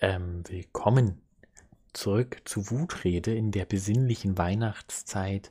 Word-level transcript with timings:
Ähm, 0.00 0.44
willkommen 0.46 1.20
zurück 1.92 2.42
zu 2.44 2.70
Wutrede 2.70 3.34
in 3.34 3.50
der 3.50 3.64
besinnlichen 3.64 4.38
Weihnachtszeit. 4.38 5.50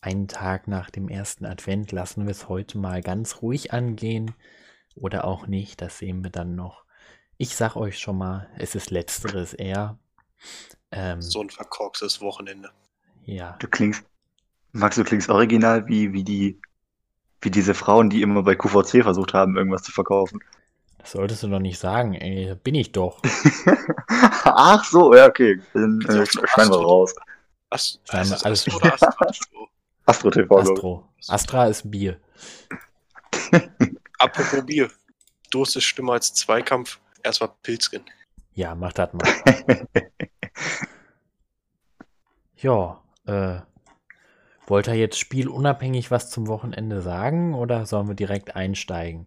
Einen 0.00 0.28
Tag 0.28 0.68
nach 0.68 0.90
dem 0.90 1.08
ersten 1.08 1.44
Advent 1.44 1.90
lassen 1.90 2.26
wir 2.26 2.30
es 2.30 2.48
heute 2.48 2.78
mal 2.78 3.02
ganz 3.02 3.42
ruhig 3.42 3.72
angehen. 3.72 4.32
Oder 4.94 5.24
auch 5.24 5.48
nicht, 5.48 5.80
das 5.80 5.98
sehen 5.98 6.22
wir 6.22 6.30
dann 6.30 6.54
noch. 6.54 6.84
Ich 7.36 7.56
sag 7.56 7.74
euch 7.74 7.98
schon 7.98 8.16
mal, 8.16 8.48
es 8.58 8.76
ist 8.76 8.92
letzteres 8.92 9.54
eher. 9.54 9.98
Ähm, 10.92 11.20
so 11.20 11.40
ein 11.40 11.50
verkorkstes 11.50 12.20
Wochenende. 12.20 12.70
Ja. 13.24 13.56
Du 13.58 13.66
klingst, 13.66 14.04
Max, 14.70 14.94
du 14.94 15.02
klingst 15.02 15.30
original 15.30 15.88
wie, 15.88 16.12
wie 16.12 16.22
die, 16.22 16.60
wie 17.40 17.50
diese 17.50 17.74
Frauen, 17.74 18.08
die 18.08 18.22
immer 18.22 18.44
bei 18.44 18.54
QVC 18.54 19.02
versucht 19.02 19.34
haben, 19.34 19.56
irgendwas 19.56 19.82
zu 19.82 19.90
verkaufen. 19.90 20.40
Das 21.02 21.12
solltest 21.12 21.42
du 21.42 21.48
doch 21.48 21.58
nicht 21.58 21.78
sagen, 21.78 22.14
ey. 22.14 22.54
Bin 22.54 22.76
ich 22.76 22.92
doch. 22.92 23.20
Ach 24.44 24.84
so, 24.84 25.14
ja, 25.14 25.26
okay. 25.26 25.60
Dann 25.74 26.00
äh, 26.02 26.24
schneiden 26.26 26.72
wir 26.72 26.78
raus. 26.78 27.14
Ast 27.70 28.00
Astro, 28.08 28.46
alles 28.46 28.74
oder 28.74 28.94
Astro? 28.94 29.68
Astro 30.06 30.30
TV. 30.30 30.58
Astro. 30.58 31.08
Astra 31.28 31.66
ist 31.66 31.90
Bier. 31.90 32.20
Apropos 34.18 34.64
Bier. 34.64 34.90
Durst 35.50 35.76
ist 35.76 35.84
schlimmer 35.84 36.12
als 36.12 36.32
Zweikampf. 36.34 37.00
Erstmal 37.22 37.50
Pilzkin. 37.62 38.02
Ja, 38.54 38.74
mach 38.74 38.92
das 38.92 39.12
mal. 39.12 39.86
ja, 42.56 43.02
äh. 43.26 43.60
Wollt 44.68 44.86
ihr 44.86 44.94
jetzt 44.94 45.18
spielunabhängig 45.18 46.12
was 46.12 46.30
zum 46.30 46.46
Wochenende 46.46 47.02
sagen 47.02 47.54
oder 47.54 47.84
sollen 47.84 48.06
wir 48.06 48.14
direkt 48.14 48.54
einsteigen? 48.54 49.26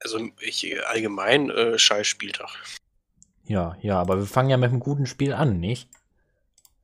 Also 0.00 0.20
ich 0.40 0.86
allgemein 0.86 1.50
äh, 1.50 1.78
scheiß 1.78 2.06
Spieltag. 2.06 2.50
Ja, 3.44 3.76
ja, 3.80 3.98
aber 3.98 4.18
wir 4.18 4.26
fangen 4.26 4.50
ja 4.50 4.56
mit 4.56 4.70
einem 4.70 4.80
guten 4.80 5.06
Spiel 5.06 5.32
an, 5.32 5.58
nicht? 5.58 5.88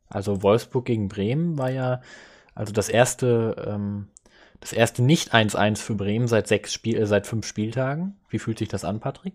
Also 0.09 0.43
Wolfsburg 0.43 0.87
gegen 0.87 1.09
Bremen 1.09 1.59
war 1.59 1.71
ja, 1.71 2.01
also 2.55 2.73
das 2.73 2.89
erste, 2.89 3.57
ähm, 3.69 4.09
das 4.61 4.73
erste 4.73 5.03
nicht 5.03 5.35
1-1 5.35 5.79
für 5.79 5.95
Bremen 5.95 6.27
seit 6.27 6.49
sechs 6.49 6.73
Spiel, 6.73 6.97
äh, 6.97 7.07
seit 7.07 7.27
fünf 7.27 7.47
Spieltagen. 7.47 8.17
Wie 8.31 8.39
fühlt 8.39 8.59
sich 8.59 8.69
das 8.69 8.85
an, 8.85 9.01
Patrick? 9.01 9.35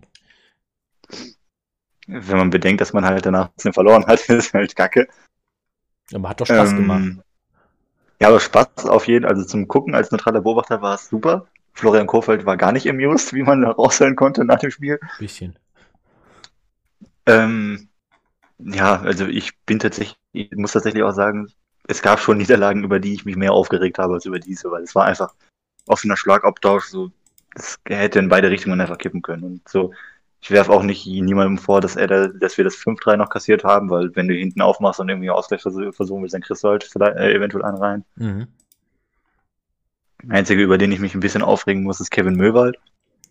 Wenn 2.07 2.37
man 2.37 2.49
bedenkt, 2.49 2.81
dass 2.81 2.93
man 2.93 3.05
halt 3.05 3.25
danach 3.25 3.51
verloren 3.57 4.07
hat, 4.07 4.19
ist 4.29 4.53
halt 4.53 4.75
kacke. 4.75 5.07
Aber 6.13 6.29
hat 6.29 6.41
doch 6.41 6.47
Spaß 6.47 6.71
ähm, 6.71 6.77
gemacht. 6.77 7.25
Ja, 8.19 8.29
aber 8.29 8.39
Spaß 8.39 8.87
auf 8.87 9.07
jeden 9.07 9.25
Fall. 9.25 9.35
Also 9.35 9.45
zum 9.45 9.67
Gucken 9.67 9.95
als 9.95 10.11
neutraler 10.11 10.41
Beobachter 10.41 10.81
war 10.81 10.95
es 10.95 11.09
super. 11.09 11.47
Florian 11.79 12.07
Kofeld 12.07 12.45
war 12.45 12.57
gar 12.57 12.71
nicht 12.71 12.89
amused, 12.89 13.33
wie 13.33 13.43
man 13.43 13.63
raushören 13.63 14.15
konnte 14.15 14.45
nach 14.45 14.59
dem 14.59 14.71
Spiel. 14.71 14.99
Bisschen. 15.17 15.57
Ähm, 17.25 17.89
ja, 18.59 19.01
also 19.01 19.25
ich 19.25 19.57
bin 19.65 19.79
tatsächlich, 19.79 20.17
ich 20.33 20.51
muss 20.51 20.73
tatsächlich 20.73 21.03
auch 21.03 21.13
sagen, 21.13 21.47
es 21.87 22.01
gab 22.01 22.19
schon 22.19 22.37
Niederlagen, 22.37 22.83
über 22.83 22.99
die 22.99 23.13
ich 23.13 23.25
mich 23.25 23.35
mehr 23.35 23.53
aufgeregt 23.53 23.97
habe 23.97 24.13
als 24.13 24.25
über 24.25 24.39
diese, 24.39 24.69
weil 24.71 24.83
es 24.83 24.93
war 24.95 25.05
einfach 25.05 25.33
offener 25.87 26.17
Schlagabtausch, 26.17 26.85
so, 26.85 27.11
das 27.55 27.79
hätte 27.87 28.19
in 28.19 28.29
beide 28.29 28.49
Richtungen 28.49 28.79
einfach 28.79 28.97
kippen 28.97 29.21
können. 29.21 29.43
Und 29.43 29.67
so, 29.67 29.93
ich 30.41 30.51
werfe 30.51 30.71
auch 30.71 30.83
nicht 30.83 31.05
niemandem 31.05 31.57
vor, 31.57 31.81
dass 31.81 31.95
er 31.95 32.07
da, 32.07 32.27
dass 32.27 32.57
wir 32.57 32.63
das 32.63 32.75
5-3 32.75 33.17
noch 33.17 33.29
kassiert 33.29 33.63
haben, 33.63 33.89
weil 33.89 34.15
wenn 34.15 34.27
du 34.27 34.33
hinten 34.33 34.61
aufmachst 34.61 34.99
und 34.99 35.09
irgendwie 35.09 35.29
Ausgleich 35.29 35.61
versuchen 35.61 36.21
willst, 36.21 36.33
dann 36.33 36.41
kriegst 36.41 36.63
du 36.63 36.69
halt 36.69 36.83
vielleicht, 36.83 37.17
äh, 37.17 37.33
eventuell 37.33 37.65
einen 37.65 37.77
rein. 37.77 38.05
Mhm. 38.15 38.47
Einzige, 40.27 40.61
über 40.61 40.77
den 40.77 40.91
ich 40.91 40.99
mich 40.99 41.13
ein 41.13 41.21
bisschen 41.21 41.41
aufregen 41.41 41.83
muss, 41.83 41.99
ist 41.99 42.11
Kevin 42.11 42.35
Möwald. 42.35 42.77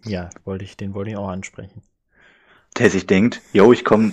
Ja, 0.05 0.31
wollte 0.45 0.65
ich, 0.65 0.77
den 0.77 0.95
wollte 0.95 1.11
ich 1.11 1.17
auch 1.17 1.29
ansprechen. 1.29 1.83
Der 2.79 2.91
sich 2.91 3.07
denkt, 3.07 3.43
yo, 3.53 3.73
ich 3.73 3.85
komme 3.85 4.13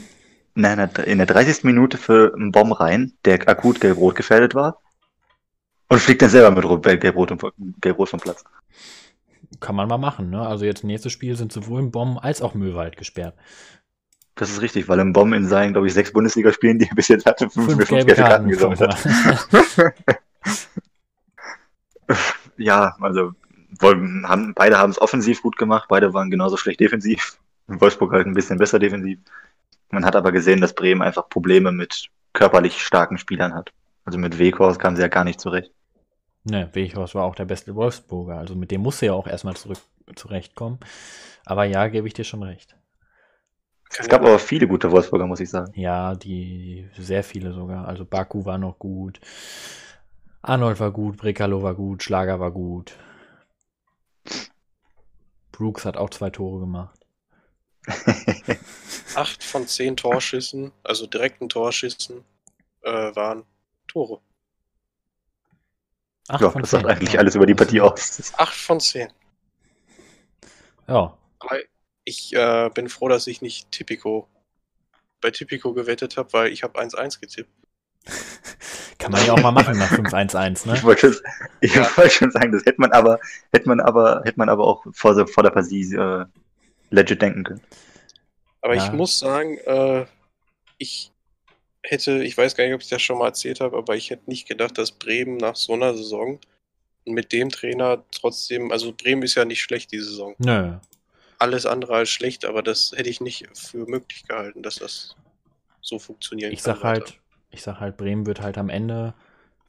in, 0.56 0.63
in 0.63 1.18
der 1.18 1.28
30. 1.28 1.64
Minute 1.64 1.97
für 1.97 2.34
einen 2.35 2.52
Bomb 2.52 2.80
rein, 2.80 3.14
der 3.24 3.47
akut 3.47 3.80
gelb-rot 3.80 4.16
gefährdet 4.16 4.56
war. 4.56 4.81
Und 5.88 6.02
fliegt 6.02 6.22
dann 6.22 6.30
selber 6.30 6.50
mit 6.52 7.02
gelb-rot 7.02 7.53
gelb 7.80 8.08
vom 8.08 8.19
Platz. 8.19 8.44
Kann 9.59 9.75
man 9.75 9.88
mal 9.88 10.00
machen, 10.00 10.31
ne? 10.31 10.41
Also 10.41 10.66
jetzt 10.66 10.84
nächstes 10.84 11.14
Spiel 11.14 11.35
sind 11.35 11.52
sowohl 11.52 11.80
im 11.80 11.91
Bomb 11.91 12.24
als 12.24 12.41
auch 12.41 12.56
Möwald 12.56 12.97
gesperrt. 12.97 13.35
Das 14.34 14.50
ist 14.50 14.62
richtig, 14.62 14.90
weil 14.90 15.00
im 15.00 15.14
Bomb 15.14 15.34
in 15.34 15.47
seinen, 15.47 15.74
glaube 15.74 15.88
ich, 15.88 15.94
sechs 15.94 16.12
Bundesligaspielen, 16.12 16.80
die 16.80 16.90
er 16.90 16.96
bis 16.96 17.08
jetzt 17.08 17.25
hatte, 17.25 17.50
fünf, 17.50 17.68
fünf 17.68 17.88
gelbe 17.88 18.16
Karten, 18.16 18.50
Karten 18.50 18.50
gesammelt 18.50 18.81
hat. 18.81 19.94
ja, 22.57 22.95
also 22.99 23.33
haben, 23.81 24.53
beide 24.53 24.77
haben 24.77 24.91
es 24.91 25.01
offensiv 25.01 25.41
gut 25.41 25.57
gemacht, 25.57 25.88
beide 25.89 26.13
waren 26.13 26.29
genauso 26.29 26.57
schlecht 26.57 26.79
defensiv. 26.79 27.38
Wolfsburg 27.67 28.11
halt 28.13 28.27
ein 28.27 28.33
bisschen 28.33 28.57
besser 28.57 28.79
defensiv. 28.79 29.19
Man 29.89 30.05
hat 30.05 30.16
aber 30.16 30.31
gesehen, 30.31 30.61
dass 30.61 30.73
Bremen 30.73 31.01
einfach 31.01 31.29
Probleme 31.29 31.71
mit 31.71 32.09
körperlich 32.33 32.81
starken 32.81 33.17
Spielern 33.17 33.53
hat. 33.53 33.71
Also 34.03 34.19
mit 34.19 34.38
Weghorst 34.38 34.79
kam 34.79 34.95
sie 34.95 35.01
ja 35.01 35.07
gar 35.07 35.23
nicht 35.23 35.41
zurecht. 35.41 35.71
Ne, 36.43 36.69
Weghorst 36.73 37.16
war 37.16 37.23
auch 37.23 37.35
der 37.35 37.45
beste 37.45 37.73
Wolfsburger. 37.75 38.38
Also 38.38 38.55
mit 38.55 38.72
dem 38.72 38.81
musste 38.81 39.07
ja 39.07 39.13
auch 39.13 39.27
erstmal 39.27 39.55
zurück 39.55 39.79
zurechtkommen. 40.16 40.79
Aber 41.45 41.66
ja, 41.66 41.87
gebe 41.87 42.07
ich 42.07 42.13
dir 42.13 42.23
schon 42.23 42.43
recht. 42.43 42.75
Es 43.97 44.09
gab 44.09 44.22
aber 44.22 44.39
viele 44.39 44.67
gute 44.67 44.91
Wolfsburger, 44.91 45.25
muss 45.25 45.39
ich 45.39 45.49
sagen. 45.49 45.72
Ja, 45.75 46.16
die 46.16 46.87
sehr 46.97 47.23
viele 47.23 47.53
sogar. 47.53 47.87
Also 47.87 48.05
Baku 48.05 48.45
war 48.45 48.57
noch 48.57 48.77
gut. 48.77 49.19
Arnold 50.47 50.79
war 50.79 50.91
gut, 50.91 51.17
Brekalo 51.17 51.63
war 51.63 51.73
gut, 51.73 52.03
Schlager 52.03 52.39
war 52.39 52.51
gut. 52.51 52.95
Brooks 55.51 55.85
hat 55.85 55.97
auch 55.97 56.11
zwei 56.11 56.29
Tore 56.29 56.59
gemacht. 56.59 57.00
Acht 59.16 59.44
von 59.44 59.67
zehn 59.67 59.97
Torschüssen, 59.97 60.72
also 60.84 61.07
direkten 61.07 61.50
Torschüssen, 61.50 62.23
äh, 62.81 63.16
waren 63.16 63.44
Tore. 63.88 64.22
Acht 66.28 66.41
ja, 66.41 66.50
das 66.50 66.69
sagt 66.69 66.85
eigentlich 66.85 67.17
alles 67.17 67.34
über 67.34 67.47
die 67.47 67.55
Partie 67.55 67.81
aus. 67.81 68.31
Acht 68.38 68.55
von 68.55 68.79
zehn. 68.79 69.11
Ja. 70.88 71.17
Aber 71.39 71.59
ich 72.03 72.35
äh, 72.35 72.69
bin 72.72 72.89
froh, 72.89 73.07
dass 73.07 73.25
ich 73.25 73.41
nicht 73.41 73.72
Tipico 73.72 74.28
bei 75.22 75.31
Tipico 75.31 75.73
gewettet 75.73 76.17
habe, 76.17 76.34
weil 76.34 76.51
ich 76.51 76.61
habe 76.61 76.79
1-1 76.79 77.19
getippt. 77.19 77.50
Kann 78.97 79.11
man 79.11 79.25
ja 79.25 79.33
auch 79.33 79.41
mal 79.41 79.51
machen 79.51 79.78
nach 79.78 79.91
5-1-1, 79.91 80.67
ne? 80.67 80.75
Ich 80.75 80.83
wollte 80.83 81.13
schon, 81.13 81.22
ja. 81.61 81.97
wollt 81.97 82.11
schon 82.11 82.31
sagen, 82.31 82.51
das 82.51 82.66
hätte 82.66 82.79
man 82.79 82.91
aber, 82.91 83.19
hätte 83.51 83.67
man 83.67 83.79
aber, 83.79 84.22
hätte 84.23 84.38
man 84.38 84.50
aber 84.50 84.66
auch 84.66 84.85
vor, 84.94 85.28
vor 85.28 85.44
der 85.44 85.50
Partie 85.50 85.94
äh, 85.94 86.25
legit 86.91 87.22
denken 87.22 87.44
können. 87.44 87.61
Aber 88.61 88.75
ja. 88.75 88.85
ich 88.85 88.91
muss 88.91 89.19
sagen, 89.19 89.57
äh, 89.66 90.05
ich 90.78 91.11
hätte, 91.84 92.23
ich 92.23 92.38
weiß 92.38 92.55
gar 92.55 92.66
nicht, 92.66 92.73
ob 92.73 92.81
ich 92.81 92.89
das 92.89 93.01
schon 93.01 93.19
mal 93.19 93.28
erzählt 93.28 93.59
habe, 93.59 93.78
aber 93.78 93.95
ich 93.95 94.09
hätte 94.09 94.29
nicht 94.29 94.47
gedacht, 94.47 94.78
dass 94.78 94.91
Bremen 94.91 95.38
nach 95.38 95.55
so 95.55 95.73
einer 95.73 95.94
Saison 95.95 96.39
mit 97.05 97.31
dem 97.31 97.50
Trainer 97.50 98.03
trotzdem, 98.11 98.72
also 98.72 98.91
Bremen 98.91 99.22
ist 99.22 99.35
ja 99.35 99.45
nicht 99.45 99.61
schlecht 99.61 99.91
diese 99.91 100.05
Saison. 100.05 100.35
Nö. 100.39 100.78
Alles 101.38 101.66
andere 101.66 101.95
als 101.95 102.09
schlecht, 102.09 102.45
aber 102.45 102.63
das 102.63 102.94
hätte 102.95 103.09
ich 103.09 103.22
nicht 103.22 103.45
für 103.53 103.85
möglich 103.85 104.25
gehalten, 104.28 104.63
dass 104.63 104.75
das 104.75 105.16
so 105.81 106.00
funktionieren 106.00 106.51
ich 106.51 106.63
kann. 106.63 106.75
Sag 106.75 106.84
halt, 106.84 107.19
ich 107.55 107.63
sag 107.63 107.79
halt, 107.79 107.97
Bremen 107.97 108.25
wird 108.25 108.41
halt 108.41 108.57
am 108.57 108.69
Ende 108.69 109.13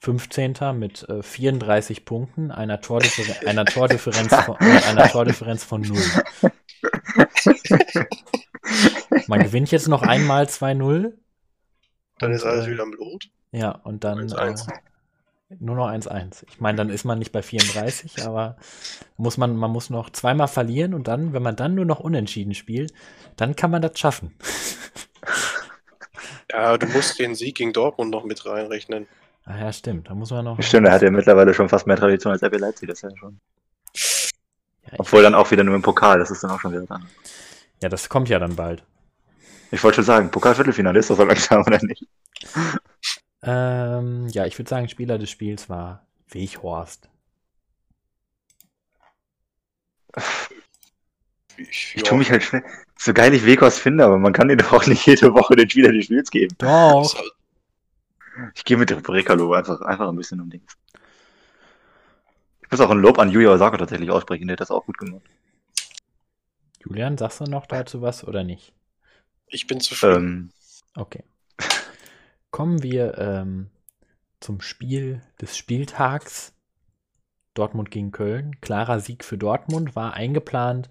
15. 0.01 0.55
mit 0.75 1.09
äh, 1.09 1.23
34 1.23 2.05
Punkten, 2.05 2.51
einer, 2.51 2.81
Tordiffer 2.81 3.49
einer, 3.49 3.65
Tordifferenz 3.65 4.35
von, 4.45 4.57
äh, 4.61 4.81
einer 4.89 5.09
Tordifferenz 5.09 5.65
von 5.65 5.81
0. 5.81 5.97
Man 9.29 9.43
gewinnt 9.43 9.71
jetzt 9.71 9.89
noch 9.89 10.03
einmal 10.03 10.45
2-0. 10.45 11.13
Dann 12.19 12.33
ist 12.33 12.45
alles 12.45 12.67
äh, 12.67 12.71
wieder 12.71 12.83
im 12.83 12.93
Lot. 12.93 13.31
Ja, 13.53 13.71
und 13.71 14.05
dann 14.05 14.19
1 14.19 14.35
-1. 14.35 14.69
Äh, 14.69 14.73
nur 15.61 15.77
noch 15.77 15.89
1-1. 15.89 16.45
Ich 16.49 16.61
meine, 16.61 16.77
dann 16.77 16.91
ist 16.91 17.05
man 17.05 17.21
nicht 17.21 17.31
bei 17.31 17.41
34, 17.41 18.27
aber 18.27 18.57
muss 19.17 19.37
man, 19.39 19.57
man 19.57 19.71
muss 19.71 19.91
noch 19.91 20.11
zweimal 20.11 20.49
verlieren 20.49 20.93
und 20.93 21.07
dann, 21.07 21.33
wenn 21.33 21.43
man 21.43 21.55
dann 21.55 21.77
nur 21.77 21.85
noch 21.85 22.01
unentschieden 22.01 22.55
spielt, 22.55 22.93
dann 23.37 23.55
kann 23.55 23.71
man 23.71 23.81
das 23.81 23.97
schaffen. 23.99 24.35
Ja, 26.57 26.79
du 26.79 26.87
musst 26.87 27.19
den 27.19 27.35
Sieg 27.35 27.57
gegen 27.57 27.75
Dortmund 27.75 28.11
noch 28.11 28.25
mit 28.25 28.47
reinrechnen. 28.47 29.07
Ah 29.45 29.59
ja, 29.59 29.73
stimmt. 29.75 30.09
Da 30.09 30.15
muss 30.15 30.31
man 30.31 30.43
noch. 30.47 30.61
Stimmt, 30.63 30.87
er 30.87 30.95
hat 30.95 31.03
ja 31.03 31.11
mittlerweile 31.11 31.53
schon 31.53 31.69
fast 31.69 31.87
mehr 31.87 31.99
Tradition 31.99 32.33
als 32.33 32.43
RB 32.43 32.57
Leipzig, 32.57 32.89
das 32.89 33.03
ist 33.03 33.11
ja 33.11 33.17
schon. 33.19 33.39
Ja, 34.87 34.95
Obwohl 34.97 35.23
dann 35.23 35.35
auch 35.35 35.51
wieder 35.51 35.65
nur 35.65 35.75
im 35.75 35.83
Pokal, 35.83 36.19
das 36.19 36.31
ist 36.31 36.43
dann 36.43 36.51
auch 36.51 36.61
schon 36.61 36.73
wieder 36.73 36.87
dran. 36.87 37.07
Ja, 37.83 37.91
das 37.91 38.09
kommt 38.09 38.31
ja 38.31 38.39
dann 38.39 38.57
bald. 38.57 38.83
Ich 39.71 39.85
wollte 39.85 39.97
schon 39.97 40.05
sagen, 40.05 40.31
Pokal-Viertelfinale 40.31 40.99
ist 40.99 41.11
das 41.11 41.19
so 41.19 41.25
langsam 41.25 41.61
oder 41.61 41.79
nicht? 41.85 42.07
Ähm, 43.43 44.27
ja, 44.29 44.47
ich 44.47 44.59
würde 44.59 44.71
sagen, 44.71 44.89
Spieler 44.89 45.19
des 45.19 45.29
Spiels 45.29 45.69
war 45.69 46.07
Weghorst. 46.31 47.11
Ich, 51.59 51.93
ich 51.97 52.03
tue 52.03 52.17
mich 52.17 52.31
halt 52.31 52.43
schnell. 52.43 52.65
So 52.99 53.13
geil 53.13 53.35
ich 53.35 53.45
Weghorst 53.45 53.79
finde, 53.79 54.05
aber 54.05 54.19
man 54.19 54.33
kann 54.33 54.49
dir 54.49 54.57
doch 54.57 54.73
auch 54.73 54.87
nicht 54.87 55.07
jede 55.07 55.33
Woche 55.35 55.55
den 55.57 55.69
Spieler 55.69 55.93
des 55.93 56.07
Spiels 56.07 56.31
geben. 56.31 56.55
Doch. 56.59 57.15
Ich 58.55 58.65
gehe 58.65 58.77
mit 58.77 59.03
Brekalo 59.03 59.53
einfach, 59.53 59.81
einfach 59.83 60.09
ein 60.09 60.17
bisschen 60.17 60.41
um 60.41 60.51
Dings. 60.51 60.77
Ich 62.63 62.71
muss 62.71 62.81
auch 62.81 62.91
ein 62.91 62.99
Lob 62.99 63.19
an 63.19 63.31
Julia 63.31 63.51
Osako 63.51 63.77
tatsächlich 63.77 64.11
aussprechen, 64.11 64.47
der 64.49 64.55
hat 64.55 64.61
das 64.61 64.71
auch 64.71 64.85
gut 64.85 64.99
gemacht. 64.99 65.23
Julian, 66.81 67.17
sagst 67.17 67.41
du 67.41 67.45
noch 67.45 67.67
dazu 67.67 68.03
was 68.03 68.25
oder 68.25 68.45
nicht? 68.45 68.73
Ich 69.49 69.67
bin 69.67 69.81
zufrieden. 69.81 70.17
Ähm, 70.17 70.51
Okay. 70.97 71.25
Kommen 72.51 72.83
wir 72.83 73.19
ähm, 73.19 73.69
zum 74.41 74.61
Spiel 74.61 75.21
des 75.41 75.57
Spieltags. 75.57 76.55
Dortmund 77.53 77.91
gegen 77.91 78.13
Köln. 78.13 78.61
Klarer 78.61 79.01
Sieg 79.01 79.25
für 79.25 79.39
Dortmund 79.39 79.95
war 79.95 80.15
eingeplant. 80.15 80.89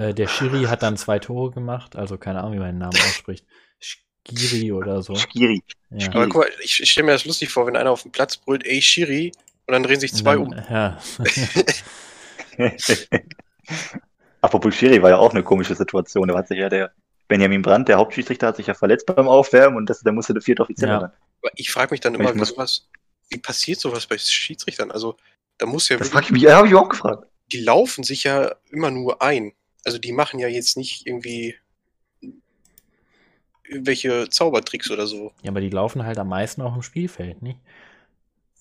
Äh, 0.00 0.14
der 0.14 0.26
Schiri 0.28 0.64
hat 0.64 0.82
dann 0.82 0.96
zwei 0.96 1.18
Tore 1.18 1.50
gemacht. 1.50 1.94
Also 1.96 2.16
keine 2.18 2.40
Ahnung, 2.40 2.54
wie 2.54 2.58
man 2.58 2.68
den 2.68 2.78
Namen 2.78 2.96
ausspricht. 2.96 3.44
Skiri 3.80 4.72
oder 4.72 5.02
so. 5.02 5.14
Skiri. 5.14 5.62
Ja. 5.90 6.08
Aber 6.08 6.26
guck 6.28 6.42
mal, 6.42 6.50
ich, 6.62 6.80
ich 6.82 6.90
stelle 6.90 7.06
mir 7.06 7.12
das 7.12 7.24
lustig 7.24 7.50
vor, 7.50 7.66
wenn 7.66 7.76
einer 7.76 7.90
auf 7.90 8.02
dem 8.02 8.12
Platz 8.12 8.36
brüllt, 8.36 8.64
ey 8.66 8.80
Shiri, 8.82 9.32
und 9.66 9.72
dann 9.72 9.82
drehen 9.82 10.00
sich 10.00 10.12
zwei 10.14 10.36
Und 10.36 10.48
um. 10.48 10.50
dann, 10.52 10.64
Ja. 10.70 10.98
Apropos 14.40 14.74
Schiri 14.74 15.02
war 15.02 15.10
ja 15.10 15.16
auch 15.18 15.30
eine 15.32 15.42
komische 15.42 15.74
Situation. 15.74 16.28
Da 16.28 16.36
hat 16.36 16.48
sich 16.48 16.58
ja 16.58 16.68
der 16.68 16.92
Benjamin 17.28 17.62
Brandt, 17.62 17.88
der 17.88 17.98
Hauptschiedsrichter, 17.98 18.48
hat 18.48 18.56
sich 18.56 18.66
ja 18.66 18.74
verletzt 18.74 19.06
beim 19.06 19.28
Aufwärmen 19.28 19.76
und 19.76 19.88
das, 19.90 20.00
da 20.00 20.12
musste 20.12 20.32
der 20.32 20.42
vierte 20.42 20.62
Offizielle 20.62 20.92
Ja. 20.92 20.98
ran. 20.98 21.12
Ich 21.54 21.70
frage 21.70 21.92
mich 21.92 22.00
dann 22.00 22.14
immer, 22.14 22.34
wie, 22.34 22.38
muss- 22.38 22.48
sowas, 22.48 22.88
wie 23.30 23.38
passiert 23.38 23.80
sowas 23.80 24.06
bei 24.06 24.18
Schiedsrichtern? 24.18 24.90
Also, 24.90 25.16
da 25.58 25.66
muss 25.66 25.88
ja 25.88 25.96
Das 25.98 26.08
frag 26.08 26.24
ich 26.24 26.30
mich, 26.30 26.46
habe 26.46 26.68
ich 26.68 26.74
auch 26.74 26.88
gefragt. 26.88 27.26
die 27.52 27.60
laufen 27.60 28.02
sich 28.04 28.24
ja 28.24 28.54
immer 28.70 28.90
nur 28.90 29.22
ein. 29.22 29.52
Also, 29.84 29.98
die 29.98 30.12
machen 30.12 30.38
ja 30.40 30.48
jetzt 30.48 30.76
nicht 30.76 31.06
irgendwie 31.06 31.56
irgendwelche 33.64 34.28
Zaubertricks 34.28 34.90
oder 34.90 35.06
so. 35.06 35.32
ja, 35.42 35.50
aber 35.50 35.60
die 35.60 35.70
laufen 35.70 36.04
halt 36.04 36.18
am 36.18 36.28
meisten 36.28 36.62
auch 36.62 36.74
im 36.74 36.82
Spielfeld, 36.82 37.42
nicht? 37.42 37.58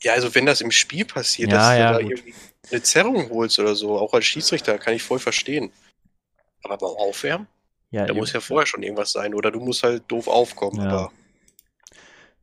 Ja, 0.01 0.13
also 0.13 0.33
wenn 0.33 0.45
das 0.45 0.61
im 0.61 0.71
Spiel 0.71 1.05
passiert, 1.05 1.51
Ja, 1.51 1.57
dass 1.57 1.73
ja, 1.75 1.91
du 1.91 1.97
da 1.97 2.01
gut. 2.01 2.11
irgendwie 2.11 2.33
eine 2.71 2.81
Zerrung 2.83 3.29
holst 3.29 3.59
oder 3.59 3.75
so, 3.75 3.97
auch 3.97 4.13
als 4.13 4.25
Schiedsrichter, 4.25 4.77
kann 4.77 4.93
ich 4.93 5.03
voll 5.03 5.19
verstehen. 5.19 5.71
Aber 6.63 6.77
beim 6.77 6.95
Aufwärmen, 6.97 7.47
Ja, 7.91 8.05
da 8.05 8.13
muss 8.13 8.33
ja 8.33 8.39
vorher 8.39 8.67
schon 8.67 8.83
irgendwas 8.83 9.11
sein 9.11 9.33
oder 9.33 9.51
du 9.51 9.59
musst 9.59 9.83
halt 9.83 10.03
doof 10.07 10.27
aufkommen. 10.27 10.81
Ja. 10.81 10.89
Aber 10.89 11.11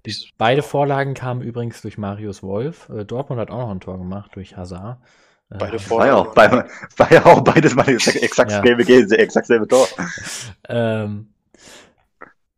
Die, 0.05 0.15
beide 0.39 0.63
Vorlagen 0.63 1.15
kamen 1.15 1.43
übrigens 1.43 1.81
durch 1.83 1.99
Marius 1.99 2.43
Wolf. 2.43 2.89
Äh, 2.91 3.05
Dortmund 3.05 3.41
hat 3.41 3.51
auch 3.51 3.59
noch 3.59 3.71
ein 3.71 3.81
Tor 3.81 3.99
gemacht 3.99 4.33
durch 4.35 4.57
Hazard. 4.57 4.99
Beide 5.49 5.79
Hazard- 5.79 5.91
War 5.91 6.07
ja 6.07 6.15
auch, 6.17 6.35
bei, 6.35 6.51
war 6.97 7.13
ja 7.13 7.25
auch 7.27 7.41
beides 7.43 7.75
mal 7.75 7.85
das 7.85 8.07
exakt 8.09 8.51
Ja. 8.51 8.63
selbe, 8.63 8.85
Ge- 8.85 9.07
exakt 9.17 9.47
selbe 9.47 9.67
Tor. 9.69 9.87
Ähm, 10.69 11.29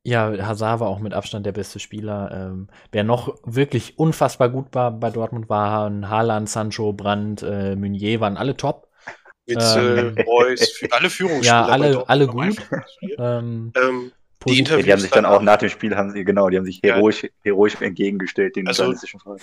ja, 0.05 0.33
Hazard 0.47 0.81
war 0.81 0.89
auch 0.89 1.01
mit 1.01 1.13
Abstand 1.13 1.45
der 1.45 1.53
beste 1.53 1.79
Spieler. 1.81 2.31
Ähm, 2.33 2.69
wer 2.93 3.05
noch 3.05 3.37
wirklich 3.45 3.99
unfassbar 3.99 4.49
gut 4.49 4.69
war 4.75 4.91
bei 4.91 5.11
Dortmund 5.11 5.51
waren 5.51 6.09
Haaland, 6.09 6.49
Sancho, 6.49 6.93
Brandt, 6.95 7.43
äh, 7.43 7.77
Meunier, 7.77 8.21
waren 8.21 8.37
alle 8.39 8.57
top. 8.57 8.89
Witzel, 9.47 10.15
Ähm. 10.17 10.25
Reus, 10.27 10.81
alle 10.91 11.11
Führungsspieler. 11.11 11.45
Ja, 11.53 11.67
alle- 11.67 12.09
alle 12.09 12.27
gut. 12.27 12.57
Ähm, 13.19 13.73
Ähm, 13.77 14.13
Die 14.47 14.59
Interviews 14.59 14.81
Ja, 14.81 14.85
die 14.87 14.93
haben 14.93 15.01
sich 15.01 15.11
dann 15.11 15.25
dann 15.25 15.33
auch 15.33 15.43
nach 15.43 15.57
dem 15.57 15.69
Spiel, 15.69 15.97
haben 15.97 16.13
sie, 16.13 16.25
genau, 16.25 16.49
die 16.49 16.57
haben 16.57 16.65
sich 16.65 16.81
Ja. 16.85 16.95
heroisch, 16.95 17.27
heroisch 17.43 17.75
entgegengestellt, 17.81 18.57
den 18.57 18.69
Also- 18.69 18.83
journalistischen 18.85 19.21
Fragen. 19.21 19.41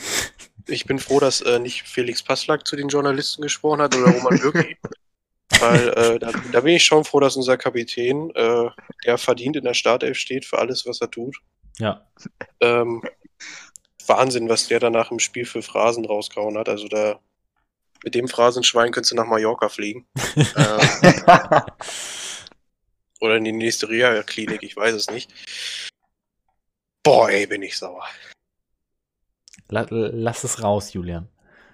ich 0.67 0.85
bin 0.85 0.99
froh, 0.99 1.19
dass 1.19 1.41
äh, 1.41 1.59
nicht 1.59 1.83
Felix 1.83 2.23
Passlack 2.23 2.65
zu 2.65 2.75
den 2.75 2.87
Journalisten 2.87 3.41
gesprochen 3.41 3.81
hat 3.81 3.95
oder 3.95 4.11
Roman 4.11 4.39
Bürki. 4.39 4.77
Weil 5.59 5.89
äh, 5.89 6.19
da, 6.19 6.31
da 6.51 6.59
bin 6.61 6.75
ich 6.75 6.83
schon 6.83 7.03
froh, 7.05 7.19
dass 7.19 7.35
unser 7.35 7.55
Kapitän, 7.57 8.31
äh, 8.35 8.69
der 9.05 9.17
verdient 9.17 9.55
in 9.57 9.63
der 9.63 9.73
Startelf 9.75 10.17
steht 10.17 10.43
für 10.45 10.57
alles, 10.57 10.85
was 10.85 11.01
er 11.01 11.11
tut. 11.11 11.35
ja, 11.77 12.05
Ähm, 12.61 13.03
Wahnsinn, 14.07 14.49
was 14.49 14.67
der 14.67 14.79
danach 14.79 15.11
im 15.11 15.19
Spiel 15.19 15.45
für 15.45 15.61
Phrasen 15.61 16.05
rausgehauen 16.05 16.57
hat. 16.57 16.69
Also 16.69 16.87
da 16.87 17.19
mit 18.03 18.13
dem 18.15 18.27
Phrasenschwein 18.27 18.91
könntest 18.91 19.11
du 19.11 19.15
nach 19.15 19.25
Mallorca 19.27 19.67
fliegen. 19.69 20.05
äh, 20.55 21.59
oder 23.21 23.35
in 23.37 23.43
die 23.45 23.51
nächste 23.51 23.89
Reha-Klinik, 23.89 24.63
ich 24.63 24.75
weiß 24.75 24.93
es 24.95 25.09
nicht. 25.09 25.31
Boah, 27.03 27.29
ey, 27.29 27.45
bin 27.47 27.61
ich 27.61 27.77
sauer. 27.77 28.05
la, 29.69 29.85
lass 29.89 30.43
es 30.43 30.61
raus, 30.63 30.93
Julian. 30.93 31.27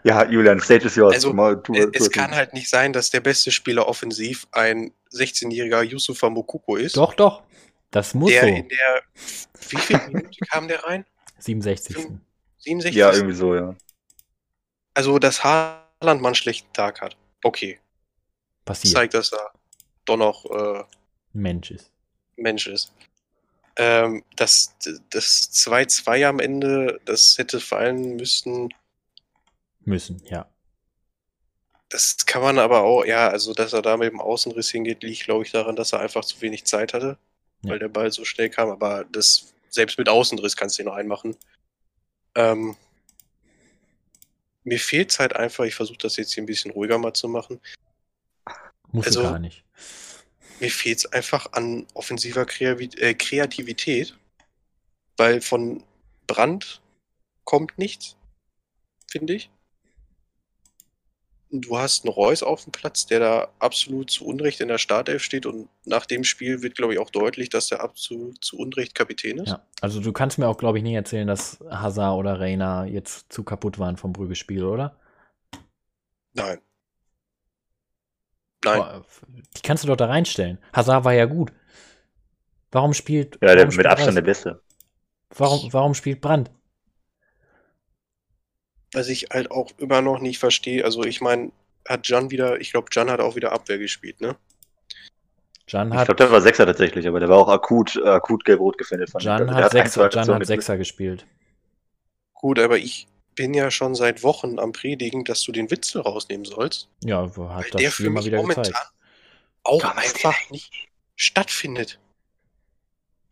ja, 0.04 0.26
Julian, 0.30 0.60
Stage 0.60 0.86
is 0.86 0.96
yours. 0.96 1.14
Also, 1.16 1.34
Mal, 1.34 1.62
tu, 1.62 1.74
Es, 1.74 2.06
tu. 2.06 2.10
kann 2.10 2.32
halt 2.36 2.54
nicht 2.54 2.70
sein, 2.70 2.92
dass 2.94 3.10
der 3.10 3.22
beste 3.22 3.52
Spieler 3.52 3.88
offensiv 3.88 4.48
ein 4.52 4.94
16-jähriger 5.14 5.84
Yusufa 5.84 6.30
Mokuko 6.30 6.76
ist. 6.76 6.98
Doch, 6.98 7.14
doch. 7.14 7.44
Das 7.92 8.14
muss 8.14 8.32
der 8.32 8.42
so. 8.42 8.48
in 8.48 8.68
der. 8.70 9.02
Wie 9.70 9.78
viel 9.78 10.00
Minute 10.08 10.40
kam 10.52 10.68
der 10.68 10.84
rein? 10.84 11.06
67. 11.40 11.96
67? 12.60 12.96
Ja, 12.96 13.12
irgendwie 13.12 13.36
so, 13.36 13.56
ja. 13.56 13.76
Also, 14.94 15.18
dass 15.20 15.44
Haaland 15.44 16.22
mal 16.22 16.30
einen 16.30 16.36
schlechten 16.36 16.72
Tag 16.74 17.02
hat. 17.02 17.16
Okay. 17.44 17.80
Passiert. 18.66 18.94
Zeigt, 18.94 19.14
dass 19.14 19.32
er 19.34 19.52
doch 20.06 20.18
noch 20.18 20.46
äh, 20.46 20.84
Mensch 21.34 21.72
ist. 21.72 21.92
Mensch 22.36 22.68
ist. 22.68 22.92
Ähm, 23.78 24.24
das 24.36 24.76
das 25.10 25.50
2-2 25.54 26.26
am 26.28 26.40
Ende, 26.40 27.00
das 27.06 27.38
hätte 27.38 27.60
fallen 27.60 28.16
müssen. 28.18 28.74
Müssen, 29.86 30.22
ja. 30.26 30.48
Das 31.90 32.26
kann 32.26 32.42
man 32.42 32.60
aber 32.60 32.82
auch, 32.82 33.04
ja, 33.06 33.30
also 33.30 33.54
dass 33.54 33.74
er 33.74 33.82
da 33.82 33.98
mit 33.98 34.12
dem 34.12 34.22
Außenriss 34.22 34.70
hingeht, 34.72 35.04
liegt, 35.04 35.24
glaube 35.26 35.44
ich, 35.46 35.52
daran, 35.52 35.76
dass 35.76 35.94
er 35.94 36.00
einfach 36.00 36.24
zu 36.24 36.40
wenig 36.42 36.66
Zeit 36.66 36.94
hatte, 36.94 37.18
Ja. 37.64 37.72
weil 37.72 37.80
der 37.80 37.90
Ball 37.90 38.12
so 38.12 38.24
schnell 38.26 38.50
kam. 38.50 38.70
Aber 38.70 39.04
das, 39.06 39.54
selbst 39.70 39.98
mit 39.98 40.08
Außenriss 40.10 40.56
kannst 40.56 40.78
du 40.78 40.84
ihn 40.84 40.86
noch 40.88 40.96
einmachen. 40.96 41.36
Ähm, 42.36 42.76
mir 44.64 44.80
fehlt 44.80 45.18
halt 45.20 45.36
einfach, 45.36 45.64
ich 45.66 45.76
versuche 45.76 45.98
das 45.98 46.18
jetzt 46.18 46.34
hier 46.34 46.44
ein 46.44 46.46
bisschen 46.48 46.72
ruhiger 46.72 46.98
mal 46.98 47.14
zu 47.14 47.28
machen. 47.28 47.60
Muss 48.92 49.08
Also- 49.08 49.24
gar 49.24 49.40
nicht. 49.40 49.64
Mir 50.62 50.70
fehlt 50.70 51.00
es 51.00 51.06
einfach 51.08 51.54
an 51.54 51.88
offensiver 51.96 52.46
äh, 52.60 53.14
Kreativität, 53.16 54.16
weil 55.18 55.42
von 55.42 55.84
Brand 56.28 56.82
kommt 57.46 57.80
nichts, 57.80 58.16
finde 59.10 59.34
ich. 59.34 59.50
Du 61.50 61.80
hast 61.80 62.06
einen 62.06 62.14
Reus 62.14 62.44
auf 62.44 62.64
dem 62.64 62.72
Platz, 62.72 63.08
der 63.08 63.20
da 63.20 63.48
absolut 63.58 64.12
zu 64.12 64.24
Unrecht 64.24 64.62
in 64.62 64.68
der 64.68 64.78
Startelf 64.78 65.24
steht 65.24 65.48
und 65.48 65.68
nach 65.84 66.06
dem 66.06 66.24
Spiel 66.24 66.62
wird, 66.62 66.76
glaube 66.76 66.94
ich, 66.94 67.00
auch 67.00 67.10
deutlich, 67.10 67.50
dass 67.50 67.68
der 67.68 67.82
absolut 67.82 68.42
zu 68.44 68.58
Unrecht 68.58 68.94
Kapitän 68.94 69.40
ist. 69.40 69.50
Ja. 69.50 69.66
Also 69.82 70.00
du 70.00 70.14
kannst 70.14 70.38
mir 70.38 70.48
auch, 70.48 70.58
glaube 70.58 70.78
ich, 70.78 70.84
nicht 70.84 70.94
erzählen, 70.94 71.28
dass 71.28 71.60
Hazard 71.72 72.20
oder 72.20 72.40
Reina 72.40 72.86
jetzt 72.86 73.34
zu 73.34 73.44
kaputt 73.44 73.80
waren 73.80 73.98
vom 73.98 74.14
Brügge-Spiel, 74.14 74.64
oder? 74.64 74.96
Nein. 76.34 76.60
Nein. 78.64 78.78
Boah, 78.80 79.06
Die 79.58 79.62
kannst 79.62 79.84
du 79.84 79.88
doch 79.88 79.96
da 79.96 80.06
reinstellen. 80.06 80.60
Hazard 80.74 81.04
war 81.04 81.14
ja 81.14 81.26
gut. 81.26 81.52
Warum 82.72 82.94
spielt. 82.94 83.38
Ja, 83.42 83.56
der 83.56 83.66
warum 83.66 83.76
mit 83.76 83.86
Abstand 83.86 84.16
der 84.16 84.24
Reus? 84.24 84.28
Beste. 84.28 84.62
Warum, 85.36 85.74
warum 85.74 85.94
spielt 85.94 86.22
Brandt? 86.22 86.52
Was 88.94 89.08
ich 89.08 89.28
halt 89.32 89.52
auch 89.52 89.72
immer 89.78 90.02
noch 90.02 90.20
nicht 90.20 90.38
verstehe, 90.40 90.84
also 90.84 91.04
ich 91.04 91.22
meine, 91.22 91.52
hat 91.88 92.08
Jan 92.08 92.30
wieder, 92.30 92.60
ich 92.60 92.72
glaube, 92.72 92.90
Jan 92.92 93.10
hat 93.10 93.22
auch 93.22 93.36
wieder 93.36 93.54
Abwehr 93.54 93.78
gespielt, 93.78 94.20
ne? 94.20 94.36
Jan 95.68 95.90
Ich 95.90 95.96
hat, 95.96 96.06
glaube, 96.08 96.18
der 96.18 96.32
war 96.32 96.42
Sechser 96.42 96.66
tatsächlich, 96.66 97.08
aber 97.08 97.22
der 97.22 97.30
war 97.30 97.38
auch 97.38 97.48
akut, 97.48 97.96
äh, 97.96 98.08
akut 98.10 98.44
gelb-rot 98.44 98.76
ich. 98.78 99.24
Jan 99.24 99.42
Also 99.42 99.56
der 99.56 99.56
hat, 99.56 99.72
Sechser, 99.72 100.10
Jan 100.12 100.36
hat 100.36 100.46
Sechser 100.46 100.78
gespielt. 100.78 101.26
Gut, 102.34 102.60
aber 102.60 102.78
ich 102.78 103.08
bin 103.36 103.54
ja 103.54 103.72
schon 103.72 103.96
seit 103.96 104.24
Wochen 104.24 104.60
am 104.60 104.72
Predigen, 104.72 105.24
dass 105.24 105.42
du 105.44 105.52
den 105.52 105.72
Witzel 105.72 106.02
rausnehmen 106.02 106.46
sollst. 106.46 106.90
Ja, 107.04 107.24
hat 107.24 107.38
Weil 107.38 107.70
das 107.72 107.82
der 107.82 107.92
Spiel 107.92 108.06
für 108.06 108.10
mal 108.12 108.20
mich 108.20 108.26
wieder 108.28 108.38
momentan 108.38 108.64
gezeigt. 108.66 108.92
auch 109.64 109.82
Kann 109.82 109.96
man 109.96 110.04
einfach 110.04 110.50
nicht 110.50 110.72
stattfindet. 111.16 112.00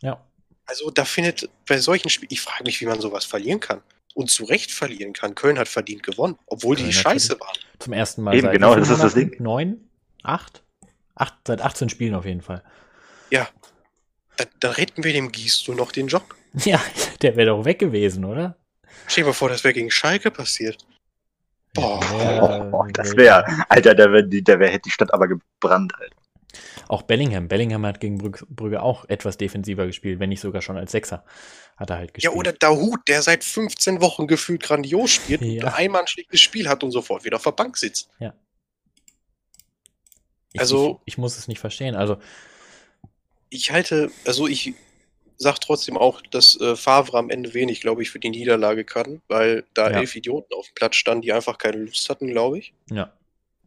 Ja. 0.01 0.24
Also 0.65 0.91
da 0.91 1.06
findet 1.06 1.50
bei 1.68 1.77
solchen 1.79 2.10
Spielen, 2.10 2.29
ich 2.32 2.41
frage 2.41 2.63
mich, 2.63 2.79
wie 2.82 2.86
man 2.86 3.01
sowas 3.01 3.25
verlieren 3.25 3.60
kann. 3.60 3.82
Und 4.15 4.29
zu 4.32 4.44
Recht 4.44 4.72
verlieren 4.72 5.13
kann. 5.13 5.36
Köln 5.36 5.60
hat 5.60 5.68
verdient 5.68 6.03
gewonnen, 6.03 6.38
obwohl 6.48 6.75
Köln 6.75 6.88
die 6.88 6.94
scheiße 6.94 7.39
waren. 7.39 7.58
Zum 7.77 7.94
ersten 7.94 8.24
Mal 8.24 8.34
Eben, 8.36 8.48
seit 8.48 8.53
genau, 8.53 8.75
das 8.75 8.89
ist 8.89 9.01
das? 9.01 9.13
Ding. 9.13 9.36
Neun? 9.39 9.89
Acht? 10.24 10.63
Acht? 11.15 11.36
Seit 11.46 11.62
18 11.62 11.89
Spielen 11.89 12.15
auf 12.15 12.25
jeden 12.25 12.41
Fall. 12.41 12.63
Da, 14.39 14.46
da 14.62 14.72
retten 14.72 15.03
wir 15.03 15.12
dem 15.12 15.34
Gießt 15.34 15.68
noch 15.70 15.91
den 15.91 16.08
Job. 16.08 16.24
Ja, 16.65 16.82
der 17.22 17.36
wäre 17.36 17.50
doch 17.50 17.63
weg 17.65 17.77
gewesen, 17.77 18.25
oder? 18.25 18.56
Stell 19.08 19.24
dir 19.24 19.27
mal 19.29 19.34
vor, 19.34 19.50
das 19.50 19.63
wäre 19.63 19.74
gegen 19.74 19.91
Schalke 19.91 20.31
passiert. 20.31 20.86
Boah. 21.74 22.00
Ja, 22.19 22.69
Oh, 22.72 22.86
das 22.91 23.12
wär- 23.12 23.17
wäre, 23.46 23.65
Alter, 23.69 23.96
da 23.96 24.12
wär, 24.12 24.24
die- 24.24 24.43
da 24.43 24.60
wär, 24.60 24.69
hätte 24.69 24.84
die 24.86 24.91
Stadt 24.91 25.13
aber 25.13 25.27
gebrannt, 25.27 25.93
Alter. 26.00 26.15
Auch 26.88 27.03
Bellingham. 27.03 27.48
Bellingham 27.48 27.86
hat 27.86 28.00
gegen 28.00 28.17
Brügge, 28.17 28.43
Brügge 28.50 28.81
auch 28.81 29.05
etwas 29.08 29.38
defensiver 29.38 29.86
gespielt, 29.86 30.19
wenn 30.19 30.29
nicht 30.29 30.41
sogar 30.41 30.63
schon 30.63 30.77
als 30.77 30.91
Sechser. 30.91 31.24
Hat 31.77 31.91
er 31.91 31.98
halt 31.98 32.10
Ja, 32.10 32.13
gespielt. 32.13 32.34
oder 32.36 32.53
Dahut, 32.53 33.00
der 33.08 33.22
seit 33.22 33.43
15 33.43 34.01
Wochen 34.01 34.25
gefühlt 34.25 34.63
grandios 34.63 35.12
spielt 35.12 35.41
Ja. 35.43 35.65
und 35.67 35.74
einmal 35.75 36.01
ein 36.01 36.08
schlechtes 36.08 36.41
Spiel 36.41 36.67
hat 36.67 36.84
und 36.84 36.89
sofort 36.91 37.24
wieder 37.24 37.36
auf 37.38 37.43
der 37.43 37.51
Bank 37.51 37.77
sitzt. 37.77 38.10
ich, 40.53 40.60
also- 40.60 41.00
ich, 41.05 41.13
ich 41.13 41.17
muss 41.19 41.38
es 41.38 41.48
nicht 41.48 41.60
verstehen. 41.60 41.96
Also, 41.96 42.17
Ich 43.51 43.72
halte, 43.72 44.12
also 44.25 44.48
ich 44.48 44.74
sag 45.41 45.60
trotzdem 45.60 45.98
auch, 45.98 46.22
dass 46.22 46.60
äh, 46.60 46.75
Favre 46.75 47.17
am 47.17 47.29
Ende 47.29 47.53
wenig, 47.53 47.81
glaube 47.81 48.01
ich, 48.03 48.12
für 48.12 48.19
die 48.19 48.29
Niederlage 48.29 48.84
kann, 48.84 49.22
weil 49.27 49.63
da 49.74 49.89
Ja. 49.89 49.98
elf 50.00 50.15
Idioten 50.15 50.53
auf 50.53 50.67
dem 50.67 50.75
Platz 50.75 50.96
standen, 50.98 51.22
die 51.24 51.34
einfach 51.34 51.58
keine 51.58 51.77
Lust 51.77 52.10
hatten, 52.10 52.27
glaube 52.27 52.60
ich. 52.60 52.74
ja. 52.91 53.12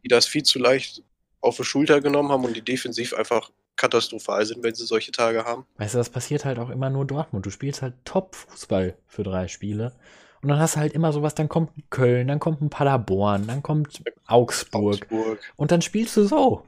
Die 0.03 0.09
das 0.09 0.25
viel 0.27 0.43
zu 0.43 0.59
leicht 0.59 1.01
auf 1.41 1.55
die 1.57 1.63
Schulter 1.63 2.01
genommen 2.01 2.29
haben 2.29 2.43
und 2.45 2.55
die 2.55 2.61
defensiv 2.61 3.13
einfach 3.13 3.51
katastrophal 3.77 4.45
sind, 4.45 4.61
wenn 4.61 4.75
sie 4.75 4.85
solche 4.85 5.11
Tage 5.11 5.45
haben. 5.45 5.65
Weißt 5.77 5.93
du, 5.93 5.97
das 5.97 6.09
passiert 6.09 6.43
halt 6.45 6.59
auch 6.59 6.69
immer 6.69 6.89
nur 6.89 7.05
Dortmund. 7.05 7.45
Du 7.45 7.49
spielst 7.49 7.81
halt 7.81 7.93
Top-Fußball 8.05 8.97
für 9.07 9.23
drei 9.23 9.47
Spiele. 9.47 9.93
Und 10.41 10.49
dann 10.49 10.59
hast 10.59 10.75
du 10.75 10.81
halt 10.81 10.91
immer 10.93 11.13
sowas, 11.13 11.35
dann 11.35 11.47
kommt 11.47 11.77
ein 11.77 11.83
Köln, 11.89 12.27
dann 12.27 12.39
kommt 12.39 12.61
ein 12.61 12.69
Paderborn, 12.69 13.47
dann 13.47 13.63
kommt 13.63 14.03
Augsburg. 14.27 14.95
Augsburg. 15.09 15.39
Und 15.55 15.71
dann 15.71 15.81
spielst 15.81 16.17
du 16.17 16.25
so. 16.25 16.65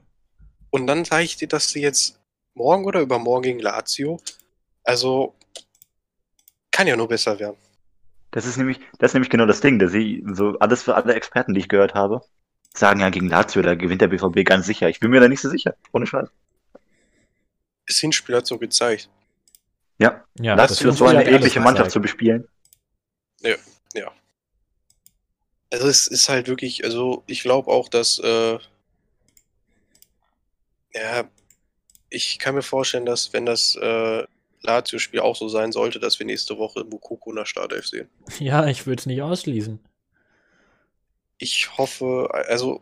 Und 0.70 0.88
dann 0.88 1.04
sage 1.06 1.26
ich 1.26 1.36
dir, 1.36 1.50
dass 1.50 1.74
du 1.74 1.80
jetzt 1.80 2.20
morgen 2.54 2.86
oder 2.86 3.02
übermorgen 3.02 3.44
gegen 3.44 3.60
Lazio, 3.60 4.20
also 4.86 5.36
kann 6.72 6.88
ja 6.88 6.96
nur 6.96 7.08
besser 7.08 7.38
werden. 7.40 7.58
Das 8.32 8.46
ist 8.46 8.58
nämlich, 8.58 8.80
das 9.00 9.12
ist 9.12 9.14
nämlich 9.14 9.30
genau 9.30 9.46
das 9.46 9.62
Ding, 9.62 9.80
dass 9.80 9.94
ich 9.94 10.24
so 10.26 10.58
alles 10.60 10.84
für 10.84 10.96
alle 10.96 11.16
Experten, 11.16 11.54
die 11.54 11.62
ich 11.62 11.70
gehört 11.70 11.94
habe, 11.94 12.22
sagen 12.74 13.00
ja 13.00 13.10
gegen 13.10 13.28
Lazio, 13.28 13.62
da 13.62 13.76
gewinnt 13.76 14.02
der 14.02 14.08
BVB 14.08 14.46
ganz 14.46 14.66
sicher. 14.66 14.90
Ich 14.90 15.00
bin 15.00 15.10
mir 15.10 15.20
da 15.20 15.28
nicht 15.28 15.42
so 15.42 15.50
sicher, 15.50 15.76
ohne 15.94 16.06
Scheiß. 16.06 16.30
Das 17.88 17.98
Hinspiel 17.98 18.36
hat 18.36 18.48
so 18.48 18.58
gezeigt. 18.58 19.10
Ja, 19.98 20.24
ja 20.40 20.56
Lazio 20.56 20.90
ist 20.90 20.98
so 20.98 21.06
eine 21.06 21.26
ähnliche 21.26 21.60
Mannschaft 21.60 21.92
zu 21.92 22.02
bespielen. 22.02 22.48
Ja, 23.42 23.56
ja. 23.94 24.12
Also 25.72 25.88
es 25.88 26.08
ist 26.08 26.30
halt 26.30 26.48
wirklich, 26.48 26.84
also 26.84 27.24
ich 27.28 27.42
glaube 27.42 27.72
auch, 27.72 27.90
dass 27.90 28.20
äh, 28.20 28.60
ja, 30.94 31.30
ich 32.10 32.40
kann 32.40 32.56
mir 32.56 32.62
vorstellen, 32.62 33.06
dass 33.06 33.34
wenn 33.34 33.46
das 33.46 33.76
äh, 33.76 34.26
Lazio-Spiel 34.66 35.20
auch 35.20 35.36
so 35.36 35.48
sein 35.48 35.72
sollte, 35.72 36.00
dass 36.00 36.20
wir 36.20 36.26
nächste 36.26 36.58
Woche 36.58 36.84
Mukoko 36.84 37.30
in 37.32 37.38
der 37.38 37.46
Startelf 37.46 37.88
sehen. 37.88 38.10
Ja, 38.40 38.68
ich 38.68 38.86
würde 38.86 39.00
es 39.00 39.06
nicht 39.06 39.22
ausschließen. 39.22 39.80
Ich 41.38 41.78
hoffe, 41.78 42.30
also 42.48 42.82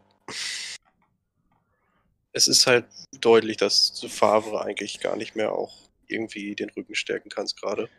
es 2.31 2.47
ist 2.47 2.67
halt 2.67 2.85
deutlich, 3.19 3.57
dass 3.57 4.05
Favre 4.07 4.61
eigentlich 4.61 4.99
gar 4.99 5.15
nicht 5.15 5.35
mehr 5.35 5.53
auch 5.53 5.73
irgendwie 6.07 6.55
den 6.55 6.69
Rücken 6.69 6.95
stärken 6.95 7.29
kannst 7.29 7.59
gerade. 7.59 7.89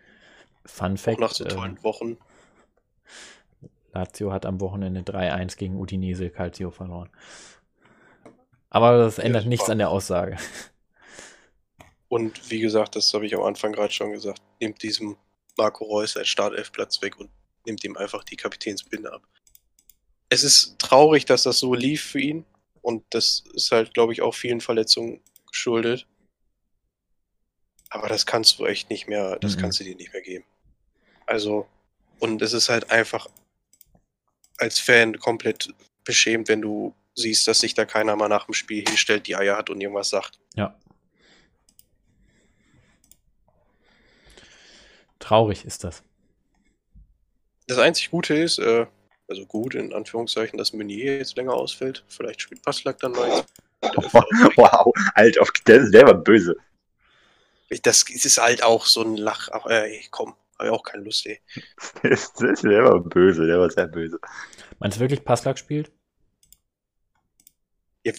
Fun 0.67 0.97
Fact. 0.97 1.17
Auch 1.17 1.21
nach 1.21 1.35
so 1.35 1.45
tollen 1.45 1.77
äh, 1.79 1.83
Wochen. 1.83 2.17
Lazio 3.93 4.33
hat 4.33 4.45
am 4.47 4.61
Wochenende 4.61 5.01
3-1 5.03 5.57
gegen 5.57 5.77
Udinese 5.77 6.31
Calcio 6.31 6.71
verloren. 6.71 7.11
Aber 8.71 8.99
das 8.99 9.19
ändert 9.19 9.45
ja, 9.45 9.49
nichts 9.49 9.71
an 9.71 9.79
der 9.79 9.91
Aussage. 9.91 10.37
Und 12.15 12.49
wie 12.49 12.61
gesagt, 12.61 12.95
das 12.95 13.13
habe 13.13 13.27
ich 13.27 13.35
am 13.35 13.43
Anfang 13.43 13.73
gerade 13.73 13.93
schon 13.93 14.13
gesagt, 14.13 14.41
nimmt 14.61 14.81
diesem 14.85 15.17
Marco 15.59 15.83
Reus 15.85 16.17
einen 16.17 16.27
Startelfplatz 16.27 17.03
weg 17.03 17.19
und 17.19 17.29
nimmt 17.67 17.83
ihm 17.83 17.97
einfach 17.97 18.23
die 18.23 18.37
Kapitänsbinde 18.37 19.13
ab. 19.13 19.27
Es 20.29 20.45
ist 20.45 20.79
traurig, 20.79 21.25
dass 21.25 21.43
das 21.43 21.59
so 21.59 21.75
lief 21.75 22.05
für 22.05 22.21
ihn. 22.21 22.45
Und 22.83 23.03
das 23.11 23.43
ist 23.55 23.73
halt, 23.73 23.95
glaube 23.95 24.13
ich, 24.13 24.23
auch 24.23 24.33
vielen 24.33 24.61
Verletzungen 24.61 25.23
geschuldet. 25.51 26.07
Aber 27.91 28.07
das 28.07 28.27
kannst 28.27 28.61
du 28.61 28.67
echt 28.67 28.91
nicht 28.91 29.09
mehr, 29.09 29.37
das 29.41 29.57
mhm. 29.57 29.63
kannst 29.63 29.81
du 29.81 29.85
dir 29.85 29.97
nicht 29.97 30.13
mehr 30.13 30.23
geben. 30.23 30.45
Also, 31.27 31.67
und 32.21 32.41
es 32.43 32.53
ist 32.53 32.69
halt 32.69 32.93
einfach 32.93 33.27
als 34.59 34.79
Fan 34.79 35.19
komplett 35.19 35.75
beschämt, 36.05 36.47
wenn 36.47 36.63
du 36.63 36.95
siehst, 37.17 37.49
dass 37.49 37.59
sich 37.59 37.75
da 37.75 37.85
keiner 37.85 38.15
mal 38.15 38.29
nach 38.29 38.47
dem 38.47 38.55
Spiel 38.55 38.85
hinstellt, 38.87 39.27
die 39.27 39.35
Eier 39.35 39.57
hat 39.57 39.69
und 39.69 39.81
irgendwas 39.81 40.11
sagt. 40.11 40.39
Ja. 40.55 40.79
Traurig 45.25 45.65
ist 45.65 45.85
das. 45.85 46.03
Das 47.67 47.79
einzig 47.79 48.11
Gute 48.11 48.35
ist, 48.35 48.59
äh, 48.59 48.85
also 49.27 49.47
gut 49.47 49.75
in 49.75 49.95
Anführungszeichen, 49.95 50.59
dass 50.59 50.75
Meunier 50.75 51.17
jetzt 51.17 51.39
länger 51.39 51.55
ausfällt. 51.55 52.05
Vielleicht 52.09 52.43
spielt 52.43 52.63
Passlack 52.63 52.99
dann 52.99 53.13
mal. 53.13 53.43
wow, 54.57 54.93
Alter, 55.15 55.47
der, 55.67 55.89
der 55.89 56.07
war 56.07 56.15
böse. 56.15 56.57
Das 57.83 58.03
ist 58.03 58.37
halt 58.37 58.63
auch 58.63 58.85
so 58.85 59.01
ein 59.01 59.17
Lach. 59.17 59.49
Ach, 59.51 59.65
ey, 59.65 60.05
komm, 60.11 60.35
habe 60.59 60.69
ich 60.69 60.75
auch 60.75 60.83
keine 60.83 61.05
Lust, 61.05 61.25
ey. 61.25 61.41
der 62.03 62.85
war 62.85 63.01
böse, 63.01 63.47
der 63.47 63.59
war 63.59 63.71
sehr 63.71 63.87
böse. 63.87 64.19
Meinst 64.79 64.99
du 64.99 65.01
wirklich, 65.01 65.25
Passlack 65.25 65.59
spielt? 65.59 65.91
Ja, 68.05 68.13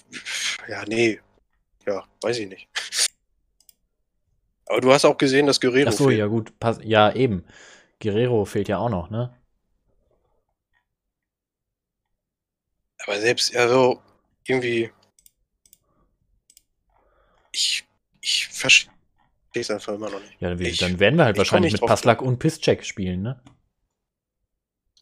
ja, 0.68 0.84
nee. 0.88 1.22
Ja, 1.86 2.04
weiß 2.22 2.40
ich 2.40 2.48
nicht. 2.48 2.68
Aber 4.68 4.82
du 4.82 4.92
hast 4.92 5.06
auch 5.06 5.18
gesehen, 5.18 5.46
dass 5.46 5.62
Guerrero. 5.62 5.90
Ach 5.90 5.94
so, 5.94 6.08
fehlt. 6.08 6.20
ja, 6.20 6.28
gut. 6.28 6.58
Pass 6.60 6.80
ja, 6.84 7.14
eben. 7.14 7.46
Guerrero 8.02 8.46
fehlt 8.46 8.68
ja 8.68 8.78
auch 8.78 8.90
noch, 8.90 9.10
ne? 9.10 9.36
Aber 13.06 13.20
selbst, 13.20 13.56
also, 13.56 14.02
irgendwie. 14.46 14.92
Ich, 17.52 17.86
ich 18.22 18.48
verstehe 18.48 18.92
es 19.54 19.70
einfach 19.70 19.94
immer 19.94 20.10
noch 20.10 20.20
nicht. 20.20 20.36
Ja, 20.40 20.50
dann, 20.50 20.60
ich, 20.60 20.80
dann 20.80 21.00
werden 21.00 21.18
wir 21.18 21.26
halt 21.26 21.38
wahrscheinlich 21.38 21.74
mit 21.74 21.82
Passlack 21.82 22.22
und 22.22 22.40
Pisscheck 22.40 22.84
spielen, 22.84 23.22
ne? 23.22 23.42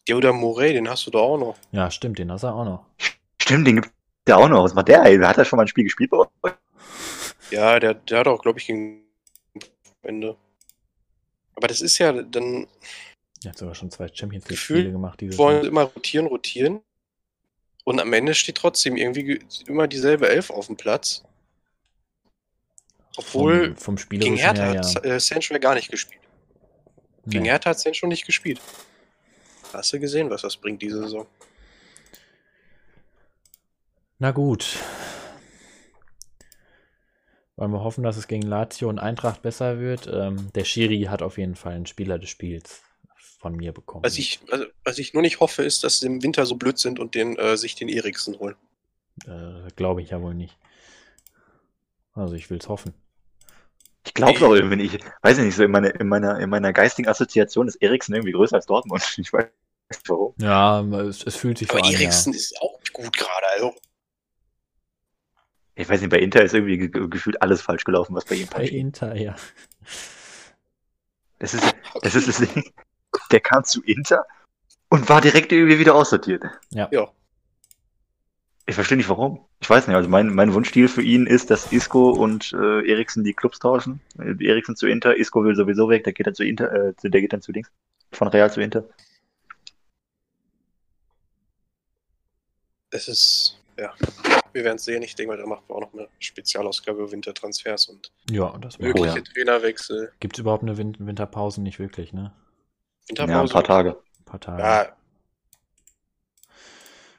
Ja, 0.06 0.16
oder 0.16 0.34
Morey, 0.34 0.74
den 0.74 0.88
hast 0.88 1.06
du 1.06 1.10
da 1.10 1.18
auch 1.18 1.38
noch. 1.38 1.56
Ja, 1.72 1.90
stimmt, 1.90 2.18
den 2.18 2.30
hast 2.30 2.44
du 2.44 2.48
auch 2.48 2.64
noch. 2.64 2.86
Stimmt, 3.40 3.66
den 3.66 3.76
gibt 3.76 3.94
der 4.26 4.38
auch 4.38 4.48
noch. 4.48 4.64
Was 4.64 4.74
macht 4.74 4.88
der? 4.88 5.02
Ey? 5.04 5.18
Hat 5.18 5.38
er 5.38 5.44
schon 5.44 5.56
mal 5.56 5.64
ein 5.64 5.68
Spiel 5.68 5.84
gespielt 5.84 6.10
bei 6.10 6.18
euch? 6.18 6.52
Ja, 7.50 7.80
der, 7.80 7.94
der 7.94 8.18
hat 8.18 8.28
auch, 8.28 8.42
glaube 8.42 8.58
ich, 8.58 8.66
gegen 8.66 9.03
Ende. 10.04 10.36
Aber 11.54 11.68
das 11.68 11.80
ist 11.80 11.98
ja 11.98 12.12
dann. 12.12 12.66
Er 13.44 13.50
hat 13.50 13.58
sogar 13.58 13.74
schon 13.74 13.90
zwei 13.90 14.08
Champions 14.12 14.48
League-Spiele 14.48 14.90
gemacht. 14.90 15.20
Diese 15.20 15.36
wollen 15.38 15.58
Jahr. 15.58 15.66
immer 15.66 15.82
rotieren, 15.82 16.26
rotieren. 16.26 16.80
Und 17.84 18.00
am 18.00 18.12
Ende 18.12 18.34
steht 18.34 18.56
trotzdem 18.56 18.96
irgendwie 18.96 19.40
immer 19.66 19.86
dieselbe 19.86 20.28
Elf 20.28 20.50
auf 20.50 20.66
dem 20.66 20.76
Platz. 20.76 21.22
Obwohl 23.16 23.68
vom, 23.68 23.76
vom 23.76 23.98
Spiel 23.98 24.20
gegen 24.20 24.36
Hertha 24.36 24.64
her, 24.64 24.74
ja. 24.74 24.82
hat 24.82 25.04
äh, 25.04 25.20
Sancho 25.20 25.54
ja 25.54 25.60
gar 25.60 25.74
nicht 25.74 25.90
gespielt. 25.90 26.22
Nee. 27.24 27.32
Gegen 27.32 27.44
Hertha 27.44 27.70
hat 27.70 27.78
Sancho 27.78 28.06
nicht 28.06 28.26
gespielt. 28.26 28.60
Hast 29.72 29.92
du 29.92 30.00
gesehen, 30.00 30.30
was 30.30 30.42
das 30.42 30.56
bringt 30.56 30.80
diese 30.82 30.98
Saison? 31.02 31.26
Na 34.18 34.30
gut. 34.30 34.78
Wollen 37.56 37.70
wir 37.70 37.84
hoffen, 37.84 38.02
dass 38.02 38.16
es 38.16 38.26
gegen 38.26 38.42
Lazio 38.42 38.88
und 38.88 38.98
Eintracht 38.98 39.42
besser 39.42 39.78
wird. 39.78 40.08
Ähm, 40.12 40.52
der 40.54 40.64
Schiri 40.64 41.04
hat 41.04 41.22
auf 41.22 41.38
jeden 41.38 41.54
Fall 41.54 41.74
einen 41.74 41.86
Spieler 41.86 42.18
des 42.18 42.28
Spiels 42.28 42.82
von 43.38 43.54
mir 43.54 43.72
bekommen. 43.72 44.04
Was 44.04 44.18
ich, 44.18 44.40
also, 44.50 44.64
was 44.82 44.98
ich 44.98 45.14
nur 45.14 45.22
nicht 45.22 45.40
hoffe, 45.40 45.62
ist, 45.62 45.84
dass 45.84 46.00
sie 46.00 46.06
im 46.06 46.22
Winter 46.22 46.46
so 46.46 46.56
blöd 46.56 46.78
sind 46.78 46.98
und 46.98 47.14
den, 47.14 47.36
äh, 47.36 47.56
sich 47.56 47.76
den 47.76 47.88
Eriksen 47.88 48.38
holen. 48.38 48.56
Äh, 49.26 49.70
Glaube 49.76 50.02
ich 50.02 50.10
ja 50.10 50.20
wohl 50.20 50.34
nicht. 50.34 50.56
Also 52.14 52.34
ich 52.34 52.50
will 52.50 52.58
es 52.58 52.68
hoffen. 52.68 52.94
Ich 54.06 54.14
glaube 54.14 54.46
auch 54.46 54.54
irgendwie 54.54 54.76
nicht. 54.76 54.98
Weiß 55.22 55.38
ich 55.38 55.44
nicht, 55.44 55.56
so 55.56 55.62
in, 55.62 55.70
meine, 55.70 55.88
in, 55.88 56.08
meiner, 56.08 56.38
in 56.38 56.50
meiner 56.50 56.72
geistigen 56.72 57.08
Assoziation 57.08 57.68
ist 57.68 57.76
Eriksen 57.76 58.14
irgendwie 58.14 58.32
größer 58.32 58.56
als 58.56 58.66
Dortmund. 58.66 59.02
Ich 59.18 59.32
weiß 59.32 59.46
nicht 59.90 60.08
warum. 60.08 60.34
Ja, 60.38 60.80
es, 61.02 61.24
es 61.24 61.36
fühlt 61.36 61.58
sich 61.58 61.70
Aber 61.70 61.80
so 61.80 61.86
an. 61.86 61.92
Eriksen 61.92 62.32
ja. 62.32 62.38
ist 62.38 62.60
auch 62.60 62.80
gut 62.92 63.16
gerade. 63.16 63.46
Also 63.54 63.74
ich 65.76 65.88
weiß 65.88 66.00
nicht, 66.00 66.10
bei 66.10 66.18
Inter 66.18 66.42
ist 66.42 66.54
irgendwie 66.54 66.78
ge 66.78 67.08
gefühlt 67.08 67.42
alles 67.42 67.60
falsch 67.60 67.84
gelaufen, 67.84 68.14
was 68.14 68.24
bei 68.24 68.36
ihm 68.36 68.46
passiert. 68.46 68.72
Bei 68.72 68.76
Inter, 68.76 69.16
ja. 69.16 69.34
Das 71.40 71.52
ist, 71.52 71.74
das 72.02 72.14
ist 72.14 72.28
das 72.28 72.38
Ding. 72.38 72.72
Der 73.32 73.40
kam 73.40 73.64
zu 73.64 73.82
Inter 73.82 74.24
und 74.88 75.08
war 75.08 75.20
direkt 75.20 75.50
irgendwie 75.50 75.78
wieder 75.78 75.94
aussortiert. 75.94 76.44
Ja. 76.70 76.88
ja. 76.92 77.08
Ich 78.66 78.76
verstehe 78.76 78.96
nicht 78.96 79.08
warum. 79.08 79.44
Ich 79.60 79.68
weiß 79.68 79.88
nicht. 79.88 79.96
Also 79.96 80.08
mein, 80.08 80.32
mein 80.32 80.54
Wunschstil 80.54 80.88
für 80.88 81.02
ihn 81.02 81.26
ist, 81.26 81.50
dass 81.50 81.72
Isco 81.72 82.10
und 82.10 82.52
äh, 82.52 82.88
Eriksen 82.88 83.24
die 83.24 83.34
Clubs 83.34 83.58
tauschen. 83.58 84.00
Äh, 84.18 84.42
Eriksen 84.46 84.76
zu 84.76 84.86
Inter, 84.86 85.16
Isco 85.16 85.44
will 85.44 85.56
sowieso 85.56 85.88
weg, 85.88 86.04
der 86.04 86.12
geht 86.12 86.26
dann 86.26 86.34
zu 86.34 86.44
Inter, 86.44 86.72
äh, 86.72 86.94
der 87.02 87.20
geht 87.20 87.32
dann 87.32 87.42
zu 87.42 87.52
links. 87.52 87.70
Von 88.12 88.28
Real 88.28 88.50
zu 88.50 88.60
Inter. 88.60 88.84
Es 92.90 93.08
ist, 93.08 93.58
ja 93.76 93.92
wir 94.54 94.64
werden 94.64 94.76
es 94.76 94.84
sehen. 94.84 95.02
Ich 95.02 95.14
denke 95.14 95.32
mal, 95.32 95.38
da 95.38 95.46
machen 95.46 95.64
wir 95.68 95.76
auch 95.76 95.80
noch 95.80 95.92
eine 95.92 96.08
Spezialausgabe 96.18 97.10
Wintertransfers 97.10 97.88
und 97.88 98.12
ja, 98.30 98.56
das 98.58 98.78
mögliche 98.78 99.18
ja. 99.18 99.22
Trainerwechsel. 99.22 100.12
Gibt 100.20 100.36
es 100.36 100.40
überhaupt 100.40 100.62
eine 100.62 100.78
Win 100.78 100.96
Winterpause? 100.98 101.60
Nicht 101.60 101.78
wirklich, 101.78 102.12
ne? 102.12 102.32
Winterpause? 103.08 103.32
Ja, 103.32 103.42
ein 103.42 103.48
paar 103.48 103.64
Tage. 103.64 103.90
Ein 104.20 104.24
paar 104.24 104.40
Tage. 104.40 104.62
Ja. 104.62 104.96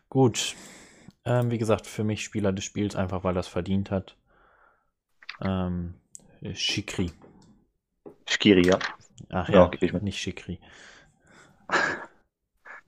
Gut. 0.09 0.55
Ähm, 1.25 1.51
wie 1.51 1.57
gesagt, 1.57 1.87
für 1.87 2.03
mich 2.03 2.23
Spieler 2.23 2.53
des 2.53 2.63
Spiels, 2.63 2.95
einfach 2.95 3.23
weil 3.23 3.33
das 3.33 3.47
verdient 3.47 3.91
hat. 3.91 4.15
Ähm, 5.41 5.95
Shikri. 6.53 7.11
Shikiri, 8.27 8.67
ja. 8.67 8.79
Ach 9.29 9.49
ja, 9.49 9.69
ja 9.81 9.99
nicht 9.99 10.19
Shikri. 10.19 10.59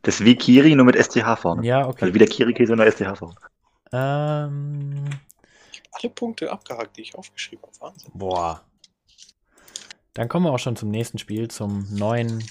Das 0.04 0.22
ist 0.22 0.26
wie 0.26 0.36
Kiri, 0.36 0.76
nur 0.76 0.86
mit 0.86 0.96
STH 0.96 1.36
vorne. 1.36 1.66
Ja, 1.66 1.88
okay. 1.88 2.04
Also 2.04 2.14
wie 2.14 2.20
der 2.20 2.28
Kiri-Käse, 2.28 2.76
nur 2.76 2.90
STH 2.90 3.16
vorne. 3.18 3.36
Ähm, 3.92 5.06
alle 5.92 6.10
Punkte 6.14 6.52
abgehakt, 6.52 6.98
die 6.98 7.02
ich 7.02 7.16
aufgeschrieben 7.16 7.64
habe. 7.66 7.80
Wahnsinn. 7.80 8.12
Boah. 8.14 8.62
Dann 10.14 10.30
kommen 10.30 10.46
wir 10.46 10.52
auch 10.52 10.60
schon 10.60 10.76
zum 10.76 10.90
nächsten 10.90 11.20
Spiel, 11.20 11.48
zum 11.48 11.88
neuen 11.94 12.44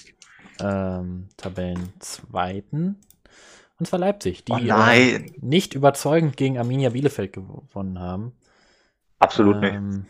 ähm, 0.59 1.29
Tabellenzweiten. 1.37 2.99
Und 3.79 3.85
zwar 3.85 3.99
Leipzig, 3.99 4.43
die 4.45 4.53
oh 4.53 4.57
äh, 4.57 5.19
nicht 5.39 5.73
überzeugend 5.73 6.35
gegen 6.37 6.57
Arminia 6.57 6.89
Bielefeld 6.89 7.33
gewonnen 7.33 7.99
haben. 7.99 8.31
Absolut 9.19 9.63
ähm, 9.63 9.89
nicht. 9.89 10.07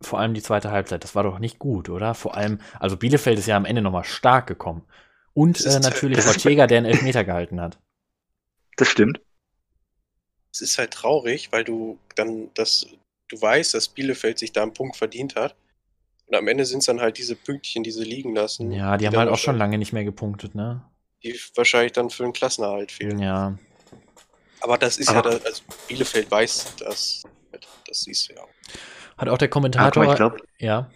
vor 0.00 0.18
allem 0.18 0.34
die 0.34 0.42
zweite 0.42 0.70
Halbzeit, 0.70 1.04
das 1.04 1.14
war 1.14 1.22
doch 1.22 1.38
nicht 1.38 1.58
gut, 1.58 1.88
oder? 1.88 2.14
Vor 2.14 2.36
allem, 2.36 2.58
also 2.80 2.96
Bielefeld 2.96 3.38
ist 3.38 3.46
ja 3.46 3.56
am 3.56 3.64
Ende 3.64 3.82
nochmal 3.82 4.04
stark 4.04 4.46
gekommen. 4.46 4.82
Und 5.34 5.64
äh, 5.64 5.80
natürlich 5.80 6.26
Ortega, 6.26 6.66
der 6.66 6.78
einen 6.78 6.86
Elfmeter 6.86 7.24
gehalten 7.24 7.60
hat. 7.60 7.78
Das 8.76 8.88
stimmt. 8.88 9.20
Es 10.52 10.60
ist 10.60 10.78
halt 10.78 10.92
traurig, 10.92 11.50
weil 11.52 11.64
du 11.64 11.98
dann 12.14 12.50
das, 12.54 12.86
du 13.28 13.40
weißt, 13.40 13.74
dass 13.74 13.88
Bielefeld 13.88 14.38
sich 14.38 14.52
da 14.52 14.62
einen 14.62 14.74
Punkt 14.74 14.96
verdient 14.96 15.34
hat. 15.34 15.56
Und 16.26 16.36
am 16.36 16.48
Ende 16.48 16.64
sind 16.64 16.78
es 16.78 16.86
dann 16.86 17.00
halt 17.00 17.18
diese 17.18 17.36
Pünktchen, 17.36 17.82
die 17.82 17.90
sie 17.90 18.04
liegen 18.04 18.34
lassen. 18.34 18.70
Ja, 18.72 18.96
die, 18.96 19.02
die 19.02 19.06
haben 19.08 19.16
halt 19.16 19.28
auch 19.28 19.38
schon 19.38 19.56
lange 19.56 19.78
nicht 19.78 19.92
mehr 19.92 20.04
gepunktet, 20.04 20.54
ne? 20.54 20.82
Die 21.22 21.38
wahrscheinlich 21.54 21.92
dann 21.92 22.10
für 22.10 22.24
den 22.24 22.32
Klassenerhalt 22.32 22.90
fehlen. 22.90 23.18
Ja. 23.18 23.56
Aber 24.60 24.78
das 24.78 24.98
ist 24.98 25.08
Aber 25.08 25.30
ja, 25.30 25.38
das, 25.38 25.46
also 25.46 25.62
Bielefeld 25.88 26.30
weiß 26.30 26.76
das. 26.78 27.22
Das 27.86 28.00
siehst 28.00 28.30
du 28.30 28.34
ja 28.34 28.42
auch. 28.42 28.48
Hat 29.18 29.28
auch 29.28 29.38
der 29.38 29.48
Kommentator. 29.48 30.04
Ja, 30.04 30.10
ich 30.10 30.16
glaub, 30.16 30.36
ja. 30.58 30.90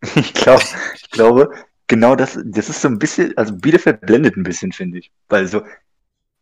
ich, 0.14 0.34
glaub, 0.34 0.62
ich 0.94 1.10
glaube, 1.10 1.50
genau 1.86 2.14
das, 2.14 2.38
das 2.44 2.68
ist 2.68 2.80
so 2.80 2.88
ein 2.88 2.98
bisschen, 2.98 3.36
also 3.36 3.54
Bielefeld 3.54 4.00
blendet 4.02 4.36
ein 4.36 4.42
bisschen, 4.42 4.72
finde 4.72 4.98
ich. 4.98 5.10
Weil 5.28 5.46
so, 5.48 5.62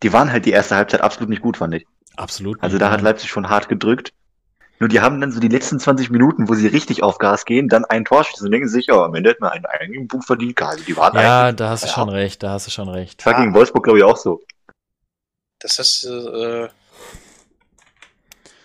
die 0.03 0.13
waren 0.13 0.33
halt 0.33 0.47
die 0.47 0.51
erste 0.51 0.77
Halbzeit 0.77 1.01
absolut 1.01 1.29
nicht 1.29 1.43
gut, 1.43 1.57
fand 1.57 1.75
ich. 1.75 1.87
Absolut. 2.17 2.63
Also 2.63 2.79
da 2.79 2.91
hat 2.91 3.01
Leipzig 3.01 3.31
schon 3.31 3.49
hart 3.49 3.69
gedrückt. 3.69 4.13
Nur 4.79 4.89
die 4.89 5.01
haben 5.01 5.21
dann 5.21 5.31
so 5.31 5.41
die 5.41 5.49
letzten 5.49 5.79
20 5.79 6.09
Minuten, 6.11 6.49
wo 6.49 6.55
sie 6.55 6.67
richtig 6.67 7.03
auf 7.03 7.19
Gas 7.19 7.45
gehen, 7.45 7.69
dann 7.69 7.85
ein 7.85 8.07
Tor 8.07 8.25
schießen 8.25 8.47
und 8.47 8.51
denken 8.51 8.69
sich, 8.69 8.87
ja, 8.87 9.05
am 9.05 9.15
Ende 9.15 9.31
hat 9.31 9.41
man 9.41 9.51
einen 9.51 9.67
eigenen 9.67 10.09
Buch 10.09 10.25
verdient. 10.25 10.61
Also 10.63 10.83
die 10.85 10.97
waren 10.97 11.15
ja, 11.17 11.53
da 11.53 11.69
hast 11.69 11.85
du 11.85 11.89
ja. 11.89 11.93
schon 11.93 12.09
recht, 12.09 12.43
da 12.43 12.53
hast 12.53 12.67
du 12.67 12.71
schon 12.71 12.89
recht. 12.89 13.21
Das 13.21 13.27
war 13.27 13.35
gegen 13.35 13.53
Wolfsburg, 13.53 13.85
glaube 13.85 13.99
ich, 13.99 14.05
auch 14.05 14.17
so. 14.17 14.41
Das 15.59 15.79
ist, 15.79 16.05
äh, 16.05 16.69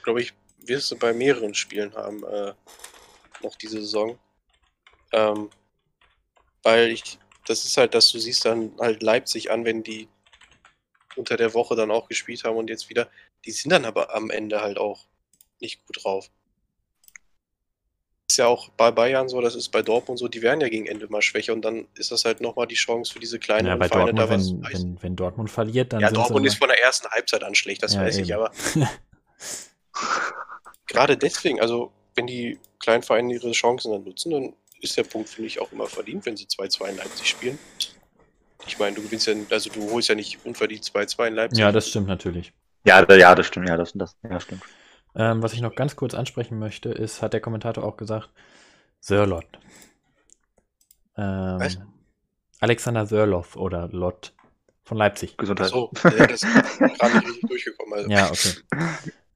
glaube 0.04 0.22
ich, 0.22 0.34
wirst 0.66 0.90
du 0.92 0.96
bei 0.98 1.12
mehreren 1.12 1.54
Spielen 1.54 1.94
haben, 1.94 2.24
äh, 2.24 2.54
noch 3.44 3.58
diese 3.58 3.82
Saison. 3.82 4.18
Ähm, 5.12 5.50
weil 6.64 6.92
ich, 6.92 7.20
das 7.46 7.66
ist 7.66 7.76
halt, 7.76 7.94
dass 7.94 8.10
du 8.14 8.20
siehst 8.20 8.46
dann 8.46 8.72
halt 8.80 9.04
Leipzig 9.04 9.52
an, 9.52 9.66
wenn 9.66 9.84
die 9.84 10.08
unter 11.18 11.38
der 11.38 11.54
Woche 11.54 11.76
dann 11.76 11.92
auch 11.92 12.08
gespielt 12.08 12.44
haben 12.44 12.58
und 12.58 12.70
jetzt 12.70 12.90
wieder, 12.90 13.10
die 13.46 13.52
sind 13.52 13.72
dann 13.72 13.86
aber 13.86 14.14
am 14.16 14.30
Ende 14.30 14.62
halt 14.62 14.78
auch 14.78 15.06
nicht 15.60 15.86
gut 15.86 16.04
drauf. 16.04 16.30
Ist 18.30 18.38
ja 18.38 18.48
auch 18.48 18.70
bei 18.70 18.90
Bayern 18.92 19.30
so, 19.30 19.40
das 19.40 19.56
ist 19.56 19.70
bei 19.70 19.82
Dortmund 19.82 20.18
so, 20.18 20.28
die 20.28 20.42
werden 20.42 20.60
ja 20.60 20.68
gegen 20.68 20.88
Ende 20.88 21.08
mal 21.08 21.22
schwächer 21.22 21.54
und 21.54 21.62
dann 21.62 21.88
ist 21.96 22.12
das 22.12 22.26
halt 22.26 22.42
nochmal 22.42 22.66
die 22.68 22.76
Chance 22.76 23.14
für 23.14 23.20
diese 23.20 23.40
kleinen 23.40 23.68
ja, 23.68 23.76
bei 23.76 23.88
Vereine 23.88 24.14
Dortmund, 24.14 24.60
da 24.60 24.64
was 24.64 24.74
wenn, 24.74 24.94
wenn, 24.94 25.04
wenn, 25.04 25.16
Dortmund 25.16 25.52
verliert, 25.52 25.94
dann. 25.94 26.02
Ja, 26.02 26.12
Dortmund 26.12 26.46
ist 26.46 26.56
von 26.56 26.68
der 26.68 26.82
ersten 26.82 27.08
Halbzeit 27.10 27.44
an 27.44 27.54
schlecht, 27.54 27.84
das 27.84 27.94
ja, 27.94 28.02
weiß 28.02 28.18
eben. 28.18 28.26
ich, 28.26 28.36
aber. 28.36 28.52
gerade 30.88 31.18
deswegen, 31.18 31.62
also 31.62 31.92
wenn 32.16 32.28
die 32.28 32.60
kleinen 32.80 33.04
Vereine 33.04 33.34
ihre 33.34 33.52
Chancen 33.52 33.92
dann 33.92 34.04
nutzen, 34.04 34.32
dann 34.32 34.54
ist 34.82 34.98
der 34.98 35.04
Punkt, 35.04 35.30
finde 35.30 35.48
ich, 35.48 35.60
auch 35.60 35.72
immer 35.72 35.88
verdient, 35.88 36.26
wenn 36.26 36.38
sie 36.38 36.46
2-2 36.46 36.90
in 36.90 36.98
Leipzig 36.98 37.28
spielen. 37.28 37.60
Ich 38.68 38.80
meine, 38.80 38.96
du 38.96 39.02
gewinnst 39.02 39.28
ja, 39.28 39.36
also 39.50 39.70
du 39.70 39.92
holst 39.92 40.10
ja 40.10 40.16
nicht 40.16 40.44
unverdient 40.44 40.84
2-2 40.84 41.28
in 41.28 41.36
Leipzig. 41.36 41.60
Ja, 41.60 41.72
das 41.72 41.90
stimmt 41.90 42.08
natürlich. 42.08 42.54
Ja, 42.86 43.06
ja, 43.12 43.36
das 43.36 43.48
stimmt, 43.48 43.68
ja, 43.68 43.78
das, 43.78 43.94
das 43.94 44.16
ja, 44.24 44.40
stimmt. 44.40 44.64
Ähm, 45.16 45.42
was 45.42 45.54
ich 45.54 45.62
noch 45.62 45.76
ganz 45.76 45.96
kurz 45.96 46.14
ansprechen 46.14 46.60
möchte, 46.60 46.90
ist, 46.90 47.22
hat 47.22 47.34
der 47.34 47.42
Kommentator 47.42 47.84
auch 47.84 47.98
gesagt, 47.98 48.30
Sörlot. 49.00 49.46
Ähm, 51.18 51.60
Was? 51.60 51.80
Alexander 52.60 53.06
Sörloff 53.06 53.56
oder 53.56 53.88
Lott 53.92 54.34
von 54.84 54.98
Leipzig. 54.98 55.38
Gesundheit. 55.38 55.70
So, 55.70 55.92
der 56.04 56.30
ist 56.30 56.44
gerade 56.78 57.18
nicht 57.18 57.28
richtig 57.28 57.50
durchgekommen. 57.50 57.94
Also. 57.94 58.10
Ja, 58.10 58.30
okay. 58.30 58.54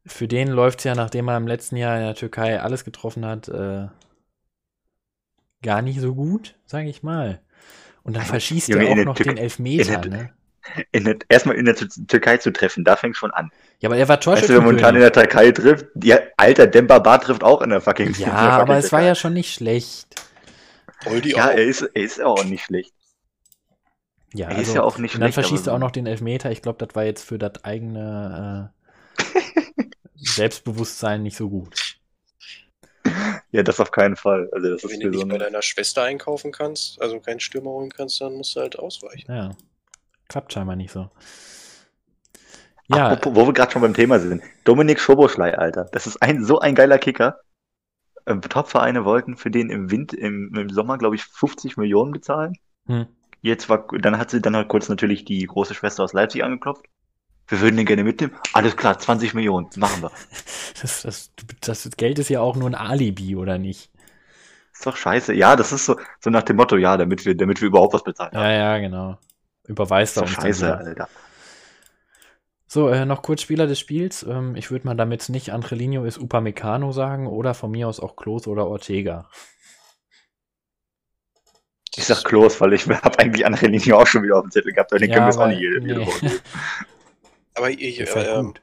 Für 0.06 0.28
den 0.28 0.48
läuft 0.48 0.80
es 0.80 0.86
ja, 0.86 0.96
nachdem 0.96 1.28
er 1.28 1.38
im 1.38 1.48
letzten 1.48 1.76
Jahr 1.76 1.98
in 1.98 2.04
der 2.04 2.16
Türkei 2.16 2.60
alles 2.60 2.84
getroffen 2.84 3.26
hat, 3.26 3.48
äh, 3.48 3.88
gar 5.62 5.82
nicht 5.82 6.00
so 6.00 6.16
gut, 6.16 6.56
sage 6.66 6.90
ich 6.90 7.04
mal. 7.04 7.42
Und 8.10 8.16
dann 8.16 8.26
verschießt 8.26 8.70
er 8.72 8.90
auch 8.90 8.96
noch 8.96 9.16
Tür 9.16 9.28
den 9.28 9.38
Elfmeter, 9.38 10.04
in 10.04 10.10
ne? 10.10 10.34
In 10.92 11.04
der, 11.04 11.18
erstmal 11.30 11.58
in 11.58 11.66
der 11.66 11.76
Türkei 11.76 12.38
zu 12.38 12.52
treffen, 12.52 12.84
da 12.84 12.96
fängt 12.96 13.16
schon 13.16 13.30
an. 13.30 13.52
Ja, 13.82 13.90
aber 13.90 13.98
er 13.98 14.08
war 14.08 14.20
Torschützenkönig. 14.20 14.42
Weißt 14.42 14.50
du, 14.50 14.54
wenn 14.56 14.64
momentan 14.64 14.96
in 14.96 15.02
der 15.02 15.14
Türkei 15.14 15.52
trifft, 15.52 15.86
ja, 16.04 16.18
alter 16.38 16.66
Demba 16.66 17.00
trifft 17.20 17.44
auch 17.44 17.62
in 17.62 17.70
der 17.70 17.82
fucking 17.82 18.08
Ja, 18.14 18.14
der 18.14 18.26
fucking 18.26 18.34
aber 18.34 18.78
es 18.78 18.92
war 18.92 19.04
ja 19.04 19.14
schon 19.14 19.34
nicht 19.34 19.54
schlecht. 19.54 20.16
ja, 21.06 21.50
er 21.50 21.64
ist, 21.64 21.84
er 21.84 22.02
ist 22.02 22.20
auch 22.20 22.44
nicht 22.46 22.64
schlecht. 22.64 22.96
Ja, 24.34 24.48
er 24.48 24.58
also, 24.58 24.62
ist 24.72 24.76
ja 24.76 24.82
auch 24.82 24.98
nicht 24.98 25.12
schlecht. 25.12 25.16
Und 25.16 25.22
dann 25.22 25.34
verschießt 25.34 25.68
er 25.68 25.76
auch 25.76 25.80
noch 25.80 25.92
den 25.92 26.08
Elfmeter. 26.08 26.50
Ich 26.50 26.64
glaube, 26.64 26.84
das 26.84 26.96
war 26.96 27.04
jetzt 27.04 27.24
für 27.24 27.38
das 27.38 27.64
eigene 27.64 28.74
äh, 29.20 29.84
Selbstbewusstsein 30.16 31.22
nicht 31.22 31.38
so 31.38 31.48
gut. 31.48 31.99
Ja, 33.52 33.64
das 33.64 33.80
auf 33.80 33.92
keinen 33.92 34.16
Fall. 34.16 34.50
Also 34.52 34.70
das 34.70 34.84
Wenn 34.84 34.92
ist 34.92 35.04
du 35.04 35.10
nicht 35.10 35.22
so 35.22 35.28
bei 35.28 35.38
deiner 35.38 35.62
Schwester 35.62 36.04
einkaufen 36.04 36.52
kannst, 36.52 37.02
also 37.02 37.20
keinen 37.20 37.40
Stürmer 37.40 37.72
holen 37.72 37.90
kannst, 37.90 38.22
dann 38.22 38.34
musst 38.36 38.56
du 38.56 38.60
halt 38.60 38.78
ausweichen. 38.78 39.32
Ja. 39.32 39.52
Klappt 40.28 40.54
scheinbar 40.54 40.76
nicht 40.76 40.92
so. 40.92 41.10
Ja. 42.90 43.10
Apropos, 43.10 43.36
wo 43.36 43.48
wir 43.48 43.54
gerade 43.54 43.72
schon 43.72 43.82
beim 43.82 43.94
Thema 43.94 44.20
sind. 44.20 44.44
Dominik 44.64 45.00
Schoboschlei, 45.00 45.58
Alter. 45.58 45.86
Das 45.92 46.08
ist 46.08 46.22
ein 46.22 46.44
so 46.44 46.60
ein 46.60 46.76
geiler 46.76 46.98
Kicker. 46.98 47.40
Ähm, 48.26 48.42
Top-Vereine 48.42 49.06
wollten 49.06 49.38
für 49.38 49.52
den 49.52 49.70
im 49.70 49.90
Wind, 49.92 50.14
im, 50.14 50.54
im 50.56 50.70
Sommer, 50.70 50.98
glaube 50.98 51.16
ich, 51.16 51.24
50 51.24 51.78
Millionen 51.78 52.12
bezahlen. 52.12 52.54
Hm. 52.86 53.08
Jetzt 53.42 53.70
war, 53.70 53.88
dann 54.00 54.18
hat 54.18 54.32
sie 54.32 54.42
dann 54.42 54.56
halt 54.56 54.68
kurz 54.68 54.90
natürlich 54.90 55.24
die 55.26 55.46
große 55.46 55.74
Schwester 55.74 56.04
aus 56.04 56.14
Leipzig 56.14 56.44
angeklopft. 56.44 56.86
Wir 57.50 57.62
würden 57.62 57.78
den 57.78 57.86
gerne 57.86 58.04
mitnehmen. 58.04 58.36
Alles 58.54 58.78
klar, 58.78 58.98
20 58.98 59.34
Millionen, 59.34 59.70
machen 59.76 60.04
wir. 60.04 60.12
Das, 60.82 61.02
das, 61.02 61.32
das 61.60 61.90
Geld 61.98 62.20
ist 62.20 62.30
ja 62.30 62.40
auch 62.40 62.56
nur 62.56 62.70
ein 62.70 62.76
Alibi, 62.76 63.36
oder 63.36 63.58
nicht? 63.58 63.92
Ist 64.72 64.86
doch 64.86 64.96
scheiße. 64.96 65.34
Ja, 65.34 65.58
das 65.58 65.74
ist 65.74 65.86
so, 65.86 66.00
so 66.22 66.30
nach 66.30 66.44
dem 66.44 66.56
Motto, 66.56 66.78
ja, 66.78 66.96
damit 66.96 67.26
wir, 67.26 67.36
damit 67.36 67.60
wir 67.60 67.68
überhaupt 67.68 67.94
was 67.94 68.04
bezahlen. 68.06 68.32
Ja, 68.34 68.50
ja, 68.50 68.78
genau. 68.78 69.18
Überweist 69.68 70.16
er 70.16 70.24
uns. 70.24 70.32
Scheiße, 70.32 70.78
Alter. 70.78 71.10
So, 72.66 72.88
äh, 72.88 73.06
noch 73.06 73.24
kurz 73.24 73.42
Spieler 73.42 73.68
des 73.68 73.78
Spiels. 73.78 74.24
Ähm, 74.24 74.56
ich 74.56 74.72
würde 74.72 74.88
mal 74.88 74.96
damit 74.96 75.28
nicht 75.28 75.52
Angelino 75.52 76.06
ist 76.06 76.18
Upamecano 76.18 76.94
sagen 76.94 77.28
oder 77.28 77.54
von 77.54 77.72
mir 77.72 77.90
aus 77.90 78.00
auch 78.00 78.16
Klos 78.16 78.48
oder 78.48 78.68
Ortega. 78.68 79.28
Ich 81.96 82.06
sag 82.06 82.24
Klos, 82.24 82.62
weil 82.62 82.72
ich 82.72 82.88
habe 82.88 83.20
eigentlich 83.20 83.46
Angelino 83.46 83.98
auch 83.98 84.08
schon 84.08 84.24
wieder 84.24 84.38
auf 84.38 84.44
dem 84.44 84.52
Zettel 84.52 84.72
gehabt, 84.72 84.94
weil 84.94 85.00
den 85.00 85.10
ja, 85.10 85.16
können 85.16 85.26
wir 85.26 85.32
es 85.32 85.38
auch 85.38 85.48
nicht 85.48 85.60
jede, 85.60 85.82
nee. 85.82 86.06
Woche. 86.06 86.32
Aber 87.60 87.72
ich, 87.72 88.00
äh, 88.00 88.54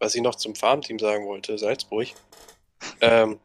was 0.00 0.16
ich 0.16 0.20
noch 0.20 0.34
zum 0.34 0.56
Farmteam 0.56 0.98
sagen 0.98 1.24
wollte, 1.26 1.56
Salzburg, 1.56 2.08
ähm, 3.00 3.38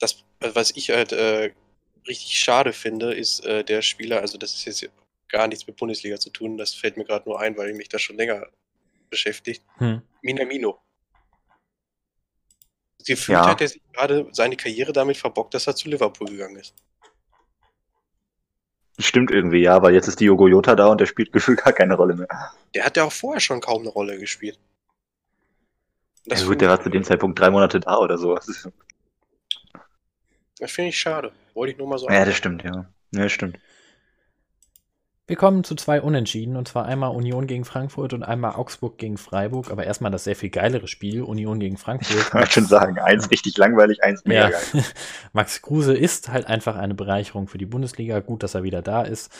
das, 0.00 0.24
was 0.40 0.72
ich 0.72 0.90
halt 0.90 1.12
äh, 1.12 1.52
richtig 2.08 2.40
schade 2.40 2.72
finde, 2.72 3.14
ist 3.14 3.46
äh, 3.46 3.62
der 3.62 3.82
Spieler, 3.82 4.20
also 4.20 4.36
das 4.36 4.52
ist 4.54 4.64
jetzt 4.64 4.92
gar 5.28 5.46
nichts 5.46 5.64
mit 5.68 5.76
Bundesliga 5.76 6.18
zu 6.18 6.30
tun, 6.30 6.58
das 6.58 6.74
fällt 6.74 6.96
mir 6.96 7.04
gerade 7.04 7.28
nur 7.28 7.38
ein, 7.38 7.56
weil 7.56 7.70
ich 7.70 7.76
mich 7.76 7.88
da 7.88 8.00
schon 8.00 8.16
länger 8.16 8.48
beschäftigt. 9.10 9.62
Hm. 9.76 10.02
Minamino. 10.22 10.80
Gefühlt 13.06 13.38
ja. 13.38 13.46
hat 13.46 13.60
er 13.60 13.68
sich 13.68 13.82
gerade 13.92 14.26
seine 14.32 14.56
Karriere 14.56 14.92
damit 14.92 15.16
verbockt, 15.16 15.54
dass 15.54 15.68
er 15.68 15.76
zu 15.76 15.88
Liverpool 15.88 16.26
gegangen 16.28 16.56
ist. 16.56 16.74
Stimmt 18.98 19.30
irgendwie, 19.30 19.62
ja, 19.62 19.74
aber 19.74 19.90
jetzt 19.90 20.06
ist 20.06 20.20
Diogo 20.20 20.48
Jota 20.48 20.74
da 20.74 20.88
und 20.88 21.00
der 21.00 21.06
spielt 21.06 21.32
gefühlt 21.32 21.64
gar 21.64 21.72
keine 21.72 21.94
Rolle 21.94 22.14
mehr. 22.14 22.28
Der 22.74 22.84
hat 22.84 22.96
ja 22.96 23.04
auch 23.04 23.12
vorher 23.12 23.40
schon 23.40 23.60
kaum 23.60 23.82
eine 23.82 23.90
Rolle 23.90 24.18
gespielt. 24.18 24.58
Das 26.26 26.42
ja, 26.42 26.46
gut, 26.46 26.60
der 26.60 26.68
war 26.68 26.80
zu 26.80 26.90
dem 26.90 27.02
Zeitpunkt 27.02 27.38
drei 27.38 27.50
Monate 27.50 27.80
da 27.80 27.98
oder 27.98 28.18
so. 28.18 28.34
Das 28.34 28.70
finde 30.70 30.90
ich 30.90 31.00
schade. 31.00 31.32
Wollte 31.54 31.72
ich 31.72 31.78
nur 31.78 31.88
mal 31.88 31.98
so. 31.98 32.08
Ja, 32.08 32.24
das 32.24 32.36
stimmt, 32.36 32.62
ja. 32.62 32.86
Ja, 33.12 33.22
das 33.22 33.32
stimmt. 33.32 33.58
Wir 35.28 35.36
kommen 35.36 35.62
zu 35.62 35.76
zwei 35.76 36.02
Unentschieden 36.02 36.56
und 36.56 36.66
zwar 36.66 36.84
einmal 36.84 37.14
Union 37.14 37.46
gegen 37.46 37.64
Frankfurt 37.64 38.12
und 38.12 38.24
einmal 38.24 38.56
Augsburg 38.56 38.98
gegen 38.98 39.16
Freiburg. 39.16 39.70
Aber 39.70 39.84
erstmal 39.84 40.10
das 40.10 40.24
sehr 40.24 40.34
viel 40.34 40.50
geilere 40.50 40.88
Spiel, 40.88 41.22
Union 41.22 41.60
gegen 41.60 41.76
Frankfurt. 41.76 42.16
Ich 42.26 42.34
wollte 42.34 42.50
schon 42.50 42.66
sagen, 42.66 42.98
eins 42.98 43.30
richtig 43.30 43.56
langweilig, 43.56 44.02
eins 44.02 44.24
mega 44.24 44.50
ja. 44.50 44.58
geil. 44.72 44.84
Max 45.32 45.62
Kruse 45.62 45.94
ist 45.94 46.30
halt 46.30 46.46
einfach 46.46 46.76
eine 46.76 46.94
Bereicherung 46.94 47.46
für 47.46 47.58
die 47.58 47.66
Bundesliga. 47.66 48.18
Gut, 48.20 48.42
dass 48.42 48.54
er 48.54 48.64
wieder 48.64 48.82
da 48.82 49.02
ist. 49.02 49.32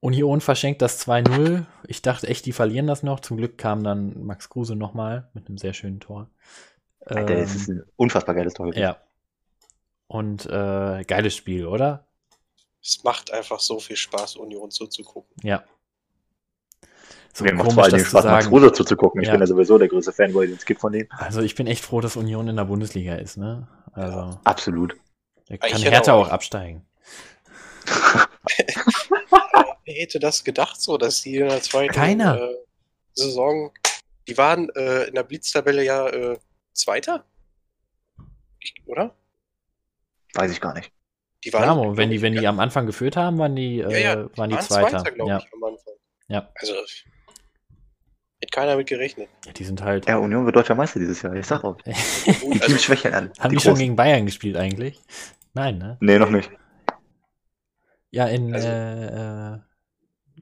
Union 0.00 0.40
verschenkt 0.40 0.82
das 0.82 1.06
2-0. 1.06 1.64
Ich 1.86 2.02
dachte 2.02 2.26
echt, 2.28 2.46
die 2.46 2.52
verlieren 2.52 2.86
das 2.86 3.02
noch. 3.02 3.20
Zum 3.20 3.36
Glück 3.36 3.58
kam 3.58 3.84
dann 3.84 4.24
Max 4.24 4.48
Kruse 4.48 4.74
nochmal 4.74 5.28
mit 5.34 5.48
einem 5.48 5.58
sehr 5.58 5.74
schönen 5.74 6.00
Tor. 6.00 6.28
Alter, 7.06 7.34
ähm, 7.34 7.40
das 7.40 7.54
ist 7.54 7.68
ein 7.68 7.82
unfassbar 7.96 8.34
geiles 8.34 8.54
Tor. 8.54 8.74
Ja. 8.74 8.96
Und 10.06 10.46
äh, 10.46 11.04
geiles 11.04 11.36
Spiel, 11.36 11.66
oder? 11.66 12.06
Es 12.84 13.02
macht 13.02 13.32
einfach 13.32 13.60
so 13.60 13.80
viel 13.80 13.96
Spaß, 13.96 14.36
Union 14.36 14.70
zuzugucken. 14.70 15.34
Ja. 15.42 15.64
So 17.32 17.44
Mir 17.44 17.54
macht 17.54 17.72
vor 17.72 17.84
allem 17.84 18.04
Spaß, 18.04 18.24
Max 18.24 18.50
Rose 18.50 18.72
zuzugucken. 18.72 19.22
Ich 19.22 19.26
ja. 19.26 19.32
bin 19.32 19.40
ja 19.40 19.46
sowieso 19.46 19.78
der 19.78 19.88
größte 19.88 20.12
Fanboy, 20.12 20.46
den 20.46 20.56
es 20.56 20.64
gibt 20.64 20.80
von 20.80 20.92
dem. 20.92 21.08
Also 21.10 21.40
ich 21.40 21.54
bin 21.54 21.66
echt 21.66 21.84
froh, 21.84 22.00
dass 22.00 22.16
Union 22.16 22.46
in 22.46 22.56
der 22.56 22.64
Bundesliga 22.64 23.16
ist, 23.16 23.38
ne? 23.38 23.66
Also. 23.92 24.18
Ja. 24.18 24.40
Absolut. 24.44 24.96
Der 25.48 25.58
kann 25.58 25.80
Hertha 25.80 26.12
auch, 26.12 26.28
auch 26.28 26.30
absteigen. 26.30 26.86
Wer 29.84 29.94
hätte 29.94 30.20
das 30.20 30.44
gedacht, 30.44 30.80
so, 30.80 30.96
dass 30.96 31.22
die 31.22 31.38
in 31.38 31.48
der 31.48 31.62
zweiten 31.62 31.92
Keiner. 31.92 32.40
Äh, 32.40 32.54
Saison, 33.14 33.72
die 34.28 34.36
waren 34.38 34.68
äh, 34.70 35.04
in 35.04 35.14
der 35.14 35.24
Blitztabelle 35.24 35.84
ja 35.84 36.08
äh, 36.08 36.38
Zweiter 36.72 37.24
Oder? 38.86 39.14
Weiß 40.34 40.50
ich 40.50 40.60
gar 40.60 40.74
nicht. 40.74 40.92
Die 41.44 41.52
waren, 41.52 41.82
ja, 41.82 41.96
wenn 41.96 42.10
die, 42.10 42.22
wenn 42.22 42.32
die 42.32 42.46
am 42.46 42.58
Anfang 42.60 42.86
geführt 42.86 43.16
haben, 43.16 43.38
waren 43.38 43.54
die, 43.54 43.76
ja, 43.76 43.88
ja, 43.90 44.12
äh, 44.14 44.36
waren 44.36 44.50
die, 44.50 44.56
waren 44.56 44.64
Zweiter. 44.64 44.98
Zweiter 44.98 45.26
ja. 45.26 45.38
ich, 45.38 45.52
am 45.52 45.64
Anfang. 45.64 45.94
Ja. 46.28 46.50
Also, 46.54 46.74
hätte 48.40 48.50
keiner 48.50 48.76
mit 48.76 48.88
gerechnet. 48.88 49.28
Ja, 49.46 49.52
die 49.52 49.64
sind 49.64 49.82
halt. 49.82 50.06
Ja, 50.06 50.18
Union 50.18 50.46
wird 50.46 50.56
deutscher 50.56 50.74
Meister 50.74 51.00
dieses 51.00 51.20
Jahr, 51.22 51.34
ich 51.34 51.46
sag 51.46 51.64
auch. 51.64 51.76
die 51.82 52.60
also, 52.60 52.78
schwächeln 52.78 53.14
an. 53.14 53.32
Haben 53.38 53.50
die, 53.50 53.56
die 53.56 53.62
schon 53.62 53.76
gegen 53.76 53.96
Bayern 53.96 54.26
gespielt 54.26 54.56
eigentlich? 54.56 55.00
Nein, 55.52 55.78
ne? 55.78 55.96
Nee, 56.00 56.18
noch 56.18 56.30
nicht. 56.30 56.50
Ja, 58.10 58.26
in 58.26 58.54
also, 58.54 58.68
äh, 58.68 59.54
äh, 59.54 59.58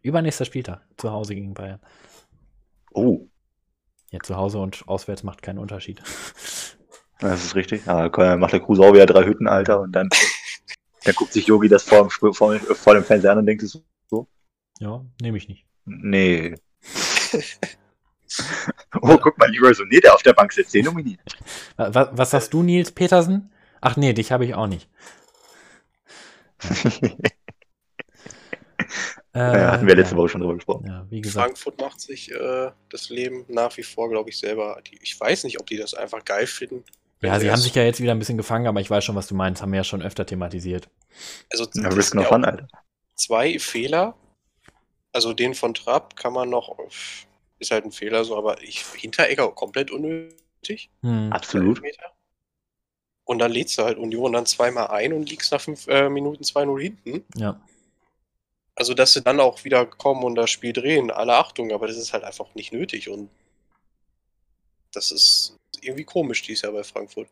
übernächster 0.03 0.45
Spieltag 0.45 0.83
zu 0.97 1.11
Hause 1.11 1.35
gegen 1.35 1.55
Bayern. 1.55 1.81
Oh. 2.93 3.27
Ja, 4.11 4.21
zu 4.21 4.37
Hause 4.37 4.59
und 4.59 4.87
auswärts 4.87 5.23
macht 5.23 5.43
keinen 5.43 5.59
Unterschied. 5.59 6.03
Das 7.19 7.45
ist 7.45 7.55
richtig. 7.55 7.87
Ja, 7.87 8.11
macht 8.37 8.53
der 8.53 8.61
Kruse 8.61 8.83
auch 8.83 8.93
wieder 8.93 9.07
drei 9.07 9.25
Hütten, 9.25 9.47
Alter, 9.47 9.81
und 9.81 9.93
dann, 9.93 10.09
dann 11.05 11.15
guckt 11.15 11.33
sich 11.33 11.47
Yogi 11.47 11.69
das 11.69 11.83
vor, 11.83 12.11
vor, 12.11 12.33
vor 12.33 12.95
dem 12.95 13.05
Fernseher 13.05 13.33
an 13.33 13.39
und 13.39 13.47
denkt, 13.47 13.63
es 13.63 13.79
so. 14.09 14.27
Ja, 14.79 15.05
nehme 15.21 15.39
ich 15.39 15.49
nicht. 15.49 15.67
Nee. 15.85 16.55
oh, 19.01 19.19
guck 19.19 19.39
mal, 19.39 19.51
Leroy 19.51 19.73
Soné, 19.73 20.01
der 20.01 20.15
auf 20.15 20.23
der 20.23 20.33
Bank 20.33 20.53
sitzt, 20.53 20.75
den 20.75 20.87
nominiert. 20.87 21.21
Was, 21.77 22.09
was 22.13 22.31
sagst 22.31 22.53
du, 22.53 22.63
Nils 22.63 22.91
Petersen? 22.93 23.53
Ach 23.81 23.97
nee, 23.97 24.13
dich 24.13 24.33
habe 24.33 24.45
ich 24.45 24.55
auch 24.55 24.67
nicht. 24.67 24.89
ja, 29.35 29.73
hatten 29.73 29.87
wir 29.87 29.97
letzte 29.97 30.15
ja. 30.15 30.19
Woche 30.19 30.29
schon 30.29 30.41
drüber 30.41 30.55
gesprochen. 30.55 30.87
Ja, 30.87 31.07
wie 31.11 31.21
gesagt. 31.21 31.45
Frankfurt 31.45 31.81
macht 31.81 32.01
sich 32.01 32.31
äh, 32.31 32.71
das 32.89 33.09
Leben 33.09 33.45
nach 33.49 33.77
wie 33.77 33.83
vor, 33.83 34.09
glaube 34.09 34.31
ich, 34.31 34.39
selber. 34.39 34.81
Ich 35.01 35.19
weiß 35.19 35.45
nicht, 35.45 35.61
ob 35.61 35.67
die 35.67 35.77
das 35.77 35.95
einfach 35.95 36.25
geil 36.25 36.47
finden. 36.47 36.85
Ja, 37.23 37.39
sie 37.39 37.51
haben 37.51 37.61
sich 37.61 37.75
ja 37.75 37.85
jetzt 37.85 38.01
wieder 38.01 38.13
ein 38.13 38.19
bisschen 38.19 38.37
gefangen, 38.37 38.67
aber 38.67 38.81
ich 38.81 38.91
weiß 38.91 39.05
schon, 39.05 39.15
was 39.15 39.29
du 39.29 39.35
meinst. 39.35 39.63
Haben 39.63 39.73
wir 39.73 39.79
ja 39.79 39.85
schon 39.85 40.03
öfter 40.03 40.27
thematisiert. 40.27 40.89
Also, 41.51 41.69
ja, 41.75 41.89
Risk 41.89 42.15
noch 42.15 42.33
an, 42.33 42.45
Alter. 42.45 42.69
Zwei 43.15 43.59
Fehler. 43.59 44.17
Also, 45.13 45.33
den 45.33 45.55
von 45.55 45.73
Trapp 45.73 46.17
kann 46.17 46.33
man 46.33 46.51
noch. 46.51 46.77
Ist 47.59 47.71
halt 47.71 47.85
ein 47.85 47.93
Fehler 47.93 48.25
so, 48.25 48.37
aber 48.37 48.61
ich, 48.63 48.85
Hinteregger 48.97 49.49
komplett 49.53 49.93
unnötig. 49.93 50.91
Hm. 51.03 51.33
Absolut. 51.33 51.81
Und 53.25 53.39
dann 53.39 53.53
lädst 53.53 53.79
du 53.79 53.85
halt 53.85 53.99
Union 53.99 54.33
dann 54.33 54.47
zweimal 54.47 54.89
ein 54.89 55.13
und 55.13 55.31
liegst 55.31 55.53
nach 55.53 55.61
fünf 55.61 55.87
äh, 55.87 56.09
Minuten 56.09 56.43
2-0 56.43 56.81
hinten. 56.81 57.25
Ja. 57.37 57.61
Also, 58.75 58.95
dass 58.95 59.13
sie 59.13 59.23
dann 59.23 59.39
auch 59.39 59.63
wieder 59.63 59.87
kommen 59.87 60.25
und 60.25 60.35
das 60.35 60.51
Spiel 60.51 60.73
drehen, 60.73 61.13
alle 61.13 61.37
Achtung, 61.37 61.71
aber 61.71 61.87
das 61.87 61.97
ist 61.97 62.13
halt 62.13 62.25
einfach 62.25 62.53
nicht 62.57 62.73
nötig 62.73 63.09
und 63.09 63.29
das 64.93 65.11
ist 65.11 65.59
irgendwie 65.81 66.05
komisch 66.05 66.43
dieses 66.43 66.63
Jahr 66.63 66.73
bei 66.73 66.85
Frankfurt. 66.85 67.29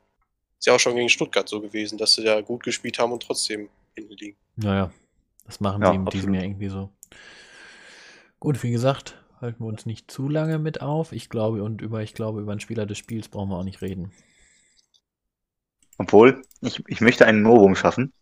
Ist 0.59 0.67
ja 0.67 0.75
auch 0.75 0.81
schon 0.81 0.97
gegen 0.97 1.09
Stuttgart 1.09 1.49
so 1.49 1.61
gewesen, 1.61 1.99
dass 1.99 2.15
sie 2.15 2.25
da 2.25 2.41
gut 2.41 2.63
gespielt 2.63 2.99
haben 2.99 3.13
und 3.13 3.23
trotzdem 3.23 3.69
hinten 3.95 4.15
liegen. 4.15 4.37
Naja, 4.57 4.93
das 5.47 5.61
machen 5.61 5.83
ja, 5.83 5.91
die 5.91 5.97
in 5.97 6.05
diesem 6.07 6.35
Jahr 6.35 6.45
irgendwie 6.45 6.69
so. 6.69 6.91
Gut, 8.39 8.63
wie 8.63 8.71
gesagt, 8.71 9.23
halten 9.41 9.63
wir 9.65 9.69
uns 9.69 9.87
nicht 9.87 10.11
zu 10.11 10.29
lange 10.29 10.59
mit 10.59 10.81
auf. 10.81 11.13
Ich 11.13 11.29
glaube, 11.29 11.63
und 11.63 11.81
über, 11.81 12.03
ich 12.03 12.15
glaube, 12.15 12.41
über 12.41 12.53
einen 12.53 12.61
Spieler 12.61 12.87
des 12.87 12.99
Spiels 12.99 13.29
brauchen 13.29 13.51
wir 13.51 13.57
auch 13.57 13.65
nicht 13.65 13.83
reden. 13.83 14.13
Obwohl, 15.99 16.43
ich, 16.61 16.83
ich 16.89 17.01
möchte 17.01 17.27
einen 17.27 17.43
Novum 17.43 17.75
schaffen. 17.75 18.13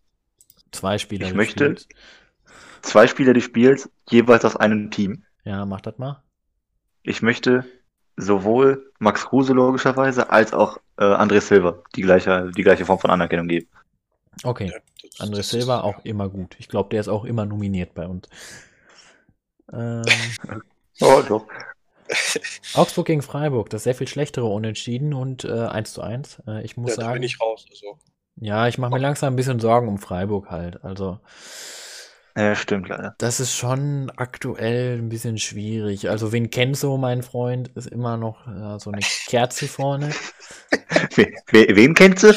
Zwei 0.73 0.99
Spieler 0.99 1.27
ich 1.27 1.33
des 1.33 1.37
möchte, 1.37 1.65
Spiels 1.65 1.89
zwei 2.83 3.07
Spieler 3.07 3.35
des 3.35 3.45
Spiels, 3.45 3.91
jeweils 4.11 4.45
aus 4.45 4.57
einem 4.57 4.91
Team. 4.91 5.25
Ja, 5.45 5.65
mach 5.67 5.81
das 5.81 5.99
mal. 5.99 6.23
Ich 7.03 7.23
möchte 7.23 7.65
sowohl 8.19 8.93
Max 8.99 9.25
Kruse 9.27 9.53
logischerweise 9.53 10.31
als 10.31 10.53
auch 10.53 10.79
äh, 10.99 11.05
André 11.05 11.41
Silva 11.41 11.79
die 11.97 12.03
gleiche, 12.03 12.51
die 12.57 12.63
gleiche 12.63 12.85
Form 12.85 12.99
von 12.99 13.11
Anerkennung 13.11 13.49
geben. 13.49 13.69
Okay. 14.45 14.73
Ja, 14.73 15.25
André 15.25 15.43
Silva 15.43 15.81
auch 15.81 16.05
immer 16.05 16.29
gut. 16.29 16.57
Ich 16.59 16.69
glaube, 16.69 16.91
der 16.91 17.01
ist 17.01 17.09
auch 17.09 17.25
immer 17.25 17.47
nominiert 17.47 17.95
bei 17.95 18.07
uns. 18.07 18.29
Ähm, 19.73 20.03
oh, 21.01 21.23
doch. 21.27 21.47
Augsburg 22.75 23.07
gegen 23.07 23.23
Freiburg, 23.23 23.71
das 23.71 23.85
sehr 23.85 23.95
viel 23.95 24.09
schlechtere 24.09 24.47
Unentschieden 24.47 25.13
und 25.13 25.45
äh, 25.45 25.67
1 25.67 25.93
zu 25.93 26.03
1. 26.03 26.43
Äh, 26.47 26.65
ich 26.65 26.77
muss 26.77 26.97
ja, 26.97 27.03
sagen. 27.03 27.15
bin 27.15 27.23
ich 27.23 27.41
raus. 27.41 27.67
Also. 27.71 27.99
Ja, 28.37 28.69
ich 28.69 28.79
mache 28.79 28.93
mir 28.93 28.99
langsam 28.99 29.33
ein 29.33 29.37
bisschen 29.37 29.61
Sorgen 29.61 29.89
um 29.89 29.99
Freiburg 29.99 30.51
halt. 30.51 30.83
Also 30.85 31.21
ja, 32.43 32.55
stimmt 32.55 32.89
leider. 32.89 33.15
Das 33.19 33.41
ist 33.41 33.55
schon 33.55 34.13
aktuell 34.17 34.99
ein 34.99 35.09
bisschen 35.09 35.39
schwierig. 35.39 36.09
Also, 36.09 36.31
so 36.75 36.97
mein 36.97 37.23
Freund? 37.23 37.69
Ist 37.75 37.89
immer 37.89 38.17
noch 38.17 38.47
ja, 38.47 38.79
so 38.79 38.91
eine 38.91 39.03
Kerze 39.27 39.67
vorne. 39.67 40.11
wen, 41.17 41.35
wen 41.51 41.95
kennst 41.95 42.23
du? 42.23 42.29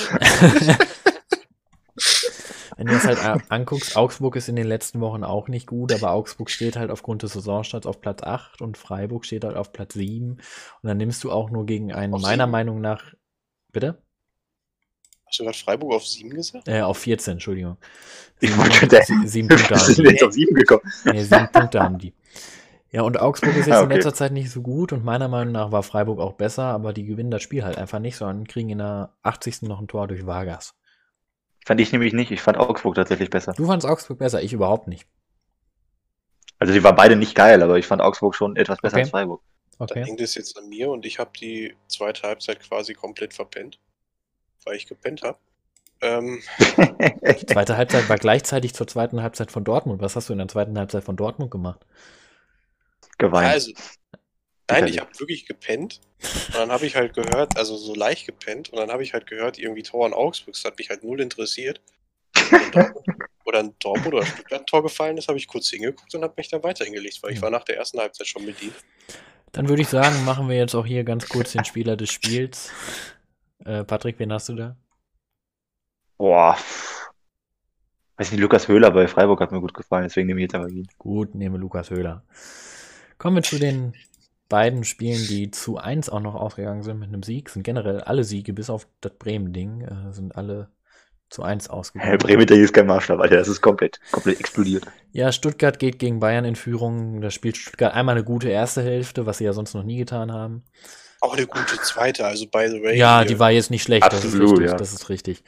Wenn 2.77 2.87
du 2.87 2.93
es 2.95 3.05
halt 3.05 3.19
anguckst, 3.49 3.95
Augsburg 3.95 4.35
ist 4.35 4.49
in 4.49 4.55
den 4.55 4.65
letzten 4.65 5.01
Wochen 5.01 5.23
auch 5.23 5.47
nicht 5.47 5.67
gut, 5.67 5.93
aber 5.93 6.13
Augsburg 6.13 6.49
steht 6.49 6.77
halt 6.77 6.89
aufgrund 6.89 7.21
des 7.21 7.33
Saisonstarts 7.33 7.85
auf 7.85 8.01
Platz 8.01 8.23
8 8.23 8.59
und 8.59 8.75
Freiburg 8.75 9.23
steht 9.23 9.43
halt 9.43 9.55
auf 9.55 9.71
Platz 9.71 9.93
7. 9.93 10.31
Und 10.31 10.41
dann 10.81 10.97
nimmst 10.97 11.23
du 11.23 11.31
auch 11.31 11.51
nur 11.51 11.67
gegen 11.67 11.93
einen, 11.93 12.15
auf 12.15 12.23
meiner 12.23 12.45
7. 12.45 12.51
Meinung 12.51 12.81
nach. 12.81 13.13
Bitte? 13.71 14.01
Hast 15.31 15.39
du 15.39 15.45
gerade 15.45 15.57
Freiburg 15.57 15.93
auf 15.93 16.05
7 16.05 16.29
gesagt? 16.29 16.67
Äh, 16.67 16.81
auf 16.81 16.97
14, 16.97 17.33
Entschuldigung. 17.33 17.77
Ich 18.41 18.57
wollte 18.57 18.73
schon 18.73 19.27
sieben 19.27 19.47
Punkte 19.47 19.75
haben. 19.75 19.93
sind 19.93 20.09
jetzt 20.09 20.23
auf 20.23 20.33
7 20.33 20.53
gekommen. 20.53 20.81
Nee, 21.05 21.23
sieben 21.23 21.49
Punkte 21.53 21.79
haben 21.79 21.97
die. 21.99 22.13
Ja, 22.91 23.03
und 23.03 23.17
Augsburg 23.17 23.55
ist 23.55 23.67
jetzt 23.67 23.69
ah, 23.71 23.83
okay. 23.83 23.91
in 23.91 23.95
letzter 23.95 24.13
Zeit 24.13 24.33
nicht 24.33 24.51
so 24.51 24.61
gut 24.61 24.91
und 24.91 25.05
meiner 25.05 25.29
Meinung 25.29 25.53
nach 25.53 25.71
war 25.71 25.83
Freiburg 25.83 26.19
auch 26.19 26.33
besser, 26.33 26.63
aber 26.63 26.91
die 26.91 27.05
gewinnen 27.05 27.31
das 27.31 27.41
Spiel 27.43 27.63
halt 27.63 27.77
einfach 27.77 27.99
nicht, 27.99 28.17
sondern 28.17 28.45
kriegen 28.45 28.71
in 28.71 28.79
der 28.79 29.13
80. 29.23 29.61
noch 29.61 29.79
ein 29.79 29.87
Tor 29.87 30.09
durch 30.09 30.25
Vargas. 30.25 30.75
Fand 31.65 31.79
ich 31.79 31.93
nämlich 31.93 32.11
nicht. 32.11 32.31
Ich 32.31 32.41
fand 32.41 32.57
Augsburg 32.57 32.95
tatsächlich 32.95 33.29
besser. 33.29 33.53
Du 33.55 33.67
fandst 33.67 33.87
Augsburg 33.87 34.19
besser, 34.19 34.41
ich 34.41 34.51
überhaupt 34.51 34.89
nicht. 34.89 35.07
Also 36.59 36.73
die 36.73 36.83
waren 36.83 36.97
beide 36.97 37.15
nicht 37.15 37.35
geil, 37.35 37.63
aber 37.63 37.77
ich 37.77 37.87
fand 37.87 38.01
Augsburg 38.01 38.35
schon 38.35 38.57
etwas 38.57 38.81
besser 38.81 38.95
okay. 38.95 39.03
als 39.03 39.11
Freiburg. 39.11 39.41
Okay. 39.79 40.01
Da 40.01 40.05
hängt 40.05 40.19
es 40.19 40.35
jetzt 40.35 40.57
an 40.57 40.67
mir 40.67 40.89
und 40.89 41.05
ich 41.05 41.19
habe 41.19 41.31
die 41.39 41.73
zweite 41.87 42.23
Halbzeit 42.23 42.59
quasi 42.59 42.93
komplett 42.93 43.33
verpennt 43.33 43.79
weil 44.65 44.75
ich 44.75 44.87
gepennt 44.87 45.23
habe. 45.23 45.37
Ähm. 46.01 46.41
Die 47.39 47.45
zweite 47.45 47.77
Halbzeit 47.77 48.09
war 48.09 48.17
gleichzeitig 48.17 48.73
zur 48.73 48.87
zweiten 48.87 49.21
Halbzeit 49.21 49.51
von 49.51 49.63
Dortmund. 49.63 50.01
Was 50.01 50.15
hast 50.15 50.29
du 50.29 50.33
in 50.33 50.39
der 50.39 50.47
zweiten 50.47 50.77
Halbzeit 50.77 51.03
von 51.03 51.15
Dortmund 51.15 51.51
gemacht? 51.51 51.85
Geweint. 53.17 53.51
Also, 53.51 53.71
nein, 54.69 54.87
ich 54.87 54.99
habe 54.99 55.11
wirklich 55.19 55.45
gepennt. 55.45 56.01
Und 56.47 56.55
dann 56.55 56.71
habe 56.71 56.85
ich 56.85 56.95
halt 56.95 57.13
gehört, 57.13 57.57
also 57.57 57.77
so 57.77 57.93
leicht 57.93 58.25
gepennt, 58.25 58.69
und 58.69 58.77
dann 58.77 58.91
habe 58.91 59.03
ich 59.03 59.13
halt 59.13 59.27
gehört, 59.27 59.59
irgendwie 59.59 59.83
Tor 59.83 60.07
in 60.07 60.13
Augsburg. 60.13 60.55
Das 60.55 60.65
hat 60.65 60.77
mich 60.77 60.89
halt 60.89 61.03
null 61.03 61.21
interessiert. 61.21 61.81
oder 63.45 63.59
ein 63.59 63.75
Dortmund 63.79 64.13
oder 64.13 64.25
Stuttgart 64.25 64.67
Tor 64.67 64.83
gefallen 64.83 65.17
ist, 65.17 65.27
habe 65.27 65.37
ich 65.37 65.47
kurz 65.47 65.69
hingeguckt 65.69 66.13
und 66.15 66.23
habe 66.23 66.33
mich 66.37 66.49
dann 66.49 66.63
weiter 66.63 66.85
hingelegt, 66.85 67.21
weil 67.21 67.33
ich 67.33 67.41
war 67.41 67.49
nach 67.49 67.63
der 67.63 67.77
ersten 67.77 67.99
Halbzeit 67.99 68.27
schon 68.27 68.45
bedient. 68.45 68.73
Dann 69.51 69.67
würde 69.67 69.81
ich 69.81 69.89
sagen, 69.89 70.23
machen 70.23 70.47
wir 70.47 70.55
jetzt 70.55 70.75
auch 70.75 70.85
hier 70.85 71.03
ganz 71.03 71.27
kurz 71.27 71.51
den 71.51 71.65
Spieler 71.65 71.97
des 71.97 72.11
Spiels. 72.11 72.71
Äh, 73.65 73.83
Patrick, 73.83 74.19
wen 74.19 74.33
hast 74.33 74.49
du 74.49 74.55
da? 74.55 74.75
Boah. 76.17 76.57
Weiß 78.17 78.31
nicht, 78.31 78.41
Lukas 78.41 78.67
Höhler 78.67 78.91
bei 78.91 79.07
Freiburg 79.07 79.41
hat 79.41 79.51
mir 79.51 79.61
gut 79.61 79.73
gefallen, 79.73 80.03
deswegen 80.03 80.27
nehme 80.27 80.39
ich 80.39 80.43
jetzt 80.43 80.55
aber 80.55 80.69
ihn. 80.69 80.87
Gut, 80.97 81.33
nehme 81.33 81.57
Lukas 81.57 81.89
Höhler. 81.89 82.23
Kommen 83.17 83.37
wir 83.37 83.43
zu 83.43 83.57
den 83.57 83.93
beiden 84.49 84.83
Spielen, 84.83 85.25
die 85.27 85.49
zu 85.49 85.77
1 85.77 86.09
auch 86.09 86.19
noch 86.19 86.35
ausgegangen 86.35 86.83
sind 86.83 86.99
mit 86.99 87.07
einem 87.07 87.23
Sieg. 87.23 87.49
Sind 87.49 87.63
generell 87.63 88.01
alle 88.01 88.23
Siege, 88.23 88.53
bis 88.53 88.69
auf 88.69 88.87
das 88.99 89.13
Bremen-Ding, 89.13 89.81
äh, 89.81 90.13
sind 90.13 90.35
alle 90.35 90.69
zu 91.29 91.41
1 91.41 91.69
ausgegangen. 91.69 92.09
Herr 92.09 92.17
Bremen, 92.17 92.45
der 92.45 92.57
ist 92.57 92.73
kein 92.73 92.85
Maßstab, 92.85 93.19
Alter. 93.19 93.37
Das 93.37 93.47
ist 93.47 93.61
komplett, 93.61 93.99
komplett 94.11 94.39
explodiert. 94.39 94.85
Ja, 95.13 95.31
Stuttgart 95.31 95.79
geht 95.79 95.97
gegen 95.97 96.19
Bayern 96.19 96.45
in 96.45 96.55
Führung. 96.55 97.21
Da 97.21 97.31
spielt 97.31 97.57
Stuttgart 97.57 97.93
einmal 97.93 98.15
eine 98.15 98.25
gute 98.25 98.49
erste 98.49 98.83
Hälfte, 98.83 99.25
was 99.25 99.37
sie 99.37 99.45
ja 99.45 99.53
sonst 99.53 99.73
noch 99.73 99.83
nie 99.83 99.97
getan 99.97 100.31
haben. 100.31 100.65
Auch 101.21 101.37
eine 101.37 101.47
gute 101.47 101.77
zweite, 101.81 102.25
also 102.25 102.47
by 102.47 102.67
the 102.67 102.81
way. 102.81 102.97
Ja, 102.97 103.23
die 103.23 103.39
war 103.39 103.51
jetzt 103.51 103.69
nicht 103.69 103.83
schlecht, 103.83 104.03
Absolut, 104.03 104.23
das 104.23 104.33
ist 104.33 104.41
richtig. 104.41 104.69
Ja. 104.69 104.75
Das 104.75 104.93
ist 104.93 105.09
richtig. 105.09 105.43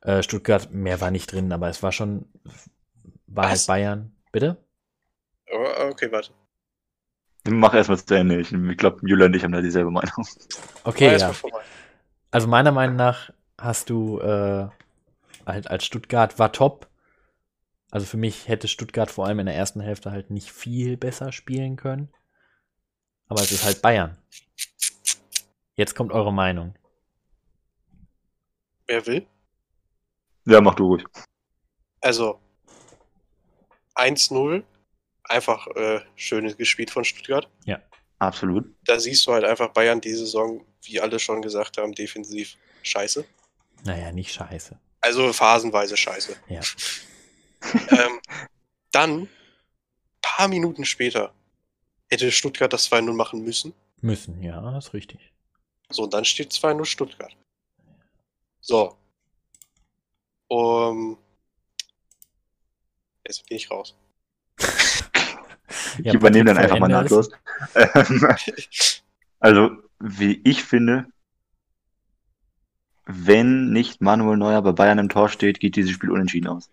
Äh, 0.00 0.22
Stuttgart, 0.22 0.72
mehr 0.72 1.00
war 1.00 1.10
nicht 1.10 1.30
drin, 1.30 1.52
aber 1.52 1.68
es 1.68 1.82
war 1.82 1.92
schon, 1.92 2.24
war 3.26 3.44
halt 3.44 3.54
Was? 3.54 3.60
halt 3.60 3.66
Bayern. 3.66 4.16
Bitte? 4.32 4.56
Oh, 5.52 5.90
okay, 5.90 6.10
warte. 6.10 6.32
Mach 7.48 7.74
erstmal 7.74 7.98
zu 7.98 8.14
Ende. 8.14 8.40
Ich, 8.40 8.52
ich 8.52 8.76
glaube, 8.76 9.00
Julia 9.06 9.26
und 9.26 9.34
ich 9.34 9.44
haben 9.44 9.52
da 9.52 9.60
dieselbe 9.60 9.90
Meinung. 9.90 10.26
Okay, 10.84 11.16
ja. 11.16 11.32
Also 12.30 12.46
meiner 12.46 12.72
Meinung 12.72 12.96
nach 12.96 13.30
hast 13.58 13.90
du 13.90 14.20
äh, 14.20 14.68
halt 15.46 15.70
als 15.70 15.84
Stuttgart 15.84 16.38
war 16.38 16.52
top. 16.52 16.88
Also 17.90 18.06
für 18.06 18.18
mich 18.18 18.48
hätte 18.48 18.68
Stuttgart 18.68 19.10
vor 19.10 19.26
allem 19.26 19.38
in 19.40 19.46
der 19.46 19.54
ersten 19.54 19.80
Hälfte 19.80 20.10
halt 20.10 20.30
nicht 20.30 20.52
viel 20.52 20.96
besser 20.96 21.32
spielen 21.32 21.76
können. 21.76 22.10
Aber 23.28 23.40
es 23.40 23.52
ist 23.52 23.64
halt 23.64 23.82
Bayern. 23.82 24.18
Jetzt 25.78 25.94
kommt 25.94 26.10
eure 26.10 26.32
Meinung. 26.32 26.74
Wer 28.88 29.06
will? 29.06 29.26
Ja, 30.44 30.60
mach 30.60 30.74
du 30.74 30.86
ruhig. 30.86 31.04
Also 32.00 32.40
1-0, 33.94 34.64
einfach 35.22 35.68
äh, 35.68 36.00
schönes 36.16 36.56
gespielt 36.56 36.90
von 36.90 37.04
Stuttgart. 37.04 37.48
Ja. 37.64 37.80
Absolut. 38.18 38.74
Da 38.86 38.98
siehst 38.98 39.24
du 39.24 39.32
halt 39.32 39.44
einfach 39.44 39.68
Bayern 39.68 40.00
die 40.00 40.14
Saison, 40.14 40.66
wie 40.82 41.00
alle 41.00 41.20
schon 41.20 41.42
gesagt 41.42 41.78
haben, 41.78 41.92
defensiv 41.92 42.56
scheiße. 42.82 43.24
Naja, 43.84 44.10
nicht 44.10 44.32
scheiße. 44.32 44.76
Also 45.00 45.32
phasenweise 45.32 45.96
scheiße. 45.96 46.34
Ja. 46.48 46.60
ähm, 47.90 48.20
dann, 48.90 49.28
paar 50.22 50.48
Minuten 50.48 50.84
später, 50.84 51.32
hätte 52.10 52.32
Stuttgart 52.32 52.72
das 52.72 52.90
2-0 52.90 53.12
machen 53.12 53.44
müssen. 53.44 53.74
Müssen, 54.00 54.42
ja, 54.42 54.60
das 54.72 54.88
ist 54.88 54.94
richtig. 54.94 55.32
So, 55.90 56.04
und 56.04 56.14
dann 56.14 56.24
steht 56.24 56.52
2-0 56.52 56.84
Stuttgart. 56.84 57.34
So. 58.60 58.96
Um, 60.48 61.18
jetzt 63.26 63.46
bin 63.46 63.56
ich 63.56 63.70
raus. 63.70 63.94
ich 65.98 66.04
ja, 66.04 66.14
übernehme 66.14 66.46
dann 66.46 66.58
einfach 66.58 66.78
mal 66.78 66.88
nahtlos. 66.88 67.30
also, 69.40 69.70
wie 69.98 70.40
ich 70.44 70.64
finde, 70.64 71.06
wenn 73.04 73.70
nicht 73.70 74.00
Manuel 74.02 74.36
Neuer 74.36 74.62
bei 74.62 74.72
Bayern 74.72 74.98
im 74.98 75.08
Tor 75.08 75.28
steht, 75.28 75.60
geht 75.60 75.76
dieses 75.76 75.92
Spiel 75.92 76.10
unentschieden 76.10 76.48
aus. 76.48 76.70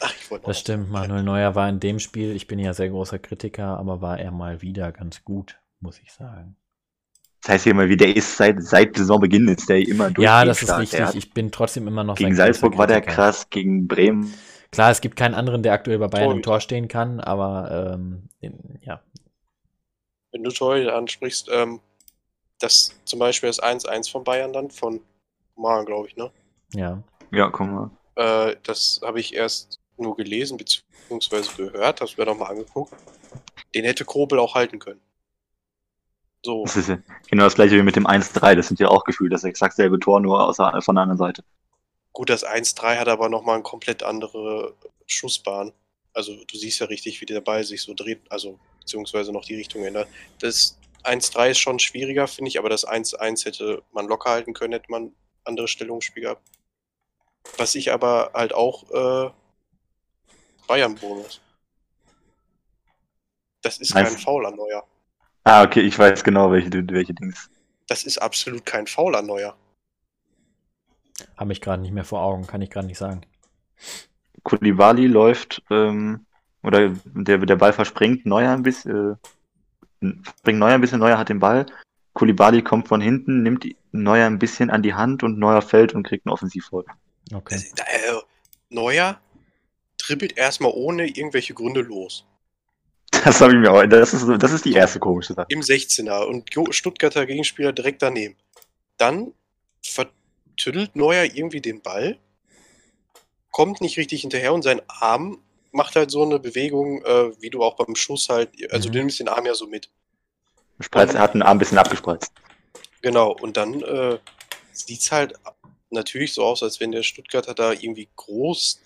Ach, 0.00 0.12
das 0.44 0.60
stimmt, 0.60 0.90
Manuel 0.90 1.22
Neuer 1.22 1.54
war 1.54 1.68
in 1.68 1.80
dem 1.80 1.98
Spiel, 1.98 2.36
ich 2.36 2.46
bin 2.46 2.58
ja 2.58 2.74
sehr 2.74 2.90
großer 2.90 3.18
Kritiker, 3.18 3.78
aber 3.78 4.02
war 4.02 4.18
er 4.18 4.30
mal 4.30 4.60
wieder 4.60 4.92
ganz 4.92 5.24
gut, 5.24 5.58
muss 5.80 5.98
ich 6.00 6.12
sagen. 6.12 6.56
Das 7.46 7.54
heißt 7.54 7.66
ja 7.66 7.72
immer 7.72 7.88
wie, 7.88 7.96
der 7.96 8.16
ist 8.16 8.36
seit, 8.36 8.60
seit 8.60 8.96
Saisonbeginn 8.96 9.46
ist 9.46 9.68
der 9.68 9.78
immer 9.86 10.10
durch. 10.10 10.24
Ja, 10.24 10.44
das 10.44 10.64
ist 10.64 10.78
richtig. 10.78 11.14
Ich 11.14 11.32
bin 11.32 11.52
trotzdem 11.52 11.86
immer 11.86 12.02
noch. 12.02 12.16
Gegen 12.16 12.34
Salzburg 12.34 12.76
war 12.76 12.88
der 12.88 13.00
krass, 13.00 13.48
gegen 13.50 13.86
Bremen. 13.86 14.34
Klar, 14.72 14.90
es 14.90 15.00
gibt 15.00 15.14
keinen 15.14 15.34
anderen, 15.34 15.62
der 15.62 15.72
aktuell 15.72 16.00
bei 16.00 16.08
Bayern 16.08 16.24
Torhüter. 16.24 16.36
im 16.38 16.42
Tor 16.42 16.60
stehen 16.60 16.88
kann, 16.88 17.20
aber 17.20 17.94
ähm, 17.94 18.28
in, 18.40 18.80
ja. 18.82 19.00
Wenn 20.32 20.42
du 20.42 20.50
Torhüter 20.50 20.96
ansprichst, 20.96 21.48
ähm, 21.52 21.78
das 22.58 22.92
zum 23.04 23.20
Beispiel 23.20 23.48
das 23.48 23.62
1-1 23.62 24.10
von 24.10 24.24
Bayern 24.24 24.52
dann, 24.52 24.72
von 24.72 25.00
Mal, 25.54 25.84
glaube 25.84 26.08
ich, 26.08 26.16
ne? 26.16 26.32
Ja. 26.74 27.00
Ja, 27.30 27.48
komm 27.50 27.74
mal. 27.74 27.90
Äh, 28.16 28.56
das 28.64 29.00
habe 29.04 29.20
ich 29.20 29.34
erst 29.34 29.78
nur 29.96 30.16
gelesen, 30.16 30.58
beziehungsweise 30.58 31.50
gehört, 31.56 32.00
hast 32.00 32.16
du 32.16 32.20
mir 32.20 32.26
nochmal 32.26 32.50
angeguckt. 32.50 32.92
Den 33.72 33.84
hätte 33.84 34.04
Kobel 34.04 34.40
auch 34.40 34.56
halten 34.56 34.80
können. 34.80 35.00
So. 36.46 36.62
Das 36.62 36.76
ist 36.76 36.88
ja 36.88 36.98
genau 37.28 37.42
das 37.42 37.56
gleiche 37.56 37.74
wie 37.74 37.82
mit 37.82 37.96
dem 37.96 38.06
1-3. 38.06 38.54
Das 38.54 38.68
sind 38.68 38.78
ja 38.78 38.86
auch 38.86 39.02
gefühlt 39.02 39.32
das 39.32 39.42
exakt 39.42 39.74
selbe 39.74 39.98
Tor, 39.98 40.20
nur 40.20 40.46
außer, 40.46 40.80
von 40.80 40.94
der 40.94 41.02
anderen 41.02 41.18
Seite. 41.18 41.42
Gut, 42.12 42.30
das 42.30 42.46
1-3 42.46 42.98
hat 42.98 43.08
aber 43.08 43.28
nochmal 43.28 43.56
eine 43.56 43.64
komplett 43.64 44.04
andere 44.04 44.74
Schussbahn. 45.06 45.72
Also 46.14 46.36
du 46.44 46.56
siehst 46.56 46.78
ja 46.78 46.86
richtig, 46.86 47.20
wie 47.20 47.26
der 47.26 47.40
Ball 47.40 47.64
sich 47.64 47.82
so 47.82 47.94
dreht, 47.94 48.20
also 48.30 48.60
beziehungsweise 48.78 49.32
noch 49.32 49.44
die 49.44 49.56
Richtung 49.56 49.84
ändert. 49.84 50.08
Das 50.38 50.78
1-3 51.02 51.50
ist 51.50 51.58
schon 51.58 51.80
schwieriger, 51.80 52.28
finde 52.28 52.48
ich, 52.48 52.60
aber 52.60 52.68
das 52.68 52.86
1-1 52.86 53.44
hätte 53.44 53.82
man 53.90 54.06
locker 54.06 54.30
halten 54.30 54.54
können, 54.54 54.72
hätte 54.72 54.90
man 54.90 55.12
andere 55.42 55.66
Stellungsspiel 55.66 56.22
gehabt. 56.22 56.48
Was 57.56 57.74
ich 57.74 57.92
aber 57.92 58.30
halt 58.34 58.54
auch 58.54 58.84
äh, 58.92 59.30
Bayern-Bonus. 60.68 61.40
Das 63.62 63.78
ist 63.78 63.92
kein 63.92 64.16
Foul 64.16 64.46
an 64.46 64.54
Neuer. 64.54 64.86
Ah, 65.48 65.62
okay, 65.62 65.82
ich 65.82 65.96
weiß 65.96 66.24
genau, 66.24 66.50
welche, 66.50 66.72
welche 66.72 67.14
Dings. 67.14 67.48
Das 67.86 68.02
ist 68.02 68.18
absolut 68.18 68.66
kein 68.66 68.88
Foul 68.88 69.14
an 69.14 69.26
Neuer. 69.26 69.56
Habe 71.36 71.52
ich 71.52 71.60
gerade 71.60 71.80
nicht 71.80 71.92
mehr 71.92 72.02
vor 72.02 72.20
Augen, 72.20 72.48
kann 72.48 72.62
ich 72.62 72.70
gerade 72.70 72.88
nicht 72.88 72.98
sagen. 72.98 73.20
Kulibali 74.42 75.06
läuft, 75.06 75.62
ähm, 75.70 76.26
oder 76.64 76.88
der, 77.04 77.38
der 77.38 77.54
Ball 77.54 77.72
verspringt, 77.72 78.26
Neuer 78.26 78.50
ein 78.50 78.64
bisschen, 78.64 79.18
äh, 80.02 80.06
springt 80.40 80.58
Neuer 80.58 80.74
ein 80.74 80.80
bisschen, 80.80 80.98
Neuer 80.98 81.16
hat 81.16 81.28
den 81.28 81.38
Ball. 81.38 81.66
Kulibali 82.12 82.62
kommt 82.62 82.88
von 82.88 83.00
hinten, 83.00 83.44
nimmt 83.44 83.68
Neuer 83.92 84.26
ein 84.26 84.40
bisschen 84.40 84.68
an 84.68 84.82
die 84.82 84.94
Hand 84.94 85.22
und 85.22 85.38
Neuer 85.38 85.62
fällt 85.62 85.94
und 85.94 86.02
kriegt 86.02 86.26
einen 86.26 86.32
Offensivfoul. 86.32 86.84
Okay. 87.32 87.54
Äh, 87.54 88.18
Neuer 88.70 89.20
dribbelt 89.96 90.36
erstmal 90.36 90.72
ohne 90.74 91.06
irgendwelche 91.06 91.54
Gründe 91.54 91.82
los. 91.82 92.26
Das 93.26 93.40
habe 93.40 93.54
ich 93.54 93.58
mir 93.58 93.72
auch. 93.72 93.84
Das 93.86 94.14
ist, 94.14 94.24
das 94.38 94.52
ist 94.52 94.64
die 94.64 94.74
erste 94.74 95.00
komische 95.00 95.34
Sache. 95.34 95.48
Im 95.50 95.60
16er 95.60 96.22
und 96.26 96.48
Stuttgarter 96.72 97.26
Gegenspieler 97.26 97.72
direkt 97.72 98.00
daneben. 98.00 98.36
Dann 98.98 99.32
vertüttelt 99.82 100.94
Neuer 100.94 101.24
irgendwie 101.24 101.60
den 101.60 101.82
Ball, 101.82 102.18
kommt 103.50 103.80
nicht 103.80 103.96
richtig 103.96 104.20
hinterher 104.20 104.54
und 104.54 104.62
sein 104.62 104.80
Arm 104.86 105.42
macht 105.72 105.96
halt 105.96 106.12
so 106.12 106.22
eine 106.22 106.38
Bewegung, 106.38 107.04
äh, 107.04 107.32
wie 107.42 107.50
du 107.50 107.64
auch 107.64 107.74
beim 107.74 107.96
Schuss 107.96 108.28
halt, 108.28 108.50
also 108.72 108.88
mhm. 108.88 108.92
du 108.92 108.98
nimmst 109.00 109.18
den 109.18 109.28
Arm 109.28 109.44
ja 109.44 109.54
so 109.54 109.66
mit. 109.66 109.90
Spreiz, 110.78 111.12
er 111.12 111.20
hat 111.20 111.34
den 111.34 111.42
Arm 111.42 111.56
ein 111.56 111.58
bisschen 111.58 111.78
abgespreizt. 111.78 112.30
Genau, 113.02 113.32
und 113.32 113.56
dann 113.56 113.82
äh, 113.82 114.18
sieht 114.72 115.00
es 115.00 115.10
halt 115.10 115.34
natürlich 115.90 116.32
so 116.32 116.44
aus, 116.44 116.62
als 116.62 116.78
wenn 116.78 116.92
der 116.92 117.02
Stuttgarter 117.02 117.54
da 117.54 117.72
irgendwie 117.72 118.08
groß 118.14 118.82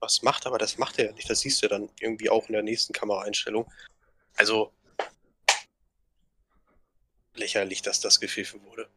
was 0.00 0.22
macht, 0.22 0.46
aber 0.46 0.58
das 0.58 0.78
macht 0.78 0.98
er 0.98 1.06
ja 1.06 1.12
nicht. 1.12 1.28
Das 1.30 1.40
siehst 1.40 1.62
du 1.62 1.68
dann 1.68 1.88
irgendwie 2.00 2.30
auch 2.30 2.46
in 2.48 2.54
der 2.54 2.62
nächsten 2.62 2.92
Kameraeinstellung. 2.92 3.70
Also 4.36 4.72
lächerlich, 7.34 7.82
dass 7.82 8.00
das 8.00 8.20
gepfiffen 8.20 8.64
wurde. 8.64 8.88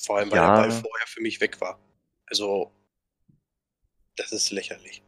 Vor 0.00 0.18
allem, 0.18 0.30
weil 0.30 0.38
ja. 0.38 0.54
der 0.54 0.62
Ball 0.62 0.70
vorher 0.70 1.06
für 1.06 1.20
mich 1.20 1.40
weg 1.40 1.60
war. 1.60 1.78
Also, 2.26 2.72
das 4.16 4.32
ist 4.32 4.50
lächerlich. 4.50 5.02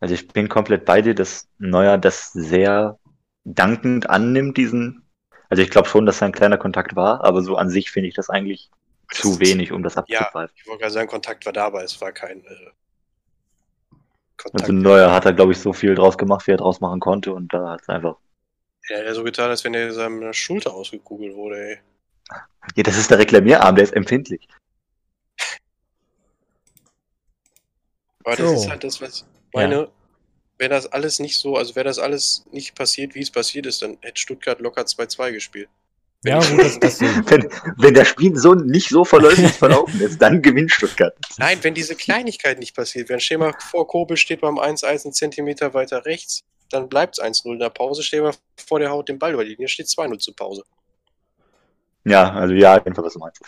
Also 0.00 0.14
ich 0.14 0.28
bin 0.28 0.48
komplett 0.48 0.84
bei 0.84 1.02
dir, 1.02 1.14
dass 1.14 1.48
Neuer 1.58 1.98
das 1.98 2.32
sehr 2.32 2.98
dankend 3.44 4.08
annimmt, 4.08 4.56
diesen. 4.56 5.04
Also 5.48 5.62
ich 5.62 5.70
glaube 5.70 5.88
schon, 5.88 6.06
dass 6.06 6.18
da 6.18 6.26
ein 6.26 6.32
kleiner 6.32 6.58
Kontakt 6.58 6.94
war, 6.94 7.24
aber 7.24 7.42
so 7.42 7.56
an 7.56 7.70
sich 7.70 7.90
finde 7.90 8.08
ich 8.08 8.14
das 8.14 8.28
eigentlich 8.28 8.70
das 9.08 9.20
zu 9.20 9.40
wenig, 9.40 9.72
um 9.72 9.82
das 9.82 9.96
abzugreifen. 9.96 10.54
Ja, 10.54 10.62
ich 10.62 10.66
wollte 10.66 10.80
gerade 10.82 10.92
sagen, 10.92 11.08
Kontakt 11.08 11.46
war 11.46 11.52
da, 11.52 11.66
aber 11.66 11.82
es 11.82 12.00
war 12.00 12.12
kein 12.12 12.44
äh, 12.44 12.70
Kontakt. 14.38 14.62
Also 14.62 14.72
Neuer 14.72 15.12
hat 15.12 15.26
er, 15.26 15.32
glaube 15.32 15.52
ich, 15.52 15.58
so 15.58 15.72
viel 15.72 15.94
draus 15.94 16.16
gemacht, 16.16 16.46
wie 16.46 16.52
er 16.52 16.56
draus 16.56 16.80
machen 16.80 17.00
konnte 17.00 17.34
und 17.34 17.52
da 17.52 17.70
hat 17.70 17.82
es 17.82 17.88
einfach. 17.88 18.16
Ja, 18.88 18.98
er 18.98 19.10
hat 19.10 19.16
so 19.16 19.24
getan, 19.24 19.50
als 19.50 19.64
wenn 19.64 19.74
er 19.74 19.92
seine 19.92 20.32
Schulter 20.32 20.72
ausgekugelt 20.72 21.34
wurde, 21.34 21.56
ey. 21.56 21.78
Ja, 22.76 22.82
das 22.82 22.96
ist 22.96 23.10
der 23.10 23.18
Reklamierarm, 23.18 23.74
der 23.74 23.84
ist 23.84 23.94
empfindlich. 23.94 24.48
Aber 28.24 28.36
das 28.36 28.48
so. 28.50 28.54
ist 28.54 28.70
halt 28.70 28.84
das, 28.84 29.00
was 29.00 29.20
ich 29.20 29.24
meine. 29.52 29.74
Ja. 29.74 29.88
Wenn 30.58 30.70
das 30.70 30.86
alles 30.86 31.20
nicht 31.20 31.36
so, 31.36 31.56
also 31.56 31.76
wäre 31.76 31.84
das 31.84 31.98
alles 31.98 32.44
nicht 32.50 32.74
passiert, 32.74 33.14
wie 33.14 33.20
es 33.20 33.30
passiert 33.30 33.64
ist, 33.66 33.80
dann 33.80 33.96
hätte 34.00 34.20
Stuttgart 34.20 34.60
locker 34.60 34.82
2-2 34.82 35.32
gespielt. 35.32 35.68
Ja, 36.24 36.40
gut, 36.40 36.58
das, 36.58 36.80
das 36.80 37.00
wenn, 37.00 37.48
wenn 37.76 37.94
das 37.94 38.08
Spiel 38.08 38.36
so 38.36 38.54
nicht 38.54 38.88
so 38.88 39.04
verläufig 39.04 39.52
verlaufen 39.52 40.00
ist, 40.00 40.20
dann 40.20 40.42
gewinnt 40.42 40.72
Stuttgart. 40.72 41.14
Nein, 41.36 41.58
wenn 41.62 41.74
diese 41.74 41.94
Kleinigkeit 41.94 42.58
nicht 42.58 42.74
passiert, 42.74 43.08
wenn 43.08 43.20
mal 43.38 43.54
vor, 43.58 43.86
Kobel 43.86 44.16
steht 44.16 44.40
beim 44.40 44.58
1-1 44.58 45.04
einen 45.04 45.12
Zentimeter 45.12 45.74
weiter 45.74 46.04
rechts, 46.04 46.42
dann 46.70 46.88
bleibt 46.88 47.18
es 47.18 47.24
1-0 47.24 47.52
in 47.52 47.58
der 47.60 47.70
Pause, 47.70 48.02
stell 48.02 48.22
mal 48.22 48.34
vor, 48.56 48.80
der 48.80 48.90
haut 48.90 49.08
den 49.08 49.18
Ball 49.18 49.32
über 49.32 49.44
die 49.44 49.52
Linie, 49.52 49.68
steht 49.68 49.86
2-0 49.86 50.18
zur 50.18 50.34
Pause. 50.34 50.64
Ja, 52.04 52.32
also 52.32 52.54
ja, 52.54 52.76
auf 52.76 52.84
jeden 52.84 52.94
Fall, 52.94 53.04
was 53.04 53.12
du 53.12 53.20
meinst. 53.20 53.40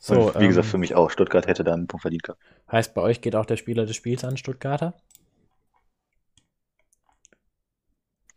So, 0.00 0.26
Und 0.26 0.34
wie 0.34 0.42
ähm, 0.42 0.48
gesagt, 0.48 0.66
für 0.66 0.78
mich 0.78 0.94
auch. 0.94 1.10
Stuttgart 1.10 1.46
hätte 1.46 1.64
da 1.64 1.72
einen 1.72 1.86
Punkt 1.86 2.02
verdient 2.02 2.24
gehabt. 2.24 2.42
Heißt, 2.70 2.92
bei 2.92 3.00
euch 3.00 3.22
geht 3.22 3.34
auch 3.34 3.46
der 3.46 3.56
Spieler 3.56 3.86
des 3.86 3.96
Spiels 3.96 4.24
an 4.24 4.36
Stuttgarter? 4.36 4.94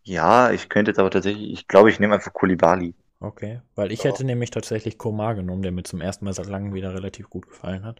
Ja, 0.07 0.51
ich 0.51 0.69
könnte 0.69 0.91
jetzt 0.91 0.99
aber 0.99 1.11
tatsächlich, 1.11 1.51
ich 1.51 1.67
glaube, 1.67 1.89
ich 1.89 1.99
nehme 1.99 2.15
einfach 2.15 2.31
Kulibali. 2.31 2.93
Okay, 3.19 3.59
weil 3.75 3.91
ich 3.91 4.03
ja. 4.03 4.11
hätte 4.11 4.23
nämlich 4.23 4.51
tatsächlich 4.51 4.97
Komar 4.97 5.35
genommen, 5.35 5.63
der 5.63 5.73
mir 5.73 5.83
zum 5.83 5.99
ersten 5.99 6.23
Mal 6.23 6.33
seit 6.33 6.47
langem 6.47 6.73
wieder 6.73 6.93
relativ 6.93 7.29
gut 7.29 7.47
gefallen 7.49 7.83
hat. 7.83 7.99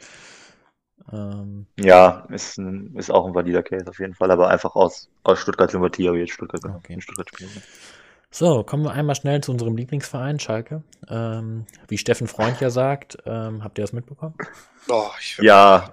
Ähm, 1.11 1.67
ja, 1.77 2.25
ist, 2.29 2.57
ein, 2.59 2.95
ist 2.95 3.11
auch 3.11 3.25
ein 3.25 3.35
valider 3.35 3.61
Case 3.61 3.89
auf 3.89 3.99
jeden 3.99 4.13
Fall, 4.13 4.31
aber 4.31 4.47
einfach 4.47 4.75
aus, 4.75 5.09
aus 5.23 5.39
Stuttgart 5.39 5.69
Sympathie 5.69 6.07
habe 6.07 6.17
ich 6.17 6.27
jetzt 6.27 6.35
Stuttgart, 6.35 6.63
okay. 6.63 6.99
Stuttgart 7.01 7.27
spielen. 7.27 7.49
So, 8.31 8.63
kommen 8.63 8.83
wir 8.83 8.91
einmal 8.91 9.15
schnell 9.15 9.41
zu 9.41 9.51
unserem 9.51 9.75
Lieblingsverein, 9.75 10.39
Schalke. 10.39 10.83
Ähm, 11.09 11.65
wie 11.89 11.97
Steffen 11.97 12.27
Freund 12.27 12.61
ja 12.61 12.69
sagt, 12.69 13.17
ähm, 13.25 13.65
habt 13.65 13.77
ihr 13.79 13.83
das 13.83 13.91
mitbekommen? 13.91 14.35
Oh, 14.87 15.09
ja, 15.39 15.91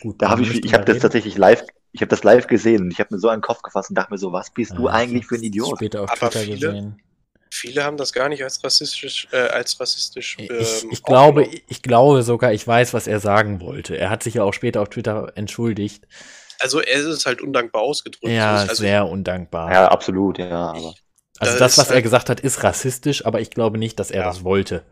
gut, 0.00 0.22
da 0.22 0.30
habe 0.30 0.42
ich, 0.42 0.64
ich 0.64 0.72
habe 0.72 0.86
das 0.86 1.00
tatsächlich 1.00 1.36
live, 1.36 1.64
ich 1.94 2.00
habe 2.00 2.08
das 2.08 2.24
live 2.24 2.48
gesehen 2.48 2.82
und 2.82 2.90
ich 2.90 2.98
habe 2.98 3.14
mir 3.14 3.20
so 3.20 3.28
einen 3.28 3.40
Kopf 3.40 3.62
gefasst 3.62 3.88
und 3.88 3.94
dachte 3.94 4.12
mir 4.12 4.18
so, 4.18 4.32
was 4.32 4.50
bist 4.50 4.72
ja, 4.72 4.76
du 4.76 4.88
eigentlich 4.88 5.26
für 5.26 5.36
ein 5.36 5.44
Idiot? 5.44 5.76
Später 5.76 6.02
auf 6.02 6.10
Aber 6.10 6.28
Twitter 6.28 6.44
viele, 6.44 6.56
gesehen. 6.56 7.02
Viele 7.52 7.84
haben 7.84 7.96
das 7.96 8.12
gar 8.12 8.28
nicht 8.28 8.42
als 8.42 8.64
rassistisch, 8.64 9.28
äh, 9.30 9.36
als 9.36 9.78
rassistisch. 9.78 10.36
Ähm, 10.40 10.48
ich, 10.58 10.86
ich 10.90 11.02
glaube, 11.04 11.48
ich 11.68 11.82
glaube 11.82 12.24
sogar, 12.24 12.52
ich 12.52 12.66
weiß, 12.66 12.94
was 12.94 13.06
er 13.06 13.20
sagen 13.20 13.60
wollte. 13.60 13.96
Er 13.96 14.10
hat 14.10 14.24
sich 14.24 14.34
ja 14.34 14.42
auch 14.42 14.52
später 14.52 14.80
auf 14.80 14.88
Twitter 14.88 15.30
entschuldigt. 15.36 16.08
Also 16.58 16.80
er 16.80 16.98
ist 16.98 17.26
halt 17.26 17.40
undankbar 17.40 17.82
ausgedrückt. 17.82 18.26
Ja, 18.26 18.56
also, 18.56 18.74
sehr 18.74 19.06
undankbar. 19.06 19.70
Ja, 19.72 19.86
absolut, 19.86 20.38
ja. 20.38 20.70
Aber. 20.70 20.94
Also 21.38 21.58
das, 21.60 21.78
was 21.78 21.90
er 21.90 21.94
halt 21.94 22.02
gesagt 22.02 22.28
hat, 22.28 22.40
ist 22.40 22.64
rassistisch, 22.64 23.24
aber 23.24 23.40
ich 23.40 23.50
glaube 23.50 23.78
nicht, 23.78 24.00
dass 24.00 24.10
er 24.10 24.22
ja. 24.22 24.26
das 24.26 24.42
wollte. 24.42 24.82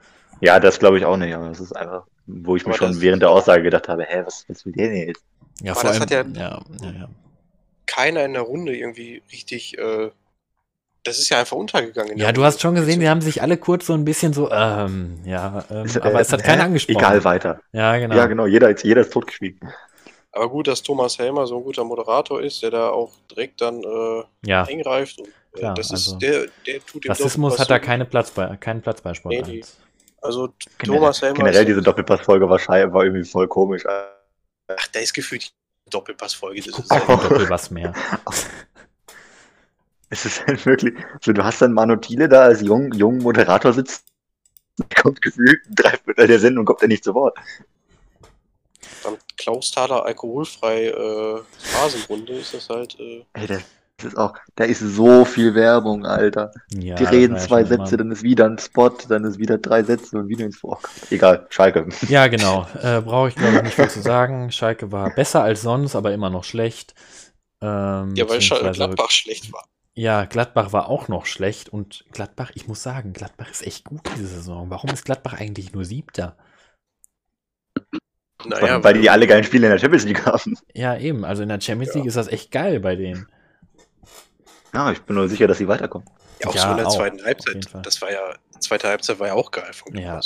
Ja, 0.41 0.61
das 0.61 0.79
glaube 0.79 0.99
ich 0.99 1.05
auch 1.05 1.17
nicht. 1.17 1.35
Aber 1.35 1.49
das 1.49 1.59
ist 1.59 1.73
einfach, 1.73 2.05
wo 2.27 2.55
ich 2.55 2.63
aber 2.63 2.71
mir 2.71 2.77
schon 2.77 3.01
während 3.01 3.23
der 3.23 3.31
Aussage 3.31 3.65
gedacht 3.65 3.89
habe, 3.89 4.05
hä, 4.05 4.23
was, 4.25 4.45
was 4.49 4.65
will 4.65 4.73
der 4.73 4.89
denn 4.89 5.09
jetzt? 5.09 5.25
Ja, 5.63 5.75
vor 5.75 5.91
allem, 5.91 6.09
ja, 6.09 6.25
ja, 6.35 6.63
ja, 6.83 7.09
keiner 7.87 8.25
in 8.25 8.33
der 8.33 8.43
Runde 8.43 8.77
irgendwie 8.77 9.23
richtig 9.31 9.79
äh, 9.79 10.11
das 11.05 11.19
ist 11.19 11.31
ja 11.31 11.41
einfach 11.41 11.57
untergegangen. 11.57 12.17
Ja, 12.17 12.31
du 12.31 12.45
hast 12.45 12.61
schon 12.61 12.75
gesehen, 12.75 13.01
die 13.01 13.09
haben 13.09 13.21
sich 13.21 13.43
alle 13.43 13.57
kurz 13.57 13.87
so 13.87 13.93
ein 13.93 14.05
bisschen 14.05 14.33
so, 14.33 14.51
ähm, 14.51 15.19
ja, 15.25 15.65
ähm, 15.71 15.85
ist, 15.85 16.01
aber 16.01 16.19
äh, 16.19 16.23
es 16.23 16.33
hat 16.33 16.45
keiner 16.45 16.65
angesprochen. 16.65 16.97
Egal 16.97 17.25
weiter. 17.25 17.61
Ja, 17.73 17.97
genau. 17.99 18.15
Ja, 18.15 18.27
genau, 18.27 18.47
jeder, 18.47 18.71
jeder 18.77 19.01
ist 19.01 19.13
totgeschwiegen. 19.13 19.69
Aber 20.31 20.49
gut, 20.49 20.69
dass 20.69 20.83
Thomas 20.83 21.19
Helmer 21.19 21.47
so 21.47 21.59
ein 21.59 21.65
guter 21.65 21.85
Moderator 21.85 22.41
ist, 22.41 22.63
der 22.63 22.71
da 22.71 22.89
auch 22.91 23.13
direkt 23.31 23.61
dann 23.61 23.83
äh, 23.83 24.23
ja. 24.47 24.63
eingreift. 24.63 25.19
Und, 25.19 25.29
äh, 25.29 25.59
Klar, 25.59 25.75
das 25.75 25.91
also 25.91 26.13
ist, 26.13 26.23
der, 26.23 26.47
der 26.67 26.87
tut 26.87 27.09
Rassismus 27.09 27.59
hat 27.59 27.69
da 27.69 27.79
keine 27.81 28.05
Platz 28.05 28.31
bei, 28.31 28.57
keinen 28.57 28.81
Platz 28.81 29.01
bei 29.01 29.13
Sport 29.13 29.35
Nee, 29.35 29.43
die- 29.43 29.59
1. 29.59 29.79
Also 30.23 30.51
Generell, 30.79 31.01
Thomas 31.01 31.21
Helmer. 31.21 31.37
generell 31.37 31.65
diese 31.65 31.83
Doppelpassfolge 31.83 32.49
war, 32.49 32.61
war 32.61 33.05
irgendwie 33.05 33.25
voll 33.25 33.49
komisch. 33.49 33.83
Ach, 34.69 34.87
da 34.89 35.01
ist 35.01 35.13
gefühlt 35.13 35.45
die 35.87 35.91
Doppelpassfolge. 35.91 36.63
Das 36.63 36.73
Guck 36.73 36.85
ist 36.85 36.91
mal, 36.91 37.01
ja, 37.01 37.17
Doppel 37.17 37.51
was 37.51 37.71
mehr. 37.71 37.93
Es 40.13 40.27
ist 40.27 40.47
halt 40.47 40.67
wirklich, 40.67 40.93
so 41.23 41.33
du 41.33 41.43
hast 41.43 41.63
dann 41.63 41.73
Manu 41.73 41.97
Thiele 41.97 42.29
da 42.29 42.43
als 42.43 42.61
jungen 42.61 42.93
jung 42.93 43.17
Moderator 43.23 43.73
sitzen, 43.73 44.03
kommt 45.01 45.23
gefühlt 45.23 45.63
drei 45.71 45.97
Viertel 45.97 46.27
der 46.27 46.39
Sendung, 46.39 46.67
kommt 46.67 46.83
er 46.83 46.89
nicht 46.89 47.03
zu 47.03 47.15
Wort. 47.15 47.35
dann 49.03 49.17
Klausthaler 49.39 50.05
alkoholfrei 50.05 50.89
äh, 50.89 51.41
Phasenrunde 51.59 52.35
ist 52.35 52.53
das 52.53 52.69
halt. 52.69 53.01
Äh, 53.01 53.25
Ey, 53.33 53.47
das 53.47 53.63
ist 54.05 54.17
auch, 54.17 54.35
da 54.57 54.65
ist 54.65 54.81
so 54.81 55.25
viel 55.25 55.55
Werbung, 55.55 56.05
Alter. 56.07 56.51
Ja, 56.73 56.95
Die 56.97 57.05
reden 57.05 57.35
ja 57.37 57.41
zwei 57.41 57.65
Sätze, 57.65 57.97
dann 57.97 58.11
ist 58.11 58.23
wieder 58.23 58.47
ein 58.47 58.59
Spot, 58.59 58.91
dann 59.09 59.25
ist 59.25 59.39
wieder 59.39 59.59
drei 59.59 59.83
Sätze 59.83 60.17
und 60.19 60.29
wieder 60.29 60.45
ins 60.45 60.59
Vor. 60.59 60.81
Egal, 61.11 61.47
Schalke. 61.51 61.87
Ja, 62.09 62.27
genau. 62.29 62.67
Äh, 62.83 63.01
Brauche 63.01 63.29
ich, 63.29 63.35
glaube 63.35 63.57
ich, 63.57 63.63
nicht 63.63 63.75
viel 63.75 63.89
zu 63.89 64.01
sagen. 64.03 64.51
Schalke 64.53 64.93
war 64.93 65.11
besser 65.15 65.43
als 65.43 65.63
sonst, 65.63 65.95
aber 65.97 66.13
immer 66.13 66.31
noch 66.31 66.45
schlecht. 66.45 66.95
Ähm, 67.61 68.15
ja, 68.17 68.29
weil 68.29 68.41
Schal- 68.41 68.59
beziehungsweise- 68.59 68.73
Gladbach 68.73 69.11
schlecht 69.11 69.53
war. 69.53 69.65
Ja, 69.95 70.25
Gladbach 70.25 70.73
war 70.73 70.89
auch 70.89 71.09
noch 71.09 71.27
schlecht 71.27 71.69
und 71.69 72.07
Gladbach, 72.13 72.51
ich 72.55 72.67
muss 72.67 72.83
sagen, 72.83 73.13
Gladbach 73.13 73.51
ist 73.51 73.67
echt 73.67 73.85
gut 73.85 74.01
diese 74.17 74.27
Saison. 74.27 74.71
Warum 74.71 74.89
ist 74.91 75.05
Gladbach 75.05 75.35
eigentlich 75.35 75.75
nur 75.75 75.85
Siebter? 75.85 76.37
Naja, 78.45 78.83
weil 78.83 78.95
die 79.01 79.09
alle 79.09 79.27
geilen 79.27 79.45
Spiele 79.45 79.67
in 79.69 79.71
der 79.73 79.79
Champions 79.79 80.05
League 80.05 80.27
haben. 80.27 80.57
Ja, 80.75 80.97
eben. 80.97 81.25
Also 81.25 81.43
in 81.45 81.49
der 81.49 81.61
Champions 81.61 81.95
Ja. 81.95 81.99
League 82.01 82.09
ist 82.09 82.17
das 82.17 82.27
echt 82.29 82.51
geil 82.51 82.81
bei 82.81 82.97
denen. 82.97 83.27
Ja, 84.75 84.91
ich 84.91 85.03
bin 85.03 85.17
nur 85.17 85.29
sicher, 85.29 85.47
dass 85.47 85.59
sie 85.59 85.69
weiterkommen. 85.69 86.09
ja, 86.41 86.49
auch 86.49 86.55
Ja, 86.55 86.63
so 86.63 86.71
in 86.71 86.77
der 86.77 86.87
auch, 86.87 86.97
zweiten 86.97 87.25
Halbzeit. 87.25 87.69
Das 87.83 88.01
war 88.01 88.11
ja, 88.11 88.35
zweite 88.59 88.89
Halbzeit 88.89 89.19
war 89.19 89.29
ja 89.29 89.35
auch 89.35 89.51
geil 89.51 89.73
von 89.73 89.95
Ja. 89.97 90.21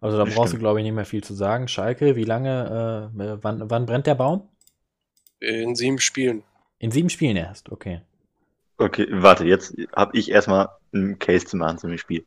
Also 0.00 0.18
da 0.18 0.24
Das 0.26 0.34
brauchst 0.34 0.52
du, 0.52 0.58
glaube 0.58 0.80
ich, 0.80 0.84
nicht 0.84 0.94
mehr 0.94 1.06
viel 1.06 1.24
zu 1.24 1.32
sagen. 1.34 1.66
Schalke, 1.66 2.14
wie 2.14 2.24
lange, 2.24 3.10
äh, 3.18 3.22
äh, 3.22 3.38
wann, 3.40 3.70
wann 3.70 3.86
brennt 3.86 4.06
der 4.06 4.14
Baum? 4.14 4.48
In 5.40 5.74
sieben 5.74 5.98
Spielen. 5.98 6.42
In 6.78 6.90
sieben 6.90 7.08
Spielen 7.08 7.36
erst, 7.36 7.70
okay. 7.70 8.02
Okay, 8.76 9.06
warte, 9.10 9.44
jetzt 9.44 9.74
habe 9.94 10.18
ich 10.18 10.30
erstmal 10.30 10.68
einen 10.92 11.18
Case 11.18 11.46
zu 11.46 11.56
machen 11.56 11.78
zu 11.78 11.86
dem 11.86 11.96
Spiel. 11.96 12.26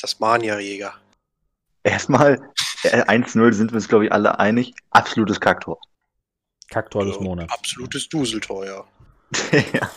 Das 0.00 0.18
Mania-Jäger. 0.20 0.94
Erstmal, 1.82 2.40
äh, 2.84 3.02
1-0 3.02 3.52
sind 3.52 3.72
wir 3.72 3.76
uns, 3.76 3.88
glaube 3.88 4.06
ich, 4.06 4.12
alle 4.12 4.38
einig. 4.38 4.72
Absolutes 4.90 5.40
Kacktor. 5.40 5.78
Kacktor 6.68 7.04
des 7.04 7.20
Monats. 7.20 7.52
Absolutes 7.52 8.08
Duseltor, 8.08 8.66
ja. 8.66 8.84
Ja. 9.72 9.90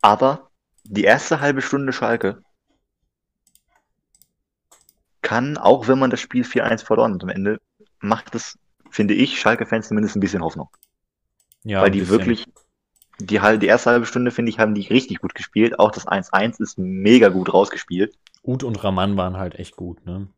Aber 0.00 0.50
die 0.84 1.04
erste 1.04 1.40
halbe 1.40 1.60
Stunde 1.62 1.92
Schalke 1.92 2.42
kann, 5.22 5.58
auch 5.58 5.88
wenn 5.88 5.98
man 5.98 6.10
das 6.10 6.20
Spiel 6.20 6.44
4-1 6.44 6.84
verloren 6.84 7.14
hat 7.14 7.22
am 7.22 7.28
Ende, 7.28 7.60
macht 8.00 8.34
es, 8.34 8.58
finde 8.90 9.14
ich, 9.14 9.38
Schalke-Fans 9.40 9.88
zumindest 9.88 10.16
ein 10.16 10.20
bisschen 10.20 10.42
Hoffnung. 10.42 10.68
Ja, 11.64 11.82
weil 11.82 11.90
die 11.90 12.00
bisschen. 12.00 12.18
wirklich, 12.18 12.46
die, 13.18 13.38
die 13.58 13.66
erste 13.66 13.90
halbe 13.90 14.06
Stunde, 14.06 14.30
finde 14.30 14.50
ich, 14.50 14.58
haben 14.58 14.74
die 14.74 14.86
richtig 14.86 15.20
gut 15.20 15.34
gespielt. 15.34 15.78
Auch 15.78 15.90
das 15.90 16.06
1-1 16.06 16.62
ist 16.62 16.78
mega 16.78 17.28
gut 17.28 17.52
rausgespielt. 17.52 18.16
Ut 18.44 18.62
und 18.62 18.82
Raman 18.82 19.16
waren 19.16 19.36
halt 19.36 19.56
echt 19.56 19.76
gut, 19.76 20.06
ne? 20.06 20.28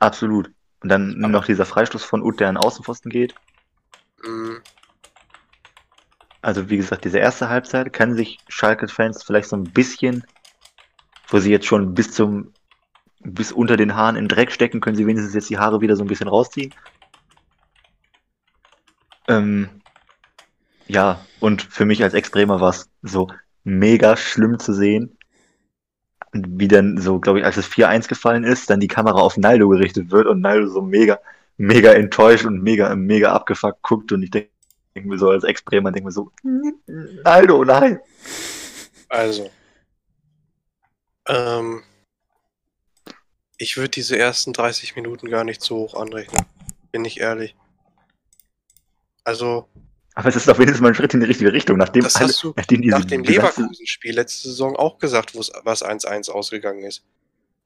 Absolut. 0.00 0.50
Und 0.80 0.88
dann 0.88 1.16
Aber- 1.24 1.28
noch 1.28 1.44
dieser 1.46 1.64
Freistoß 1.64 2.02
von 2.02 2.22
Ut, 2.22 2.40
der 2.40 2.48
an 2.48 2.56
Außenpfosten 2.56 3.10
geht. 3.10 3.34
Mhm. 4.24 4.60
Also 6.42 6.68
wie 6.68 6.76
gesagt, 6.76 7.04
diese 7.04 7.18
erste 7.18 7.48
Halbzeit 7.48 7.92
kann 7.92 8.16
sich 8.16 8.38
Schalke-Fans 8.48 9.22
vielleicht 9.22 9.48
so 9.48 9.56
ein 9.56 9.64
bisschen, 9.64 10.24
wo 11.28 11.38
sie 11.38 11.52
jetzt 11.52 11.66
schon 11.66 11.94
bis 11.94 12.10
zum, 12.10 12.52
bis 13.20 13.52
unter 13.52 13.76
den 13.76 13.94
Haaren 13.94 14.16
in 14.16 14.26
Dreck 14.26 14.50
stecken, 14.50 14.80
können 14.80 14.96
sie 14.96 15.06
wenigstens 15.06 15.34
jetzt 15.34 15.50
die 15.50 15.58
Haare 15.58 15.80
wieder 15.80 15.94
so 15.94 16.02
ein 16.02 16.08
bisschen 16.08 16.28
rausziehen. 16.28 16.74
Ähm, 19.28 19.68
ja, 20.88 21.20
und 21.38 21.62
für 21.62 21.84
mich 21.84 22.02
als 22.02 22.14
Extremer 22.14 22.60
war 22.60 22.70
es 22.70 22.90
so 23.02 23.28
mega 23.62 24.16
schlimm 24.16 24.58
zu 24.58 24.74
sehen, 24.74 25.16
wie 26.32 26.66
dann 26.68 26.98
so, 26.98 27.20
glaube 27.20 27.38
ich, 27.38 27.44
als 27.44 27.56
es 27.56 27.68
4-1 27.68 28.08
gefallen 28.08 28.42
ist, 28.42 28.68
dann 28.68 28.80
die 28.80 28.88
Kamera 28.88 29.20
auf 29.20 29.36
Naldo 29.36 29.68
gerichtet 29.68 30.10
wird 30.10 30.26
und 30.26 30.40
Naldo 30.40 30.66
so 30.66 30.82
mega, 30.82 31.20
mega 31.56 31.92
enttäuscht 31.92 32.46
und 32.46 32.62
mega, 32.62 32.94
mega 32.96 33.32
abgefuckt 33.32 33.82
guckt 33.82 34.12
und 34.12 34.22
ich 34.24 34.30
denke 34.30 34.51
mir 34.94 35.18
so 35.18 35.30
als 35.30 35.44
Ex-Bremer, 35.44 35.92
denke 35.92 36.06
mir 36.06 36.12
so, 36.12 36.30
Naldo, 37.24 37.64
nein. 37.64 38.00
Also. 39.08 39.50
Ähm, 41.28 41.82
ich 43.56 43.76
würde 43.76 43.90
diese 43.90 44.18
ersten 44.18 44.52
30 44.52 44.96
Minuten 44.96 45.28
gar 45.28 45.44
nicht 45.44 45.62
so 45.62 45.76
hoch 45.76 45.94
anrechnen. 45.94 46.44
Bin 46.90 47.04
ich 47.04 47.20
ehrlich. 47.20 47.54
Also, 49.24 49.68
Aber 50.14 50.28
es 50.28 50.36
ist 50.36 50.48
auf 50.48 50.58
jeden 50.58 50.72
Fall 50.72 50.82
mal 50.82 50.88
ein 50.88 50.94
Schritt 50.94 51.14
in 51.14 51.20
die 51.20 51.26
richtige 51.26 51.52
Richtung, 51.52 51.78
nachdem 51.78 52.02
das 52.02 52.16
alle, 52.16 52.28
hast 52.28 52.42
du 52.42 52.52
nachdem 52.56 52.80
nach 52.80 53.04
dem 53.04 53.22
Leverkusen-Spiel 53.22 54.14
letzte 54.14 54.48
Saison 54.48 54.76
auch 54.76 54.98
gesagt, 54.98 55.34
was 55.36 55.84
1-1 55.84 56.30
ausgegangen 56.30 56.82
ist. 56.82 57.04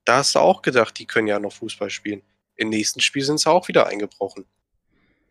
Da 0.04 0.18
hast 0.18 0.34
du 0.34 0.40
auch 0.40 0.62
gedacht, 0.62 0.98
die 0.98 1.06
können 1.06 1.28
ja 1.28 1.38
noch 1.38 1.52
Fußball 1.52 1.90
spielen. 1.90 2.22
Im 2.56 2.68
nächsten 2.68 3.00
Spiel 3.00 3.24
sind 3.24 3.40
sie 3.40 3.50
auch 3.50 3.68
wieder 3.68 3.86
eingebrochen. 3.86 4.44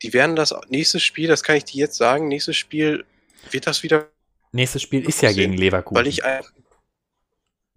Die 0.05 0.13
werden 0.13 0.35
das 0.35 0.53
nächste 0.69 0.99
Spiel, 0.99 1.27
das 1.27 1.41
kann 1.43 1.55
ich 1.55 1.65
dir 1.65 1.79
jetzt 1.79 1.97
sagen, 1.97 2.27
nächstes 2.27 2.55
Spiel 2.57 3.05
wird 3.51 3.65
das 3.67 3.81
wieder, 3.83 4.07
Nächstes 4.51 4.83
Spiel 4.83 5.03
ist 5.07 5.21
ja 5.21 5.31
gegen 5.33 5.53
Leverkusen. 5.53 5.97
weil 5.97 6.07
ich 6.07 6.23
ein- 6.23 6.43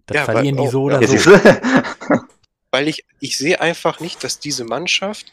das 0.05 0.15
ja, 0.15 0.25
verlieren 0.25 0.57
weil- 0.57 0.65
die 0.65 0.71
so 0.71 0.81
oh, 0.81 0.85
oder 0.85 1.01
ja, 1.01 1.07
so. 1.07 1.31
weil 2.71 2.87
ich, 2.87 3.03
ich 3.19 3.37
sehe 3.37 3.59
einfach 3.59 3.99
nicht, 3.99 4.23
dass 4.23 4.39
diese 4.39 4.63
Mannschaft, 4.63 5.31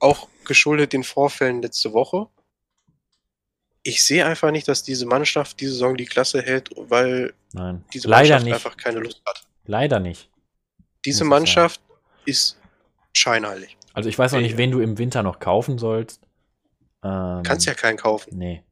auch 0.00 0.28
geschuldet 0.44 0.92
den 0.92 1.04
Vorfällen 1.04 1.60
letzte 1.62 1.92
Woche, 1.92 2.28
ich 3.82 4.02
sehe 4.04 4.24
einfach 4.26 4.50
nicht, 4.50 4.68
dass 4.68 4.82
diese 4.82 5.06
Mannschaft 5.06 5.60
diese 5.60 5.72
Saison 5.72 5.96
die 5.96 6.04
Klasse 6.06 6.42
hält, 6.42 6.70
weil 6.76 7.32
Nein, 7.52 7.84
diese 7.92 8.08
leider 8.08 8.34
Mannschaft 8.36 8.44
nicht. 8.44 8.54
einfach 8.54 8.76
keine 8.76 9.00
Lust 9.00 9.22
hat. 9.26 9.42
Leider 9.66 10.00
nicht. 10.00 10.28
Diese 11.04 11.24
Mannschaft 11.24 11.80
ist 12.24 12.58
scheinheilig. 13.12 13.76
Also 13.92 14.08
ich 14.08 14.18
weiß 14.18 14.32
noch 14.32 14.40
nicht, 14.40 14.56
wen 14.56 14.70
du 14.70 14.80
im 14.80 14.98
Winter 14.98 15.22
noch 15.22 15.38
kaufen 15.40 15.78
sollst. 15.78 16.20
Ähm, 17.08 17.42
Kannst 17.42 17.66
ja 17.66 17.74
keinen 17.74 17.96
kaufen. 17.96 18.36
Nee. 18.36 18.62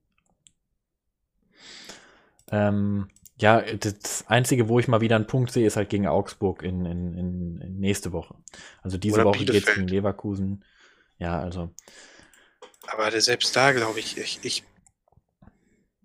Ähm, 2.50 3.08
ja, 3.38 3.60
das 3.60 4.24
Einzige, 4.28 4.68
wo 4.68 4.78
ich 4.78 4.88
mal 4.88 5.00
wieder 5.00 5.16
einen 5.16 5.26
Punkt 5.26 5.50
sehe, 5.50 5.66
ist 5.66 5.76
halt 5.76 5.90
gegen 5.90 6.06
Augsburg 6.06 6.62
in, 6.62 6.86
in, 6.86 7.14
in, 7.14 7.60
in 7.60 7.80
nächste 7.80 8.12
Woche. 8.12 8.34
Also 8.82 8.98
diese 8.98 9.16
Oder 9.16 9.24
Woche 9.26 9.44
geht 9.44 9.50
es 9.50 9.74
gegen 9.74 9.88
Leverkusen. 9.88 10.64
Ja, 11.18 11.38
also 11.38 11.70
Aber 12.88 13.10
selbst 13.20 13.54
da 13.54 13.72
glaube 13.72 13.98
ich, 14.00 14.16
ich, 14.18 14.38
ich, 14.42 14.64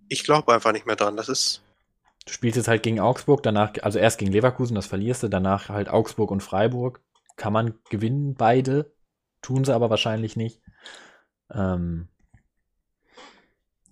ich 0.09 0.23
glaube 0.23 0.53
einfach 0.53 0.73
nicht 0.73 0.85
mehr 0.85 0.95
dran. 0.95 1.15
Das 1.15 1.29
ist, 1.29 1.61
du 2.25 2.33
spielst 2.33 2.57
jetzt 2.57 2.67
halt 2.67 2.83
gegen 2.83 2.99
Augsburg, 2.99 3.43
danach, 3.43 3.73
also 3.81 3.99
erst 3.99 4.19
gegen 4.19 4.31
Leverkusen, 4.31 4.75
das 4.75 4.87
verlierst 4.87 5.23
du, 5.23 5.27
danach 5.29 5.69
halt 5.69 5.89
Augsburg 5.89 6.31
und 6.31 6.43
Freiburg. 6.43 7.01
Kann 7.37 7.53
man 7.53 7.79
gewinnen, 7.89 8.35
beide. 8.35 8.93
Tun 9.41 9.63
sie 9.63 9.73
aber 9.73 9.89
wahrscheinlich 9.89 10.35
nicht. 10.35 10.61
Ähm, 11.53 12.10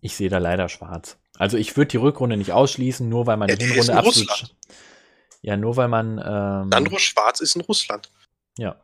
ich 0.01 0.15
sehe 0.15 0.29
da 0.29 0.37
leider 0.37 0.69
schwarz. 0.69 1.17
Also 1.37 1.57
ich 1.57 1.75
würde 1.77 1.89
die 1.89 1.97
Rückrunde 1.97 2.37
nicht 2.37 2.51
ausschließen, 2.51 3.07
nur 3.07 3.27
weil 3.27 3.37
man 3.37 3.49
Ja, 3.49 3.55
die 3.55 3.65
Hinrunde 3.65 3.91
in 3.91 3.97
absolut. 3.97 4.29
Russland. 4.29 4.55
Ja, 5.41 5.57
nur 5.57 5.77
weil 5.77 5.87
man. 5.87 6.17
Ähm, 6.17 6.69
Sandro 6.71 6.97
Schwarz 6.99 7.39
ist 7.39 7.55
in 7.55 7.61
Russland. 7.61 8.11
Ja. 8.57 8.75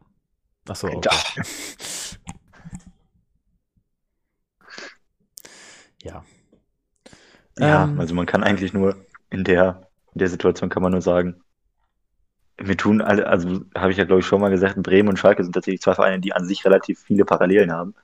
Achso, 0.67 0.87
okay. 0.87 1.09
Ja. 6.01 6.23
Ja, 7.57 7.85
Ähm, 7.85 7.99
also 7.99 8.13
man 8.13 8.25
kann 8.25 8.43
eigentlich 8.43 8.73
nur 8.73 8.95
in 9.29 9.43
der, 9.43 9.89
in 10.13 10.19
der 10.19 10.29
Situation 10.29 10.69
kann 10.69 10.83
man 10.83 10.91
nur 10.91 11.01
sagen, 11.01 11.41
wir 12.57 12.77
tun 12.77 13.01
alle, 13.01 13.27
also 13.27 13.61
habe 13.75 13.91
ich 13.91 13.97
ja 13.97 14.05
glaube 14.05 14.19
ich 14.21 14.25
schon 14.25 14.39
mal 14.41 14.49
gesagt, 14.49 14.81
Bremen 14.81 15.09
und 15.09 15.17
Schalke 15.17 15.43
sind 15.43 15.53
tatsächlich 15.53 15.81
zwei 15.81 15.95
Vereine, 15.95 16.19
die 16.19 16.33
an 16.33 16.45
sich 16.45 16.63
relativ 16.65 16.99
viele 17.01 17.25
Parallelen 17.25 17.71
haben. 17.71 17.95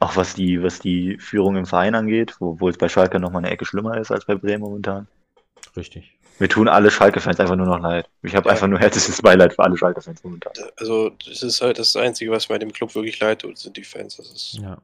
Auch 0.00 0.16
was 0.16 0.34
die, 0.34 0.62
was 0.62 0.78
die 0.78 1.18
Führung 1.18 1.56
im 1.56 1.66
Verein 1.66 1.94
angeht, 1.94 2.36
wo, 2.38 2.58
wo 2.60 2.68
es 2.68 2.78
bei 2.78 2.88
Schalke 2.88 3.18
nochmal 3.18 3.42
eine 3.44 3.50
Ecke 3.52 3.64
schlimmer 3.64 3.96
ist 3.98 4.10
als 4.12 4.24
bei 4.26 4.36
Bremen 4.36 4.60
momentan. 4.62 5.08
Richtig. 5.76 6.14
Wir 6.38 6.48
tun 6.48 6.68
alle 6.68 6.88
Schalke-Fans 6.90 7.40
einfach 7.40 7.56
nur 7.56 7.66
noch 7.66 7.80
leid. 7.80 8.08
Ich 8.22 8.36
habe 8.36 8.48
Ja. 8.48 8.52
einfach 8.52 8.68
nur 8.68 8.78
herzliches 8.80 9.20
Beileid 9.20 9.54
für 9.54 9.64
alle 9.64 9.76
Schalke-Fans 9.76 10.22
momentan. 10.22 10.52
Also, 10.76 11.10
das 11.26 11.42
ist 11.42 11.60
halt 11.60 11.80
das 11.80 11.96
Einzige, 11.96 12.30
was 12.30 12.48
mir 12.48 12.60
dem 12.60 12.72
Club 12.72 12.94
wirklich 12.94 13.18
leid 13.18 13.40
tut, 13.40 13.58
sind 13.58 13.76
die 13.76 13.82
Fans. 13.82 14.16
Das 14.16 14.30
ist, 14.30 14.52
Ja. 14.62 14.80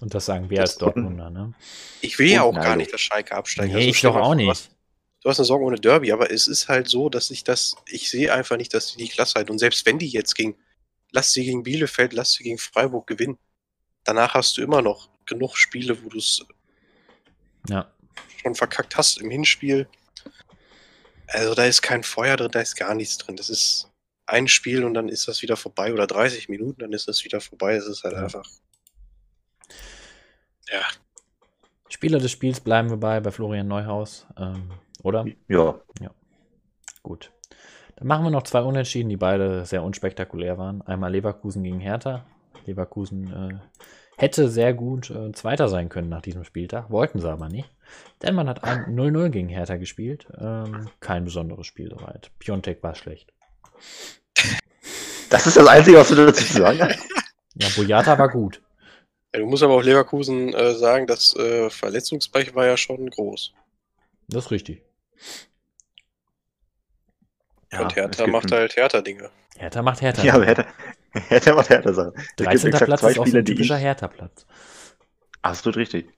Und 0.00 0.14
das 0.14 0.26
sagen 0.26 0.48
wir 0.50 0.60
als 0.60 0.76
Dortmunder, 0.78 1.28
ne? 1.30 1.52
Ich 2.00 2.18
will 2.18 2.28
ja 2.28 2.42
auch 2.42 2.54
gar 2.54 2.76
nicht, 2.76 2.92
dass 2.92 3.00
Schalke 3.00 3.34
absteigt. 3.34 3.68
Nee, 3.70 3.74
also 3.76 3.88
ich 3.88 4.00
doch 4.00 4.14
auch 4.16 4.34
nicht. 4.34 4.70
Du 5.22 5.28
hast 5.28 5.40
eine 5.40 5.46
Sorge 5.46 5.64
ohne 5.64 5.76
Derby, 5.76 6.12
aber 6.12 6.30
es 6.30 6.46
ist 6.46 6.68
halt 6.68 6.88
so, 6.88 7.08
dass 7.08 7.30
ich 7.32 7.42
das, 7.42 7.74
ich 7.88 8.08
sehe 8.08 8.32
einfach 8.32 8.56
nicht, 8.56 8.72
dass 8.74 8.92
die 8.94 9.02
die 9.04 9.08
Klasse 9.08 9.34
halten. 9.34 9.50
Und 9.50 9.58
selbst 9.58 9.84
wenn 9.86 9.98
die 9.98 10.06
jetzt 10.08 10.34
gegen, 10.36 10.56
lass 11.10 11.32
sie 11.32 11.44
gegen 11.44 11.64
Bielefeld, 11.64 12.12
lass 12.12 12.32
sie 12.32 12.44
gegen 12.44 12.58
Freiburg 12.58 13.08
gewinnen. 13.08 13.38
Danach 14.08 14.32
hast 14.32 14.56
du 14.56 14.62
immer 14.62 14.80
noch 14.80 15.10
genug 15.26 15.54
Spiele, 15.58 16.02
wo 16.02 16.08
du 16.08 16.16
es 16.16 16.42
ja. 17.68 17.86
schon 18.40 18.54
verkackt 18.54 18.96
hast 18.96 19.20
im 19.20 19.28
Hinspiel. 19.28 19.86
Also 21.26 21.54
da 21.54 21.66
ist 21.66 21.82
kein 21.82 22.02
Feuer 22.02 22.38
drin, 22.38 22.50
da 22.50 22.60
ist 22.60 22.74
gar 22.74 22.94
nichts 22.94 23.18
drin. 23.18 23.36
Das 23.36 23.50
ist 23.50 23.90
ein 24.24 24.48
Spiel 24.48 24.82
und 24.84 24.94
dann 24.94 25.10
ist 25.10 25.28
das 25.28 25.42
wieder 25.42 25.58
vorbei 25.58 25.92
oder 25.92 26.06
30 26.06 26.48
Minuten, 26.48 26.80
dann 26.80 26.94
ist 26.94 27.06
das 27.06 27.22
wieder 27.22 27.42
vorbei. 27.42 27.74
Es 27.74 27.86
ist 27.86 28.02
halt 28.02 28.14
ja. 28.14 28.22
einfach. 28.22 28.48
Ja. 30.70 30.80
Spieler 31.90 32.18
des 32.18 32.30
Spiels 32.30 32.60
bleiben 32.60 32.88
wir 32.88 32.96
bei, 32.96 33.20
bei 33.20 33.30
Florian 33.30 33.68
Neuhaus. 33.68 34.26
Ähm, 34.38 34.70
oder? 35.02 35.26
Ja. 35.48 35.78
Ja. 36.00 36.10
Gut. 37.02 37.30
Dann 37.96 38.08
machen 38.08 38.24
wir 38.24 38.30
noch 38.30 38.44
zwei 38.44 38.62
Unentschieden, 38.62 39.10
die 39.10 39.18
beide 39.18 39.66
sehr 39.66 39.82
unspektakulär 39.82 40.56
waren. 40.56 40.80
Einmal 40.80 41.12
Leverkusen 41.12 41.62
gegen 41.62 41.80
Hertha. 41.80 42.24
Leverkusen 42.68 43.32
äh, 43.32 43.58
hätte 44.16 44.48
sehr 44.48 44.74
gut 44.74 45.10
äh, 45.10 45.32
Zweiter 45.32 45.68
sein 45.68 45.88
können 45.88 46.08
nach 46.08 46.22
diesem 46.22 46.44
Spieltag, 46.44 46.90
wollten 46.90 47.20
sie 47.20 47.30
aber 47.30 47.48
nicht. 47.48 47.70
Denn 48.22 48.34
man 48.34 48.48
hat 48.48 48.64
ein 48.64 48.96
0-0 48.96 49.30
gegen 49.30 49.48
Hertha 49.48 49.76
gespielt. 49.76 50.26
Ähm, 50.38 50.88
kein 51.00 51.24
besonderes 51.24 51.66
Spiel 51.66 51.88
soweit. 51.90 52.30
Piontek 52.38 52.82
war 52.82 52.94
schlecht. 52.94 53.32
Das 55.30 55.46
ist 55.46 55.56
das 55.56 55.66
Einzige, 55.66 55.98
was 55.98 56.08
du 56.08 56.14
dazu 56.14 56.42
sagen 56.44 56.80
hast. 56.82 56.98
Ja, 57.54 57.68
Boyata 57.76 58.18
war 58.18 58.28
gut. 58.28 58.62
Ja, 59.34 59.40
du 59.40 59.46
musst 59.46 59.62
aber 59.62 59.74
auch 59.74 59.82
Leverkusen 59.82 60.54
äh, 60.54 60.74
sagen, 60.74 61.06
das 61.06 61.36
äh, 61.36 61.68
Verletzungsbereich 61.70 62.54
war 62.54 62.66
ja 62.66 62.76
schon 62.76 63.08
groß. 63.10 63.52
Das 64.28 64.46
ist 64.46 64.50
richtig. 64.50 64.82
Ja, 67.72 67.82
und 67.82 67.94
Hertha 67.94 68.26
macht 68.26 68.50
halt 68.52 68.76
Hertha-Dinge. 68.76 69.30
Hertha 69.56 69.82
macht 69.82 70.00
Hertha. 70.00 70.22
Ja, 70.22 70.34
aber 70.34 70.46
Hertha, 70.46 70.64
Hertha 71.28 71.54
macht 71.54 71.70
Hertha-Sachen. 71.70 72.12
13. 72.36 72.70
Platz 72.70 73.02
ist 73.02 73.18
auch 73.18 73.26
ein 73.26 73.44
typischer 73.44 73.76
Hertha-Platz. 73.76 74.46
Absolut 75.42 75.76
richtig. 75.76 76.12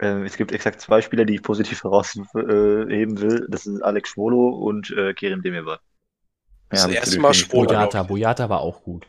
Ähm, 0.00 0.24
es 0.24 0.36
gibt 0.36 0.52
exakt 0.52 0.80
zwei 0.80 1.00
Spieler, 1.00 1.24
die 1.24 1.34
ich 1.34 1.42
positiv 1.42 1.82
herausheben 1.84 3.20
will. 3.20 3.46
Das 3.48 3.64
sind 3.64 3.82
Alex 3.82 4.10
Schwolo 4.10 4.48
und 4.48 4.90
äh, 4.90 5.14
Kerem 5.14 5.42
Demirbay. 5.42 5.76
Ja, 6.72 6.86
das 6.86 6.88
erste 6.88 7.20
Mal 7.20 7.34
Schwolo. 7.34 7.68
Boyata. 7.68 8.02
Boyata 8.02 8.48
war 8.48 8.60
auch 8.60 8.82
gut. 8.82 9.06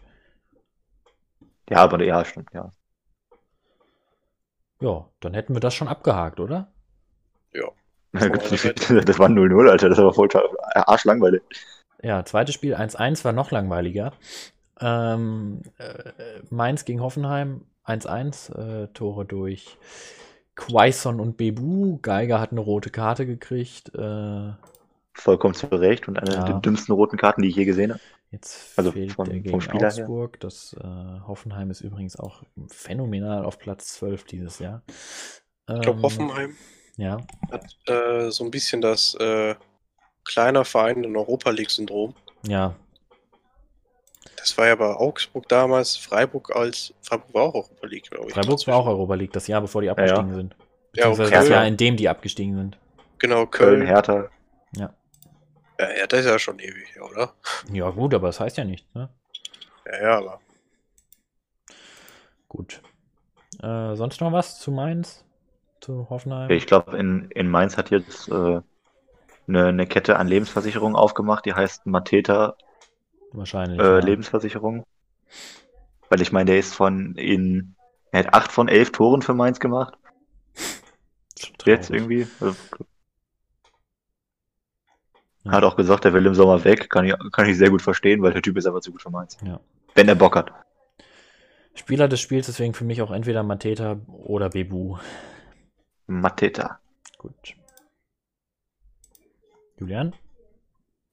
Ja, 1.69 1.77
aber 1.77 2.03
ja, 2.03 2.23
stimmt, 2.23 2.49
ja. 2.53 2.71
Ja, 4.81 5.09
dann 5.19 5.33
hätten 5.33 5.55
wir 5.55 5.61
das 5.61 5.73
schon 5.73 5.88
abgehakt, 5.88 6.39
oder? 6.39 6.71
Ja. 7.53 7.69
Das 8.13 9.19
war 9.19 9.29
0-0, 9.29 9.69
Alter. 9.69 9.89
Das 9.89 9.97
war 9.97 10.13
voll 10.13 10.29
arschlangweilig. 10.73 11.41
Ja, 12.01 12.23
zweites 12.23 12.53
Spiel 12.53 12.75
1-1 12.75 13.23
war 13.25 13.33
noch 13.33 13.51
langweiliger. 13.51 14.13
Ähm, 14.80 15.61
äh, 15.78 16.11
Mainz 16.49 16.86
gegen 16.86 17.01
Hoffenheim 17.01 17.65
1-1. 17.86 18.84
Äh, 18.84 18.88
Tore 18.93 19.26
durch 19.26 19.78
Quaison 20.55 21.19
und 21.19 21.38
Bebu. 21.38 21.99
Geiger 22.01 22.39
hat 22.39 22.51
eine 22.51 22.61
rote 22.61 22.89
Karte 22.89 23.26
gekriegt. 23.26 23.93
Äh, 23.95 24.53
Vollkommen 25.13 25.53
zu 25.53 25.67
Recht 25.67 26.07
und 26.07 26.19
eine 26.19 26.34
ja. 26.34 26.43
der 26.43 26.59
dümmsten 26.59 26.93
roten 26.93 27.17
Karten, 27.17 27.41
die 27.41 27.49
ich 27.49 27.55
je 27.55 27.65
gesehen 27.65 27.91
habe. 27.91 28.01
Jetzt 28.32 28.78
also 28.78 28.91
fehlt 28.91 29.13
von, 29.13 29.30
der 29.30 29.39
gegen 29.39 29.55
Augsburg. 29.55 30.34
Her. 30.34 30.39
Das 30.39 30.76
äh, 30.78 31.21
Hoffenheim 31.26 31.71
ist 31.71 31.82
übrigens 31.82 32.17
auch 32.17 32.43
phänomenal 32.67 33.45
auf 33.45 33.59
Platz 33.59 33.93
12 33.93 34.26
dieses 34.26 34.59
Jahr. 34.59 34.84
Ich 34.88 35.82
glaube, 35.82 35.99
ähm, 35.99 36.03
Hoffenheim 36.03 36.55
ja. 36.97 37.17
hat 37.49 37.78
äh, 37.88 38.30
so 38.30 38.43
ein 38.43 38.51
bisschen 38.51 38.82
das 38.82 39.15
äh, 39.15 39.55
kleiner 40.26 40.65
Verein 40.65 41.03
in 41.03 41.15
Europa 41.15 41.49
League-Syndrom. 41.49 42.13
Ja. 42.45 42.76
Das 44.45 44.55
war 44.59 44.67
ja 44.67 44.75
bei 44.75 44.93
Augsburg 44.93 45.49
damals, 45.49 45.97
Freiburg 45.97 46.55
als 46.55 46.93
Freiburg 47.01 47.33
war 47.33 47.41
auch 47.41 47.55
Europa 47.55 47.87
League, 47.87 48.11
glaube 48.11 48.27
ich. 48.27 48.33
Freiburg 48.35 48.67
war 48.67 48.75
auch 48.75 48.85
Europa 48.85 49.15
League, 49.15 49.33
das 49.33 49.47
Jahr 49.47 49.59
bevor 49.59 49.81
die 49.81 49.89
abgestiegen 49.89 50.29
ja, 50.29 50.35
sind. 50.35 50.55
Ja, 50.93 51.09
okay. 51.09 51.31
das 51.31 51.49
Jahr, 51.49 51.65
in 51.65 51.77
dem 51.77 51.97
die 51.97 52.07
abgestiegen 52.07 52.55
sind. 52.55 52.77
Genau, 53.17 53.47
Köln. 53.47 53.79
Köln 53.79 53.87
Hertha. 53.87 54.29
Ja. 54.75 54.93
Ja, 55.79 55.85
Hertha 55.87 56.17
ist 56.17 56.27
ja 56.27 56.37
schon 56.37 56.59
ewig, 56.59 57.01
oder? 57.01 57.33
Ja, 57.73 57.89
gut, 57.89 58.13
aber 58.13 58.27
das 58.27 58.39
heißt 58.39 58.55
ja 58.57 58.65
nichts, 58.65 58.87
ne? 58.93 59.09
Ja, 59.87 60.01
ja, 60.03 60.17
aber. 60.19 60.39
Gut. 62.47 62.83
Äh, 63.63 63.95
sonst 63.95 64.21
noch 64.21 64.31
was 64.31 64.59
zu 64.59 64.69
Mainz? 64.69 65.25
Zu 65.81 66.07
Hoffenheim? 66.11 66.51
Ich 66.51 66.67
glaube, 66.67 66.95
in, 66.99 67.31
in 67.31 67.49
Mainz 67.49 67.77
hat 67.77 67.89
jetzt 67.89 68.27
äh, 68.27 68.61
eine, 69.47 69.65
eine 69.65 69.87
Kette 69.87 70.17
an 70.17 70.27
Lebensversicherungen 70.27 70.95
aufgemacht, 70.95 71.47
die 71.47 71.55
heißt 71.55 71.87
Mateta 71.87 72.55
Wahrscheinlich. 73.32 73.80
Äh, 73.80 73.84
ja. 73.84 73.99
Lebensversicherung. 73.99 74.86
Weil 76.09 76.21
ich 76.21 76.32
meine, 76.32 76.51
der 76.51 76.59
ist 76.59 76.73
von 76.73 77.15
in. 77.15 77.76
Er 78.11 78.19
hat 78.19 78.34
acht 78.34 78.51
von 78.51 78.67
elf 78.67 78.91
Toren 78.91 79.21
für 79.21 79.34
Mainz 79.34 79.59
gemacht. 79.59 79.97
Jetzt 81.65 81.89
irgendwie. 81.89 82.28
Also, 82.39 82.55
ja. 85.43 85.51
Hat 85.51 85.63
auch 85.63 85.76
gesagt, 85.76 86.05
er 86.05 86.13
will 86.13 86.26
im 86.26 86.36
Sommer 86.36 86.63
weg. 86.63 86.89
Kann 86.89 87.05
ich, 87.05 87.13
kann 87.32 87.47
ich 87.47 87.57
sehr 87.57 87.69
gut 87.69 87.82
verstehen, 87.82 88.21
weil 88.21 88.34
der 88.34 88.41
Typ 88.41 88.57
ist 88.57 88.65
aber 88.65 88.82
zu 88.82 88.91
gut 88.91 89.01
für 89.01 89.11
Mainz. 89.11 89.38
Ja. 89.45 89.59
Wenn 89.93 90.07
er 90.07 90.15
Bock 90.15 90.36
hat. 90.36 90.51
Spieler 91.76 92.07
des 92.07 92.19
Spiels 92.19 92.47
deswegen 92.47 92.73
für 92.73 92.86
mich 92.86 93.01
auch 93.01 93.11
entweder 93.11 93.43
Mateta 93.43 93.99
oder 94.07 94.49
Bebu. 94.49 94.97
Mateta. 96.07 96.80
Gut. 97.17 97.55
Julian? 99.78 100.15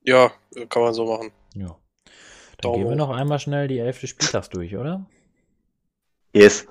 Ja, 0.04 0.30
kann 0.68 0.82
man 0.82 0.94
so 0.94 1.04
machen. 1.06 1.32
Ja. 1.54 1.76
Dann 2.62 2.74
gehen 2.74 2.88
wir 2.88 2.96
noch 2.96 3.10
einmal 3.10 3.38
schnell 3.38 3.68
die 3.68 3.78
elfte 3.78 4.06
Spieltags 4.06 4.48
durch, 4.48 4.76
oder? 4.76 5.04
Yes. 6.32 6.66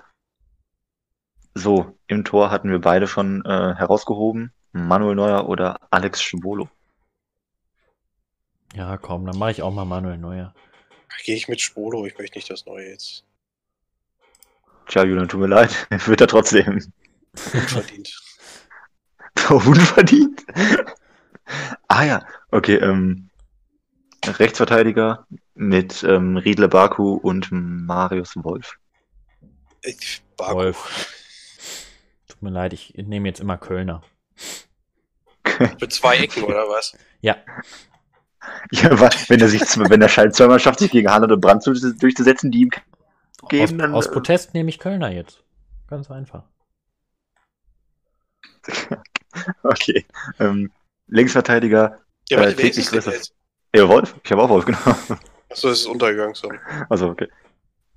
So, 1.53 1.97
im 2.07 2.23
Tor 2.23 2.49
hatten 2.49 2.71
wir 2.71 2.79
beide 2.79 3.07
schon 3.07 3.43
äh, 3.45 3.75
herausgehoben. 3.75 4.53
Manuel 4.71 5.15
Neuer 5.15 5.49
oder 5.49 5.79
Alex 5.89 6.23
Schwolo. 6.23 6.69
Ja, 8.73 8.97
komm, 8.97 9.25
dann 9.25 9.37
mache 9.37 9.51
ich 9.51 9.61
auch 9.61 9.73
mal 9.73 9.83
Manuel 9.83 10.17
Neuer. 10.17 10.53
Gehe 11.25 11.35
ich 11.35 11.49
mit 11.49 11.59
Schwolo, 11.59 12.05
ich 12.05 12.17
möchte 12.17 12.37
nicht 12.37 12.49
das 12.49 12.65
Neue 12.65 12.89
jetzt. 12.89 13.25
Tja, 14.87 15.03
Julian, 15.03 15.27
tut 15.27 15.41
mir 15.41 15.47
leid. 15.47 15.87
Wird 16.07 16.21
er 16.21 16.27
trotzdem. 16.27 16.81
Unverdient. 17.53 18.21
Unverdient? 19.49 20.45
ah 21.89 22.03
ja, 22.03 22.25
okay, 22.51 22.75
ähm, 22.75 23.29
Rechtsverteidiger 24.25 25.25
mit 25.55 26.03
ähm, 26.03 26.37
Riedle 26.37 26.67
Baku 26.67 27.15
und 27.15 27.49
Marius 27.51 28.35
Wolf. 28.35 28.77
Ich, 29.83 30.21
Baku. 30.37 30.55
Wolf. 30.55 31.07
Tut 32.27 32.41
mir 32.41 32.51
leid, 32.51 32.73
ich 32.73 32.93
nehme 32.95 33.27
jetzt 33.27 33.39
immer 33.39 33.57
Kölner. 33.57 34.03
Mit 35.79 35.91
zwei 35.91 36.17
Ecken, 36.17 36.43
oder 36.43 36.67
was? 36.69 36.95
Ja. 37.21 37.37
Ja, 38.71 38.99
wenn 39.27 39.39
er 39.39 39.47
sich, 39.47 39.61
wenn 39.61 40.01
er 40.01 40.09
scheint 40.09 40.35
zweimal 40.35 40.59
schafft, 40.59 40.79
sich 40.79 40.91
gegen 40.91 41.09
Haaland 41.09 41.31
und 41.31 41.41
Brand 41.41 41.65
durchzusetzen, 41.65 42.51
die 42.51 42.61
ihm 42.61 42.71
geben, 43.49 43.63
aus, 43.63 43.77
dann. 43.77 43.93
Aus 43.93 44.07
äh, 44.07 44.11
Protest 44.11 44.53
nehme 44.53 44.69
ich 44.69 44.79
Kölner 44.79 45.11
jetzt. 45.11 45.43
Ganz 45.87 46.09
einfach. 46.09 46.43
okay. 49.63 50.05
Ähm, 50.39 50.71
Linksverteidiger. 51.07 51.99
Ja, 52.29 52.41
äh, 52.43 52.55
täglich 52.55 52.87
größtes. 52.87 53.33
Ja, 53.73 53.87
Wolf. 53.87 54.15
Ich 54.23 54.31
habe 54.31 54.43
auch 54.43 54.49
Wolf, 54.49 54.65
genau. 54.65 54.79
Achso, 55.49 55.69
es 55.69 55.81
ist 55.81 55.85
untergegangen, 55.85 56.35
sorry. 56.35 56.59
Also, 56.89 57.09
okay. 57.09 57.27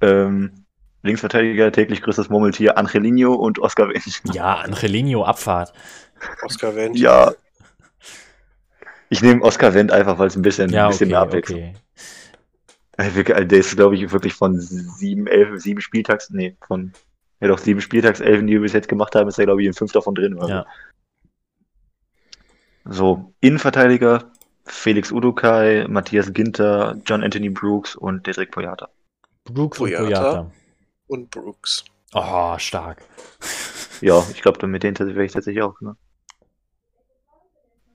Ähm, 0.01 0.65
Linksverteidiger, 1.03 1.71
täglich 1.73 2.01
größtes 2.03 2.29
Murmeltier, 2.31 2.79
Angelino 2.79 3.35
und 3.35 3.59
Oscar 3.59 3.89
Wendt. 3.89 4.35
Ja, 4.35 4.55
Angelino, 4.55 5.25
Abfahrt. 5.25 5.73
Oscar 6.43 6.75
Wendt. 6.77 6.97
Ja. 6.97 7.33
Ich 9.11 9.21
nehme 9.21 9.43
Oscar 9.43 9.75
Wendt 9.75 9.93
einfach, 9.93 10.19
weil 10.19 10.29
es 10.29 10.37
ein 10.37 10.43
bisschen, 10.43 10.71
ja, 10.71 10.87
ein 10.87 10.91
bisschen 10.91 11.09
okay, 11.09 11.13
mehr 11.13 11.21
abwechselt. 11.21 11.59
Okay. 11.59 11.75
Also, 12.97 13.23
der 13.23 13.59
ist, 13.59 13.77
glaube 13.77 13.97
ich, 13.97 14.13
wirklich 14.13 14.35
von 14.35 14.59
sieben, 14.61 15.27
elf, 15.27 15.61
sieben 15.61 15.81
Spieltags, 15.81 16.31
nee, 16.31 16.57
von, 16.67 16.93
ja 17.41 17.49
doch, 17.49 17.59
sieben 17.59 17.81
Spieltagselfen, 17.81 18.47
die 18.47 18.55
wir 18.55 18.61
bis 18.61 18.73
jetzt 18.73 18.89
gemacht 18.89 19.15
haben, 19.15 19.29
ist 19.29 19.39
er, 19.39 19.47
glaube 19.47 19.61
ich, 19.63 19.67
in 19.67 19.75
fünf 19.75 19.93
davon 19.93 20.15
drin. 20.15 20.35
Oder 20.35 20.49
ja. 20.49 20.67
So, 22.87 23.35
Innenverteidiger, 23.41 24.31
Felix 24.67 25.13
Udukai, 25.13 25.87
Matthias 25.89 26.33
Ginter, 26.33 26.97
John 27.05 27.23
Anthony 27.23 27.51
Brooks 27.51 27.97
und 27.97 28.27
Dedrick 28.27 28.51
Poyata. 28.51 28.89
Brooks 29.45 29.79
Poyata. 29.79 30.03
und 30.03 30.09
Poyata. 30.09 30.51
Und 31.07 31.31
Brooks. 31.31 31.85
Oh, 32.15 32.59
stark. 32.59 33.03
Ja, 34.01 34.23
ich 34.35 34.43
glaube, 34.43 34.67
mit 34.67 34.83
denen 34.83 34.99
wäre 34.99 35.25
ich 35.25 35.33
tatsächlich 35.33 35.63
auch. 35.63 35.81
Ne? 35.81 35.97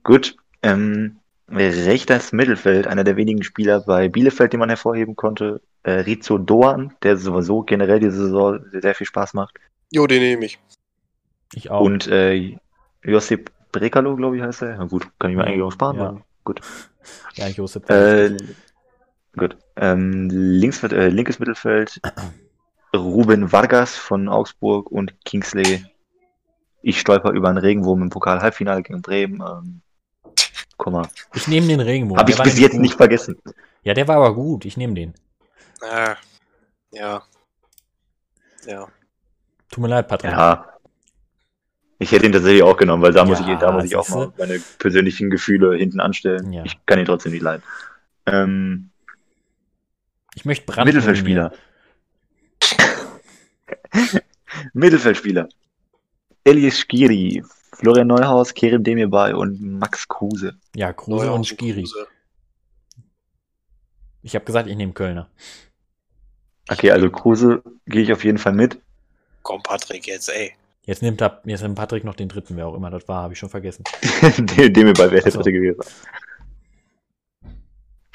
Gut. 0.02 0.34
Ähm, 0.62 1.18
rechtes 1.48 2.32
Mittelfeld, 2.32 2.86
einer 2.86 3.04
der 3.04 3.16
wenigen 3.16 3.42
Spieler 3.42 3.80
bei 3.80 4.08
Bielefeld, 4.08 4.52
den 4.52 4.60
man 4.60 4.70
hervorheben 4.70 5.14
konnte. 5.14 5.60
Äh, 5.82 5.92
Rizzo 6.00 6.38
Doan, 6.38 6.94
der 7.02 7.16
sowieso 7.16 7.62
generell 7.62 8.00
diese 8.00 8.16
Saison 8.16 8.60
sehr 8.72 8.94
viel 8.94 9.06
Spaß 9.06 9.34
macht. 9.34 9.58
Jo, 9.92 10.06
den 10.06 10.22
nehme 10.22 10.46
ich. 10.46 10.58
Ich 11.54 11.70
auch. 11.70 11.82
Und 11.82 12.06
äh, 12.08 12.56
Josip 13.02 13.50
Brekalo, 13.70 14.16
glaube 14.16 14.36
ich, 14.36 14.42
heißt 14.42 14.62
er. 14.62 14.78
Na 14.78 14.84
gut, 14.84 15.06
kann 15.18 15.30
ich 15.30 15.36
mir 15.36 15.44
eigentlich 15.44 15.62
auch 15.62 15.72
sparen. 15.72 15.96
ja. 15.96 16.16
Gut. 16.50 16.62
ja, 17.34 17.46
Josep. 17.46 17.88
Äh, 17.90 18.36
gut. 19.36 19.56
Ähm, 19.76 20.28
links, 20.30 20.82
äh, 20.82 21.08
linkes 21.08 21.38
Mittelfeld. 21.38 22.00
Ruben 22.96 23.52
Vargas 23.52 23.94
von 23.94 24.28
Augsburg 24.28 24.90
und 24.90 25.14
Kingsley. 25.24 25.84
Ich 26.82 26.98
stolper 26.98 27.30
über 27.30 27.50
einen 27.50 27.58
Regenwurm 27.58 28.02
im 28.02 28.10
Pokal-Halbfinale 28.10 28.82
gegen 28.82 29.00
Bremen. 29.00 29.40
Ähm, 29.40 29.82
komm 30.76 30.94
mal. 30.94 31.08
ich 31.34 31.46
nehme 31.46 31.68
den 31.68 31.78
Regenbogen. 31.78 32.18
Habe 32.20 32.32
ich 32.32 32.42
bis 32.42 32.58
jetzt 32.58 32.72
gut. 32.72 32.80
nicht 32.80 32.94
vergessen. 32.94 33.40
Ja, 33.84 33.94
der 33.94 34.08
war 34.08 34.16
aber 34.16 34.34
gut. 34.34 34.64
Ich 34.64 34.76
nehme 34.76 34.94
den. 34.94 35.14
Ah, 35.82 36.16
ja. 36.90 37.22
Ja. 38.66 38.88
Tut 39.70 39.82
mir 39.82 39.88
leid, 39.88 40.08
Patrick. 40.08 40.32
Ja. 40.32 40.79
Ich 42.02 42.12
hätte 42.12 42.24
ihn 42.24 42.32
tatsächlich 42.32 42.62
auch 42.62 42.78
genommen, 42.78 43.02
weil 43.02 43.12
da 43.12 43.26
muss 43.26 43.40
Ja, 43.40 43.52
ich, 43.52 43.58
da 43.58 43.72
muss 43.72 43.84
ich 43.84 43.94
auch 43.94 44.08
mal 44.08 44.32
meine 44.38 44.58
persönlichen 44.78 45.28
Gefühle 45.28 45.76
hinten 45.76 46.00
anstellen. 46.00 46.50
Ja. 46.50 46.64
Ich 46.64 46.78
kann 46.86 46.98
ihn 46.98 47.04
trotzdem 47.04 47.32
nicht 47.32 47.42
leiden. 47.42 47.62
Ähm, 48.24 48.88
Ich 50.34 50.46
möchte 50.46 50.64
Brand 50.64 50.86
Mittelfeldspieler. 50.86 51.52
Mittelfeldspieler. 54.72 55.48
Elias 56.44 56.78
Skiri, 56.78 57.44
Florian 57.74 58.06
Neuhaus, 58.06 58.54
Kerem 58.54 58.82
Demirbay 58.82 59.34
und 59.34 59.60
Max 59.60 60.08
Kruse. 60.08 60.54
Ja, 60.74 60.94
Kruse 60.94 61.26
Neuhaus 61.26 61.36
und 61.36 61.44
Skiri. 61.46 61.82
Kruse. 61.82 62.06
Ich 64.22 64.34
habe 64.34 64.46
gesagt, 64.46 64.68
ich 64.68 64.76
nehme 64.76 64.94
Kölner. 64.94 65.28
Okay, 66.70 66.92
also 66.92 67.10
Kruse 67.10 67.62
gehe 67.84 68.02
ich 68.02 68.12
auf 68.12 68.24
jeden 68.24 68.38
Fall 68.38 68.54
mit. 68.54 68.80
Komm, 69.42 69.62
Patrick, 69.62 70.06
jetzt, 70.06 70.30
ey. 70.30 70.54
Jetzt 70.90 71.02
nimmt, 71.02 71.22
er, 71.22 71.40
jetzt 71.44 71.62
nimmt 71.62 71.76
Patrick 71.76 72.02
noch 72.02 72.16
den 72.16 72.28
dritten, 72.28 72.56
wer 72.56 72.66
auch 72.66 72.74
immer 72.74 72.90
das 72.90 73.06
war, 73.06 73.22
habe 73.22 73.32
ich 73.32 73.38
schon 73.38 73.48
vergessen. 73.48 73.84
Demirbay 74.48 75.08
wäre 75.12 75.22
der 75.22 75.26
Ach 75.28 75.30
so. 75.30 75.38
dritte 75.38 75.52
gewesen. 75.52 75.78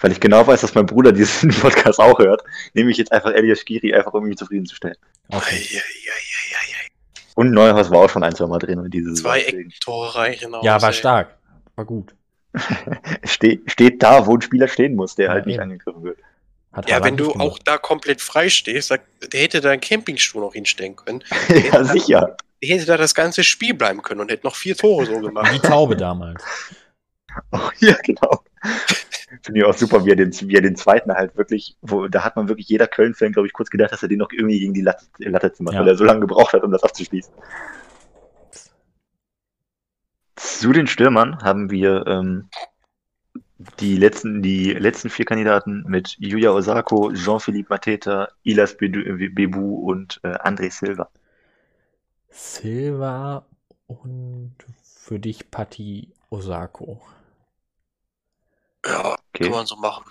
Weil 0.01 0.11
ich 0.11 0.19
genau 0.19 0.45
weiß, 0.45 0.59
dass 0.59 0.76
mein 0.76 0.86
Bruder 0.86 1.13
diesen 1.13 1.51
Podcast 1.61 2.01
auch 2.01 2.19
hört, 2.19 2.43
nehme 2.73 2.91
ich 2.91 2.97
jetzt 2.97 3.13
einfach 3.13 3.32
Elias 3.32 3.61
Skiri, 3.61 3.93
einfach 3.93 4.13
um 4.13 4.26
mich 4.26 4.36
zufriedenzustellen. 4.36 4.97
Okay. 5.30 5.55
Eieieiei. 5.55 6.89
Und 7.36 7.51
Neuhaus 7.51 7.89
war 7.91 7.99
auch 7.99 8.09
schon 8.09 8.26
ein, 8.26 8.36
zwei 8.36 8.45
Mal 8.47 8.59
drin 8.59 8.80
in 8.84 8.91
diese 8.91 9.13
Zwei. 9.13 9.39
Ecktore 9.43 10.13
reichen 10.13 10.53
aus. 10.53 10.65
Ja, 10.65 10.82
war 10.82 10.89
ey. 10.89 10.95
stark. 10.95 11.38
War 11.78 11.86
gut. 11.86 12.13
Ste 13.23 13.61
steht 13.67 14.03
da, 14.03 14.28
wo 14.28 14.36
ein 14.36 14.41
Spieler 14.41 14.67
stehen 14.67 14.95
muss, 14.95 15.15
der 15.15 15.28
Ja, 15.28 15.32
halt 15.32 15.45
nicht 15.45 15.55
eben. 15.55 15.63
angegriffen 15.63 16.03
wird. 16.03 16.19
Hat 16.73 16.89
Ja, 16.89 17.01
wenn 17.01 17.15
du 17.15 17.28
nicht 17.28 17.39
auch 17.39 17.57
da 17.59 17.78
komplett 17.78 18.19
frei 18.19 18.49
stehst, 18.49 18.89
der 18.89 18.99
hätte 19.34 19.61
da 19.61 19.69
einen 19.71 19.80
Campingstuhl 19.80 20.41
noch 20.41 20.51
hinstellen 20.55 20.97
können. 20.97 21.23
ja, 21.71 21.82
sicher. 21.86 22.36
Der 22.61 22.69
hätte 22.75 22.85
da 22.85 22.97
das 22.97 23.13
ganze 23.13 23.43
Spiel 23.43 23.73
bleiben 23.73 24.01
können 24.01 24.21
und 24.21 24.31
hätte 24.31 24.45
noch 24.45 24.55
vier 24.55 24.75
Tore 24.75 25.05
so 25.05 25.19
gemacht. 25.19 25.51
Die 25.53 25.59
Taube 25.59 25.95
damals. 25.95 26.43
Oh, 27.51 27.69
ja, 27.79 27.97
genau. 28.01 28.45
Finde 29.41 29.59
ich 29.59 29.65
auch 29.65 29.73
super, 29.73 30.05
wie 30.05 30.11
er, 30.11 30.15
den, 30.15 30.31
wie 30.31 30.55
er 30.55 30.61
den 30.61 30.77
zweiten 30.77 31.11
halt 31.11 31.35
wirklich, 31.35 31.75
wo, 31.81 32.07
da 32.07 32.23
hat 32.23 32.37
man 32.37 32.47
wirklich 32.47 32.69
jeder 32.69 32.87
Köln-Fan, 32.87 33.33
glaube 33.33 33.45
ich, 33.47 33.51
kurz 33.51 33.69
gedacht, 33.69 33.91
dass 33.91 34.01
er 34.01 34.07
den 34.07 34.19
noch 34.19 34.31
irgendwie 34.31 34.57
gegen 34.57 34.73
die 34.73 34.79
Latte, 34.79 35.03
Latte 35.17 35.51
zimmert, 35.51 35.73
Ja. 35.73 35.81
weil 35.81 35.89
er 35.89 35.97
so 35.97 36.05
lange 36.05 36.21
gebraucht 36.21 36.53
hat, 36.53 36.63
um 36.63 36.71
das 36.71 36.83
abzuschließen. 36.83 37.33
Zu 40.37 40.71
den 40.71 40.87
Stürmern 40.87 41.39
haben 41.43 41.69
wir 41.71 42.05
ähm, 42.07 42.49
die, 43.79 43.97
letzten, 43.97 44.41
die 44.41 44.71
letzten 44.73 45.09
vier 45.09 45.25
Kandidaten 45.25 45.83
mit 45.87 46.15
Yuya 46.19 46.51
Osako, 46.51 47.11
Jean-Philippe 47.13 47.67
Mateta, 47.73 48.29
Ilas 48.43 48.77
Bebu 48.77 49.89
und 49.89 50.19
äh, 50.23 50.29
André 50.29 50.71
Silva. 50.71 51.09
Silva 52.36 53.45
und 53.88 54.53
für 54.83 55.19
dich 55.19 55.49
Patti 55.51 56.13
Osako. 56.29 57.01
Ja, 58.86 59.15
Okay. 59.33 59.43
kann 59.45 59.51
man 59.51 59.65
so 59.65 59.75
machen. 59.77 60.03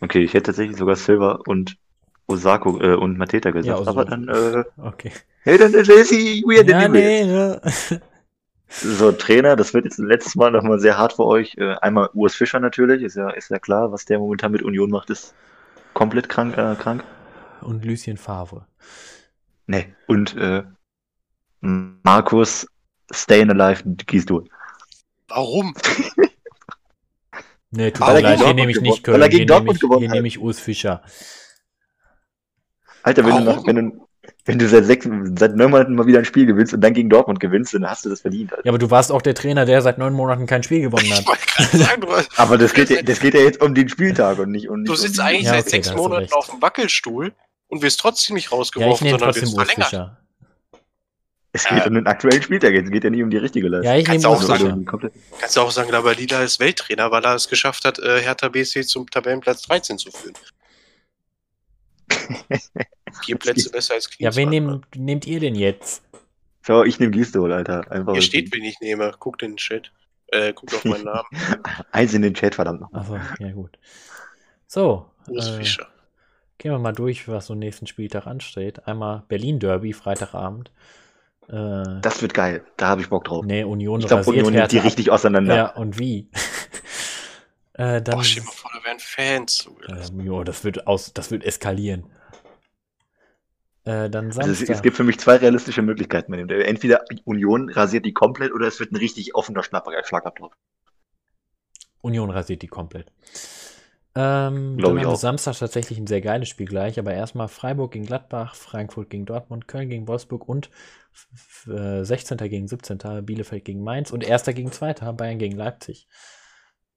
Okay, 0.00 0.22
ich 0.24 0.34
hätte 0.34 0.46
tatsächlich 0.46 0.76
sogar 0.76 0.96
Silva 0.96 1.40
und 1.46 1.76
Osako 2.26 2.80
äh, 2.80 2.94
und 2.94 3.18
Mateta 3.18 3.50
gesagt, 3.50 3.80
Ja, 3.80 3.88
aber 3.88 4.04
dann, 4.04 4.28
äh, 4.28 4.64
Okay. 4.78 5.12
hey, 5.44 5.58
dann 5.58 5.74
ist 5.74 6.08
sie 6.08 6.42
weird 6.46 6.68
Ja, 6.68 6.86
in 6.86 6.92
nee, 6.92 7.24
ne. 7.24 7.60
So, 8.68 9.12
Trainer, 9.12 9.54
das 9.56 9.74
wird 9.74 9.84
jetzt 9.84 9.98
letztes 9.98 10.34
Mal 10.34 10.50
nochmal 10.50 10.78
sehr 10.80 10.98
hart 10.98 11.12
für 11.14 11.24
euch. 11.24 11.56
Äh, 11.56 11.74
einmal 11.80 12.10
Urs 12.14 12.34
Fischer 12.34 12.58
natürlich, 12.60 13.02
ist 13.02 13.16
ja, 13.16 13.30
ist 13.30 13.50
ja 13.50 13.58
klar, 13.58 13.92
was 13.92 14.04
der 14.04 14.18
momentan 14.18 14.52
mit 14.52 14.62
Union 14.62 14.90
macht, 14.90 15.10
ist 15.10 15.34
komplett 15.94 16.28
krank. 16.28 16.56
Äh, 16.56 16.74
krank. 16.76 17.04
Und 17.60 17.84
Lucien 17.84 18.16
Favre. 18.16 18.66
Nee. 19.72 19.94
Und 20.06 20.36
äh, 20.36 20.64
Markus 21.60 22.66
Stayin' 23.10 23.50
Alive 23.50 23.82
Gisdol. 24.06 24.44
Warum? 25.28 25.74
Nee, 27.70 27.90
tut 27.90 28.06
mir 28.06 28.12
er 28.12 28.20
leid, 28.20 28.42
hier 28.44 28.52
nehme 28.52 28.70
ich 28.70 28.82
nicht 28.82 28.98
er 29.08 29.14
Köln. 29.14 29.22
gegen 29.22 29.30
Hier 29.30 29.38
nehme 29.38 29.46
Dortmund 29.46 29.76
ich, 29.76 29.80
gewonnen 29.80 30.00
hier 30.00 30.10
nehme 30.10 30.28
ich 30.28 30.38
Urs 30.38 30.60
Fischer. 30.60 31.02
Alter, 33.02 33.24
wenn 33.24 33.30
du, 33.30 33.46
Warum? 33.46 33.56
nach, 33.56 33.66
wenn 33.66 33.76
du, 33.76 34.08
wenn 34.44 34.58
du 34.58 34.68
seit, 34.68 34.84
sechs, 34.84 35.08
seit 35.38 35.56
neun 35.56 35.70
Monaten 35.70 35.94
mal 35.94 36.06
wieder 36.06 36.18
ein 36.18 36.26
Spiel 36.26 36.44
gewinnst 36.44 36.74
und 36.74 36.82
dann 36.82 36.92
gegen 36.92 37.08
Dortmund 37.08 37.40
gewinnst, 37.40 37.72
dann 37.72 37.88
hast 37.88 38.04
du 38.04 38.10
das 38.10 38.20
verdient. 38.20 38.52
Alter. 38.52 38.66
Ja, 38.66 38.72
aber 38.72 38.78
du 38.78 38.90
warst 38.90 39.10
auch 39.10 39.22
der 39.22 39.34
Trainer, 39.34 39.64
der 39.64 39.80
seit 39.80 39.96
neun 39.96 40.12
Monaten 40.12 40.44
kein 40.46 40.62
Spiel 40.62 40.82
gewonnen 40.82 41.10
hat. 41.10 41.24
sagen, 41.72 42.02
du, 42.02 42.08
Aber 42.36 42.58
das 42.58 42.74
geht, 42.74 42.90
ja, 42.90 43.00
das 43.00 43.20
geht 43.20 43.32
ja 43.32 43.40
jetzt 43.40 43.62
um 43.62 43.74
den 43.74 43.88
Spieltag 43.88 44.38
und 44.38 44.50
nicht 44.50 44.68
um. 44.68 44.84
du 44.84 44.94
sitzt 44.94 45.18
um 45.18 45.24
eigentlich 45.24 45.44
Ja, 45.44 45.52
seit 45.52 45.60
okay, 45.62 45.70
sechs 45.70 45.88
hast 45.88 45.96
du 45.96 46.02
Monaten 46.02 46.32
auf 46.34 46.50
dem 46.50 46.60
Wackelstuhl 46.60 47.32
und 47.72 47.80
wirst 47.82 47.98
trotzdem 48.00 48.34
nicht 48.36 48.44
Ja, 48.44 48.50
ich 48.52 48.58
rausgeworfen, 48.58 49.04
nehme 49.06 49.18
sondern 49.18 49.34
wirst 49.42 49.54
verlängert. 49.54 49.88
Fischer. 49.88 50.18
Es 51.54 51.66
geht 51.66 51.86
um 51.86 51.94
den 51.94 52.06
aktuellen 52.06 52.42
Spieltag, 52.42 52.72
es 52.74 52.90
geht 52.90 53.04
ja 53.04 53.10
nicht 53.10 53.22
um 53.22 53.30
die 53.30 53.36
richtige 53.38 53.68
Leistung. 53.68 53.90
Ja, 53.92 53.96
ich 53.98 54.04
Kannst 54.04 54.24
nehme 54.24 54.36
auch 54.36 54.42
sagen. 54.42 54.84
Komplette- 54.84 55.18
Kannst 55.40 55.56
du 55.56 55.60
auch 55.62 55.70
sagen, 55.70 55.90
Labalida 55.90 56.42
ist 56.42 56.60
Welttrainer, 56.60 57.10
weil 57.10 57.24
er 57.24 57.34
es 57.34 57.48
geschafft 57.48 57.84
hat, 57.84 57.98
äh, 57.98 58.20
Hertha 58.22 58.48
BSC 58.48 58.84
zum 58.84 59.08
Tabellenplatz 59.10 59.62
13 59.62 59.98
zu 59.98 60.10
führen. 60.10 60.34
Vier 63.24 63.36
Plätze 63.38 63.70
besser 63.70 63.94
als 63.94 64.08
Ja, 64.18 64.34
wen 64.36 64.48
Klinsmann. 64.50 64.74
nehmt, 64.92 64.96
nehmt 64.96 65.26
ihr 65.26 65.40
denn 65.40 65.54
jetzt? 65.54 66.02
So, 66.66 66.84
ich 66.84 66.98
nehme 67.00 67.10
Gisdol, 67.12 67.52
Alter. 67.52 67.90
Einfach 67.90 68.12
Hier 68.12 68.22
steht, 68.22 68.52
wen 68.54 68.64
ich 68.64 68.78
nehme. 68.80 69.12
Guckt 69.18 69.42
in 69.42 69.52
den 69.52 69.56
Chat. 69.56 69.90
Äh, 70.28 70.52
guckt 70.54 70.74
auf 70.74 70.84
meinen 70.84 71.04
Namen. 71.04 71.26
Eins 71.92 72.14
in 72.14 72.22
den 72.22 72.34
Chat, 72.34 72.54
verdammt 72.54 72.80
noch. 72.82 72.92
Achso, 72.94 73.18
ja 73.38 73.52
gut. 73.52 73.78
So, 74.66 75.10
Urs 75.28 75.48
äh, 75.48 75.56
Fischer. 75.58 75.88
Gehen 76.62 76.70
wir 76.70 76.78
mal 76.78 76.92
durch, 76.92 77.26
was 77.26 77.46
so 77.46 77.54
nächsten 77.56 77.88
Spieltag 77.88 78.26
ansteht. 78.28 78.86
Einmal 78.86 79.24
Berlin 79.26 79.58
Derby, 79.58 79.92
Freitagabend. 79.92 80.70
Äh, 81.48 82.00
Das 82.00 82.22
wird 82.22 82.34
geil. 82.34 82.64
Da 82.76 82.86
habe 82.86 83.00
ich 83.00 83.08
Bock 83.08 83.24
drauf. 83.24 83.44
nee, 83.44 83.64
Union 83.64 84.00
ich 84.00 84.06
glaube, 84.06 84.20
rasiert 84.20 84.36
Union 84.46 84.52
nimmt 84.54 84.70
die 84.72 84.78
ab. 84.78 84.84
richtig 84.84 85.10
auseinander. 85.10 85.56
Ja, 85.56 85.66
und 85.74 85.98
wie? 85.98 86.30
äh, 87.72 88.00
dann, 88.00 88.14
Boah, 88.14 88.24
stell 88.24 88.42
dir 88.42 88.46
mal 88.46 88.52
vor, 88.52 88.70
da 88.72 88.84
wären 88.86 89.00
Fans 89.00 89.68
ähm, 89.88 90.20
jo, 90.20 90.44
das 90.44 90.62
wird 90.62 90.86
aus, 90.86 91.12
das 91.12 91.32
wird 91.32 91.42
eskalieren. 91.42 92.04
Äh, 93.84 94.08
dann 94.08 94.26
Also 94.38 94.52
es, 94.52 94.62
es 94.62 94.82
gibt 94.82 94.96
für 94.96 95.02
mich 95.02 95.18
zwei 95.18 95.36
realistische 95.38 95.82
Möglichkeiten. 95.82 96.32
Entweder 96.32 97.04
Union 97.24 97.70
rasiert 97.70 98.06
die 98.06 98.12
komplett 98.12 98.52
oder 98.52 98.68
es 98.68 98.78
wird 98.78 98.92
ein 98.92 98.96
richtig 98.96 99.34
offener 99.34 99.64
Schnapp- 99.64 99.90
Schlagabtausch. 100.04 100.52
Union 102.02 102.30
rasiert 102.30 102.62
die 102.62 102.68
komplett. 102.68 103.10
Ähm, 104.14 104.76
Glaub 104.76 104.96
dann 104.96 105.06
auch. 105.06 105.16
Samstag 105.18 105.56
tatsächlich 105.58 105.98
ein 105.98 106.06
sehr 106.06 106.20
geiles 106.20 106.48
Spiel 106.48 106.66
gleich, 106.66 106.98
aber 106.98 107.14
erstmal 107.14 107.48
Freiburg 107.48 107.92
gegen 107.92 108.04
Gladbach, 108.04 108.54
Frankfurt 108.54 109.08
gegen 109.08 109.24
Dortmund, 109.24 109.68
Köln 109.68 109.88
gegen 109.88 110.06
Wolfsburg 110.06 110.48
und 110.48 110.68
f- 111.14 111.28
f- 111.34 111.66
äh, 111.68 112.04
16. 112.04 112.48
gegen 112.48 112.68
17. 112.68 113.22
Bielefeld 113.22 113.64
gegen 113.64 113.82
Mainz 113.82 114.10
und 114.10 114.22
1. 114.24 114.52
gegen 114.52 114.70
2. 114.70 115.12
Bayern 115.16 115.38
gegen 115.38 115.56
Leipzig. 115.56 116.08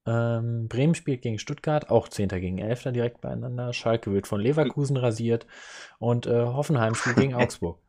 Ähm, 0.06 0.68
Bremen 0.68 0.94
spielt 0.94 1.22
gegen 1.22 1.40
Stuttgart, 1.40 1.90
auch 1.90 2.10
10. 2.10 2.40
gegen 2.40 2.58
11. 2.60 2.92
direkt 2.92 3.22
beieinander. 3.22 3.72
Schalke 3.74 4.12
wird 4.12 4.28
von 4.28 4.42
Leverkusen 4.42 4.98
rasiert 4.98 5.48
und 6.00 6.28
äh, 6.28 6.44
Hoffenheim 6.46 6.96
spielt 6.96 7.16
gegen 7.16 7.34
Augsburg. 7.36 7.80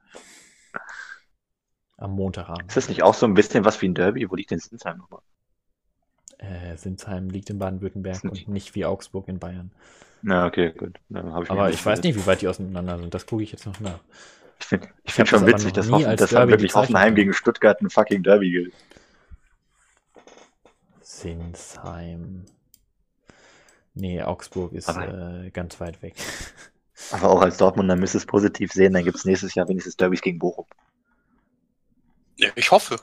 Am 1.98 2.12
Montagabend. 2.12 2.68
Ist 2.68 2.76
das 2.76 2.88
nicht 2.88 3.02
auch 3.02 3.14
so 3.14 3.26
ein 3.26 3.34
bisschen 3.34 3.64
was 3.64 3.80
wie 3.82 3.88
ein 3.88 3.94
Derby? 3.94 4.30
Wo 4.30 4.34
liegt 4.34 4.50
denn 4.50 4.58
Sinsheim 4.58 4.98
nochmal? 4.98 5.20
Äh, 6.38 6.76
Sinsheim 6.76 7.30
liegt 7.30 7.50
in 7.50 7.58
Baden-Württemberg 7.58 8.24
und 8.24 8.48
nicht 8.48 8.74
wie 8.74 8.84
Augsburg 8.84 9.28
in 9.28 9.38
Bayern. 9.38 9.70
Na, 10.22 10.46
okay, 10.46 10.72
gut. 10.72 10.98
Dann 11.08 11.28
ich 11.42 11.50
Aber 11.50 11.70
ich 11.70 11.84
weiß 11.84 12.02
nicht, 12.02 12.16
wie 12.16 12.26
weit 12.26 12.42
die 12.42 12.48
auseinander 12.48 12.98
sind. 12.98 13.14
Das 13.14 13.26
gucke 13.26 13.42
ich 13.42 13.52
jetzt 13.52 13.66
noch 13.66 13.78
nach. 13.80 14.00
Ich 14.58 14.66
finde 14.66 14.88
ich 15.04 15.12
find 15.12 15.28
schon 15.28 15.46
witzig, 15.46 15.72
dass, 15.72 15.90
Hoffen, 15.90 16.16
dass 16.16 16.30
dann 16.30 16.48
wirklich. 16.48 16.74
Hoffenheim 16.74 17.14
gegen 17.14 17.32
Stuttgart 17.32 17.80
ein 17.80 17.90
fucking 17.90 18.22
Derby 18.22 18.50
gilt. 18.50 18.74
Sinsheim. 21.00 22.44
Nee, 23.94 24.22
Augsburg 24.22 24.72
ist 24.72 24.88
Aber- 24.88 25.44
äh, 25.44 25.50
ganz 25.50 25.80
weit 25.80 26.02
weg. 26.02 26.14
Aber 27.12 27.30
auch 27.30 27.42
als 27.42 27.58
Dortmunder 27.58 27.94
müsste 27.96 28.18
es 28.18 28.26
positiv 28.26 28.72
sehen, 28.72 28.94
dann 28.94 29.04
gibt 29.04 29.16
es 29.16 29.24
nächstes 29.24 29.54
Jahr 29.54 29.68
wenigstens 29.68 29.96
Derbys 29.96 30.22
gegen 30.22 30.38
Bochum. 30.38 30.66
Ja, 32.36 32.50
ich 32.54 32.70
hoffe. 32.70 32.98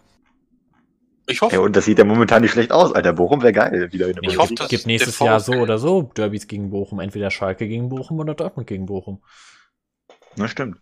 Ich 1.27 1.41
hoffe. 1.41 1.55
Ja, 1.55 1.61
und 1.61 1.75
das 1.75 1.85
sieht 1.85 1.97
ja 1.99 2.03
momentan 2.03 2.41
nicht 2.41 2.51
schlecht 2.51 2.71
aus, 2.71 2.91
Alter. 2.93 3.13
Bochum 3.13 3.41
wäre 3.41 3.53
geil. 3.53 3.91
Wieder 3.93 4.07
in 4.07 4.13
der 4.15 4.23
Ich 4.23 4.37
hoffe, 4.37 4.53
Es 4.59 4.67
gibt 4.67 4.85
nächstes 4.85 5.17
Jahr 5.19 5.39
so 5.39 5.53
oder 5.53 5.77
so 5.77 6.01
Derbys 6.03 6.47
gegen 6.47 6.69
Bochum. 6.69 6.99
Entweder 6.99 7.31
Schalke 7.31 7.67
gegen 7.67 7.87
Bochum 7.89 8.19
oder 8.19 8.33
Dortmund 8.35 8.67
gegen 8.67 8.85
Bochum. 8.85 9.23
Na, 10.35 10.47
stimmt. 10.47 10.77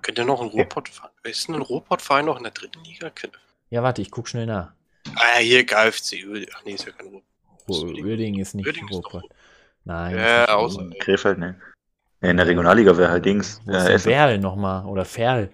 Könnt 0.00 0.18
ihr 0.18 0.24
noch 0.24 0.40
einen 0.40 0.50
Ruhrpott 0.50 0.88
fahren? 0.88 1.10
Ist 1.24 1.48
ein 1.48 1.56
Ruhrpott-Verein 1.60 2.24
noch 2.24 2.38
in 2.38 2.44
der 2.44 2.52
dritten 2.52 2.82
Liga? 2.84 3.10
Ja, 3.70 3.82
warte, 3.82 4.00
ich 4.00 4.10
guck 4.10 4.28
schnell 4.28 4.46
nach. 4.46 4.72
Ah, 5.16 5.38
hier 5.40 5.66
KFC. 5.66 6.24
Ach 6.54 6.62
nee, 6.64 6.72
ist 6.72 6.86
ja 6.86 6.92
kein 6.92 7.08
Ruhrpott. 7.08 7.24
Uerdingen 8.04 8.40
ist 8.40 8.54
nicht 8.54 8.66
Uerdingen 8.66 8.88
ist 8.88 8.94
Ruhrpott. 8.96 9.24
doch- 9.24 9.30
Nein. 9.84 10.16
Ja, 10.16 10.44
ist 10.44 10.48
nicht 10.48 10.50
außer-. 10.80 10.98
Krefeld, 11.00 11.38
ne? 11.38 11.60
Ja, 12.22 12.30
in 12.30 12.36
der 12.38 12.46
Regionalliga 12.46 12.96
wäre 12.96 13.10
halt 13.10 13.24
Dings. 13.26 13.60
Äh, 13.68 13.94
ist 13.94 14.06
denn. 14.06 14.12
Werl 14.12 14.38
nochmal? 14.38 14.86
Oder 14.86 15.04
Ferl? 15.04 15.50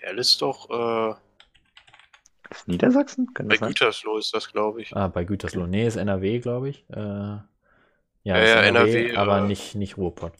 Perl 0.00 0.18
ist 0.18 0.40
doch, 0.42 0.68
äh, 0.70 1.14
Ist 2.50 2.68
Niedersachsen? 2.68 3.32
Kann 3.34 3.48
bei 3.48 3.56
das? 3.56 3.68
Gütersloh 3.68 4.18
ist 4.18 4.34
das, 4.34 4.52
glaube 4.52 4.82
ich. 4.82 4.94
Ah, 4.96 5.08
bei 5.08 5.24
Gütersloh. 5.24 5.66
Nee, 5.66 5.86
ist 5.86 5.96
NRW, 5.96 6.40
glaube 6.40 6.70
ich. 6.70 6.84
Äh, 6.90 6.96
ja, 6.98 7.44
Ja, 8.24 8.36
ist 8.38 8.54
ja, 8.54 8.62
NRW, 8.62 9.06
NRW, 9.06 9.16
aber 9.16 9.38
äh, 9.38 9.46
nicht, 9.46 9.74
nicht 9.74 9.96
Ruhrpott. 9.96 10.34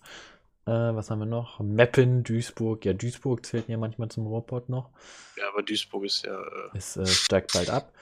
Äh, 0.67 0.71
was 0.73 1.11
haben 1.11 1.21
wir 1.21 1.27
noch? 1.27 1.61
Meppen, 1.61 2.23
Duisburg. 2.25 2.85
Ja, 2.85 2.93
Duisburg 2.93 3.47
zählt 3.47 3.69
ja 3.69 3.79
manchmal 3.79 4.09
zum 4.11 4.27
Ruhrpott 4.27 4.69
noch. 4.69 4.91
Ja, 5.37 5.49
aber 5.53 5.63
Duisburg 5.63 6.05
ist 6.05 6.25
ja, 6.25 6.39
äh, 6.41 6.71
Es 6.75 6.97
äh, 6.97 7.07
steigt 7.07 7.53
bald 7.53 7.71
ab. 7.71 7.93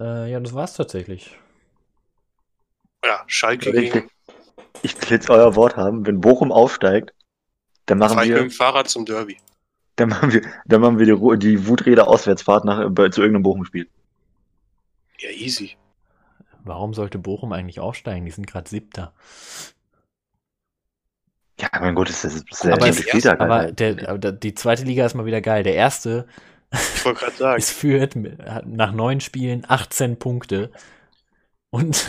Äh, 0.00 0.30
ja, 0.30 0.40
das 0.40 0.54
war's 0.54 0.74
tatsächlich. 0.74 1.36
ja, 3.04 3.24
Schalke 3.26 3.70
Ich, 3.70 3.92
gegen 3.92 4.10
ich 4.82 5.00
will 5.02 5.10
jetzt 5.10 5.30
euer 5.30 5.54
Wort 5.56 5.76
haben. 5.76 6.06
Wenn 6.06 6.20
Bochum 6.20 6.52
aufsteigt, 6.52 7.14
dann 7.86 7.98
machen 7.98 8.14
fahr 8.16 8.24
ich 8.24 8.30
mit 8.30 8.38
wir, 8.38 8.44
dem 8.44 8.50
Fahrrad 8.50 8.88
zum 8.88 9.04
Derby. 9.06 9.38
Dann 9.96 10.08
machen 10.10 10.32
wir, 10.32 10.42
dann 10.66 10.80
machen 10.80 10.98
wir 10.98 11.06
die, 11.06 11.38
die 11.38 11.66
Wuträder 11.66 12.08
Auswärtsfahrt 12.08 12.64
nach, 12.64 12.78
zu 13.10 13.20
irgendeinem 13.22 13.42
Bochum-Spiel. 13.42 13.88
Ja, 15.18 15.30
easy. 15.30 15.76
Warum 16.64 16.94
sollte 16.94 17.18
Bochum 17.18 17.52
eigentlich 17.52 17.80
aufsteigen? 17.80 18.24
Die 18.26 18.30
sind 18.32 18.46
gerade 18.46 18.68
siebter. 18.68 19.12
Ja, 21.58 21.68
mein 21.80 21.94
Gott, 21.94 22.08
das 22.10 22.24
ist, 22.24 22.44
das 22.50 22.64
ist 22.64 22.72
Aber 22.72 22.86
es- 22.88 22.96
zehnte 22.96 23.08
Spieltag. 23.08 23.40
Aber 23.40 23.72
der, 23.72 24.08
aber 24.08 24.32
die 24.32 24.54
zweite 24.54 24.84
Liga 24.84 25.06
ist 25.06 25.14
mal 25.14 25.26
wieder 25.26 25.40
geil. 25.40 25.62
Der 25.62 25.74
erste 25.74 26.26
Ich 26.94 27.04
wollte 27.04 27.20
gerade 27.20 27.36
sagen, 27.36 27.58
ist 27.58 27.70
führt 27.70 28.16
nach 28.16 28.92
neun 28.92 29.20
Spielen 29.20 29.64
18 29.66 30.18
Punkte. 30.18 30.70
Und 31.70 32.06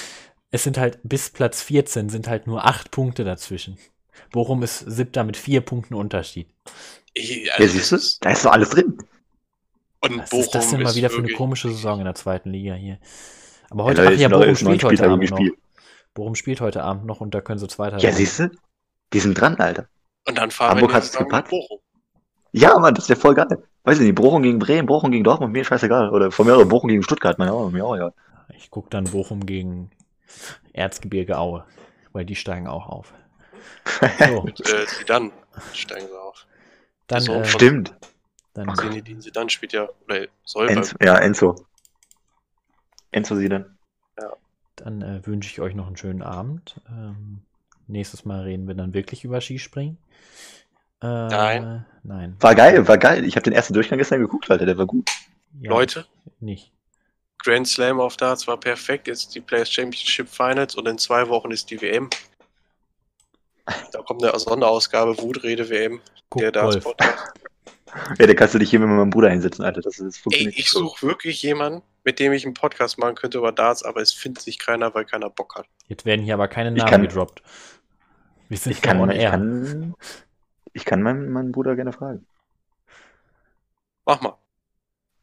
es 0.50 0.64
sind 0.64 0.78
halt 0.78 0.98
bis 1.02 1.30
Platz 1.30 1.62
14 1.62 2.08
sind 2.08 2.28
halt 2.28 2.46
nur 2.46 2.64
acht 2.66 2.90
Punkte 2.90 3.24
dazwischen. 3.24 3.78
Bochum 4.30 4.62
ist 4.62 4.78
siebter 4.80 5.24
mit 5.24 5.36
vier 5.36 5.60
Punkten 5.60 5.94
Unterschied. 5.94 6.48
Ich, 7.16 7.46
ja, 7.46 7.54
also 7.54 7.72
siehst 7.72 7.92
du? 7.92 7.96
Da 8.20 8.30
ist 8.30 8.44
doch 8.44 8.52
alles 8.52 8.70
drin. 8.70 8.98
Und 10.00 10.18
Was 10.18 10.32
ist 10.32 10.54
das 10.54 10.70
denn 10.70 10.82
mal 10.82 10.94
wieder 10.94 11.10
für 11.10 11.18
eine 11.18 11.32
komische 11.32 11.68
Saison 11.70 11.98
in 11.98 12.04
der 12.04 12.14
zweiten 12.14 12.50
Liga 12.50 12.74
hier? 12.74 12.98
Aber 13.70 13.82
Ja, 13.82 13.88
heute, 13.90 14.02
Leute, 14.04 14.14
ach 14.16 14.20
ja, 14.20 14.28
noch- 14.28 14.38
Bochum 14.38 14.50
noch 14.52 14.56
spielt 14.58 14.84
heute 14.84 14.96
Spieltag 14.96 15.10
Abend 15.10 15.30
noch. 15.30 15.38
gespielt. 15.38 15.58
Bochum 16.14 16.34
spielt 16.34 16.60
heute 16.60 16.82
Abend 16.84 17.04
noch 17.06 17.20
und 17.20 17.34
da 17.34 17.40
können 17.40 17.58
sie 17.58 17.66
Zweiter 17.68 17.98
Ja, 17.98 18.12
siehst 18.12 18.38
du? 18.38 18.50
Die 19.12 19.18
sind 19.20 19.34
dran, 19.40 19.56
Alter. 19.56 19.88
Und 20.28 20.38
dann 20.38 20.50
fahren 20.50 20.70
Hamburg 20.72 20.90
wir 20.90 20.94
hat's 20.96 21.12
gepackt. 21.16 21.50
Bochum. 21.50 21.78
Ja, 22.52 22.78
Mann, 22.78 22.94
das 22.94 23.04
ist 23.04 23.08
ja 23.10 23.16
voll 23.16 23.34
geil. 23.34 23.46
Weiß 23.84 23.98
ich 23.98 24.04
nicht, 24.06 24.14
Bochum 24.14 24.42
gegen 24.42 24.58
Bremen, 24.58 24.86
Bochum 24.86 25.10
gegen 25.10 25.24
Dortmund, 25.24 25.52
mir 25.52 25.64
scheißegal. 25.64 26.10
Oder 26.10 26.30
von 26.30 26.46
mir 26.46 26.56
aus 26.56 26.68
Bochum 26.68 26.88
gegen 26.88 27.02
Stuttgart, 27.02 27.38
meine 27.38 27.52
auch, 27.52 27.70
mir 27.70 27.84
auch, 27.84 27.96
ja. 27.96 28.12
Ich 28.56 28.70
gucke 28.70 28.88
dann 28.90 29.04
Bochum 29.04 29.44
gegen 29.46 29.90
Erzgebirge 30.72 31.38
Aue, 31.38 31.64
weil 32.12 32.24
die 32.24 32.36
steigen 32.36 32.66
auch 32.66 32.88
auf. 32.88 33.12
So, 34.18 34.46
Äh, 34.48 34.86
sie 34.86 35.04
dann 35.06 35.32
steigen 35.72 36.06
sie 36.06 36.18
auf. 36.18 36.25
Dann, 37.06 37.20
So, 37.22 37.34
äh, 37.34 37.44
Stimmt. 37.44 37.94
dann 38.54 38.74
Zinedine 38.74 39.20
Zidane 39.20 39.50
spielt 39.50 39.72
ja, 39.72 39.88
oder 40.04 40.26
soll 40.44 40.68
Enzo, 40.68 40.96
ja, 41.00 41.16
Enzo. 41.18 41.66
Enzo 43.10 43.36
sie 43.36 43.48
dann. 43.48 43.76
Dann 44.76 45.00
äh, 45.00 45.26
wünsche 45.26 45.48
ich 45.50 45.60
euch 45.60 45.74
noch 45.74 45.86
einen 45.86 45.96
schönen 45.96 46.22
Abend. 46.22 46.80
Ähm, 46.88 47.40
nächstes 47.86 48.24
Mal 48.26 48.42
reden 48.42 48.68
wir 48.68 48.74
dann 48.74 48.92
wirklich 48.92 49.24
über 49.24 49.40
Skispringen. 49.40 49.96
Äh, 51.02 51.06
Nein. 51.06 51.86
Nein. 52.02 52.36
War 52.40 52.54
geil, 52.54 52.86
war 52.86 52.98
geil. 52.98 53.24
Ich 53.24 53.36
habe 53.36 53.44
den 53.44 53.54
ersten 53.54 53.74
Durchgang 53.74 53.98
gestern 53.98 54.20
geguckt, 54.20 54.50
Alter, 54.50 54.66
der 54.66 54.78
war 54.78 54.86
gut. 54.86 55.10
Ja, 55.60 55.70
Leute, 55.70 56.06
Nicht. 56.40 56.72
Grand 57.38 57.66
Slam 57.66 58.00
auf 58.00 58.16
Darts 58.16 58.46
war 58.46 58.58
perfekt. 58.58 59.08
Jetzt 59.08 59.34
die 59.34 59.40
Players 59.40 59.70
Championship 59.70 60.28
Finals 60.28 60.74
und 60.74 60.86
in 60.86 60.98
zwei 60.98 61.28
Wochen 61.28 61.50
ist 61.50 61.70
die 61.70 61.80
WM. 61.80 62.10
Da 63.92 64.00
kommt 64.02 64.22
eine 64.24 64.38
Sonderausgabe 64.38 65.18
Wutrede 65.18 65.68
WM, 65.68 66.00
Guck 66.28 66.42
der. 66.42 66.52
Podcast. 66.52 67.32
Ja, 68.18 68.26
da 68.26 68.34
kannst 68.34 68.54
du 68.54 68.58
dich 68.58 68.70
hier 68.70 68.78
mit 68.78 68.88
meinem 68.88 69.10
Bruder 69.10 69.30
hinsetzen, 69.30 69.64
Alter. 69.64 69.80
Das, 69.80 69.98
ist, 69.98 70.24
das 70.24 70.34
Ey, 70.34 70.48
ich 70.48 70.70
suche 70.70 71.06
wirklich 71.06 71.42
jemanden, 71.42 71.82
mit 72.04 72.18
dem 72.20 72.32
ich 72.32 72.44
einen 72.44 72.54
Podcast 72.54 72.98
machen 72.98 73.14
könnte 73.14 73.38
über 73.38 73.52
Darts, 73.52 73.82
aber 73.82 74.00
es 74.02 74.12
findet 74.12 74.42
sich 74.42 74.58
keiner, 74.58 74.94
weil 74.94 75.04
keiner 75.04 75.30
Bock 75.30 75.54
hat. 75.56 75.66
Jetzt 75.88 76.04
werden 76.04 76.22
hier 76.22 76.34
aber 76.34 76.48
keine 76.48 76.70
Ich 76.70 76.76
Namen 76.76 76.90
kann- 76.90 77.02
gedroppt. 77.02 77.42
Wir 78.48 78.58
sind 78.58 78.72
Ich 78.72 78.82
kann, 78.82 79.00
on 79.00 79.10
ich 79.10 79.24
kann, 79.24 79.94
ich 80.72 80.84
kann 80.84 81.02
meinen, 81.02 81.30
meinen 81.32 81.52
Bruder 81.52 81.74
gerne 81.74 81.92
fragen. 81.92 82.26
Mach 84.04 84.20
mal. 84.20 84.36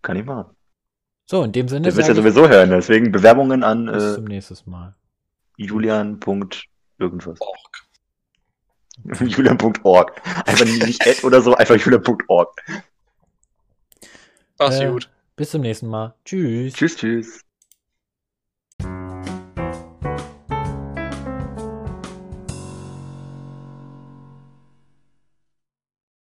Kann 0.01 0.17
ich 0.17 0.25
machen. 0.25 0.53
So, 1.25 1.43
in 1.43 1.53
dem 1.53 1.69
Sinne 1.69 1.83
Der 1.87 1.95
wird 1.95 2.07
ja 2.07 2.15
sowieso 2.15 2.49
hören, 2.49 2.69
deswegen 2.71 3.11
Bewerbungen 3.11 3.63
an 3.63 3.85
bis 3.85 4.03
äh, 4.03 4.15
zum 4.15 4.25
nächsten 4.25 4.69
Mal. 4.69 4.95
julian. 5.55 6.19
irgendwas. 6.99 7.39
Borg. 7.39 7.82
julian.org. 9.21 10.21
Einfach 10.45 10.65
nicht 10.65 11.05
Ad 11.07 11.23
oder 11.23 11.41
so, 11.41 11.55
einfach 11.55 11.75
julian.org. 11.75 12.49
Mach's 14.57 14.79
Äh, 14.79 14.87
gut. 14.89 15.09
Bis 15.35 15.51
zum 15.51 15.61
nächsten 15.61 15.87
Mal. 15.87 16.15
Tschüss. 16.25 16.73
Tschüss, 16.73 16.95
tschüss. 16.95 17.41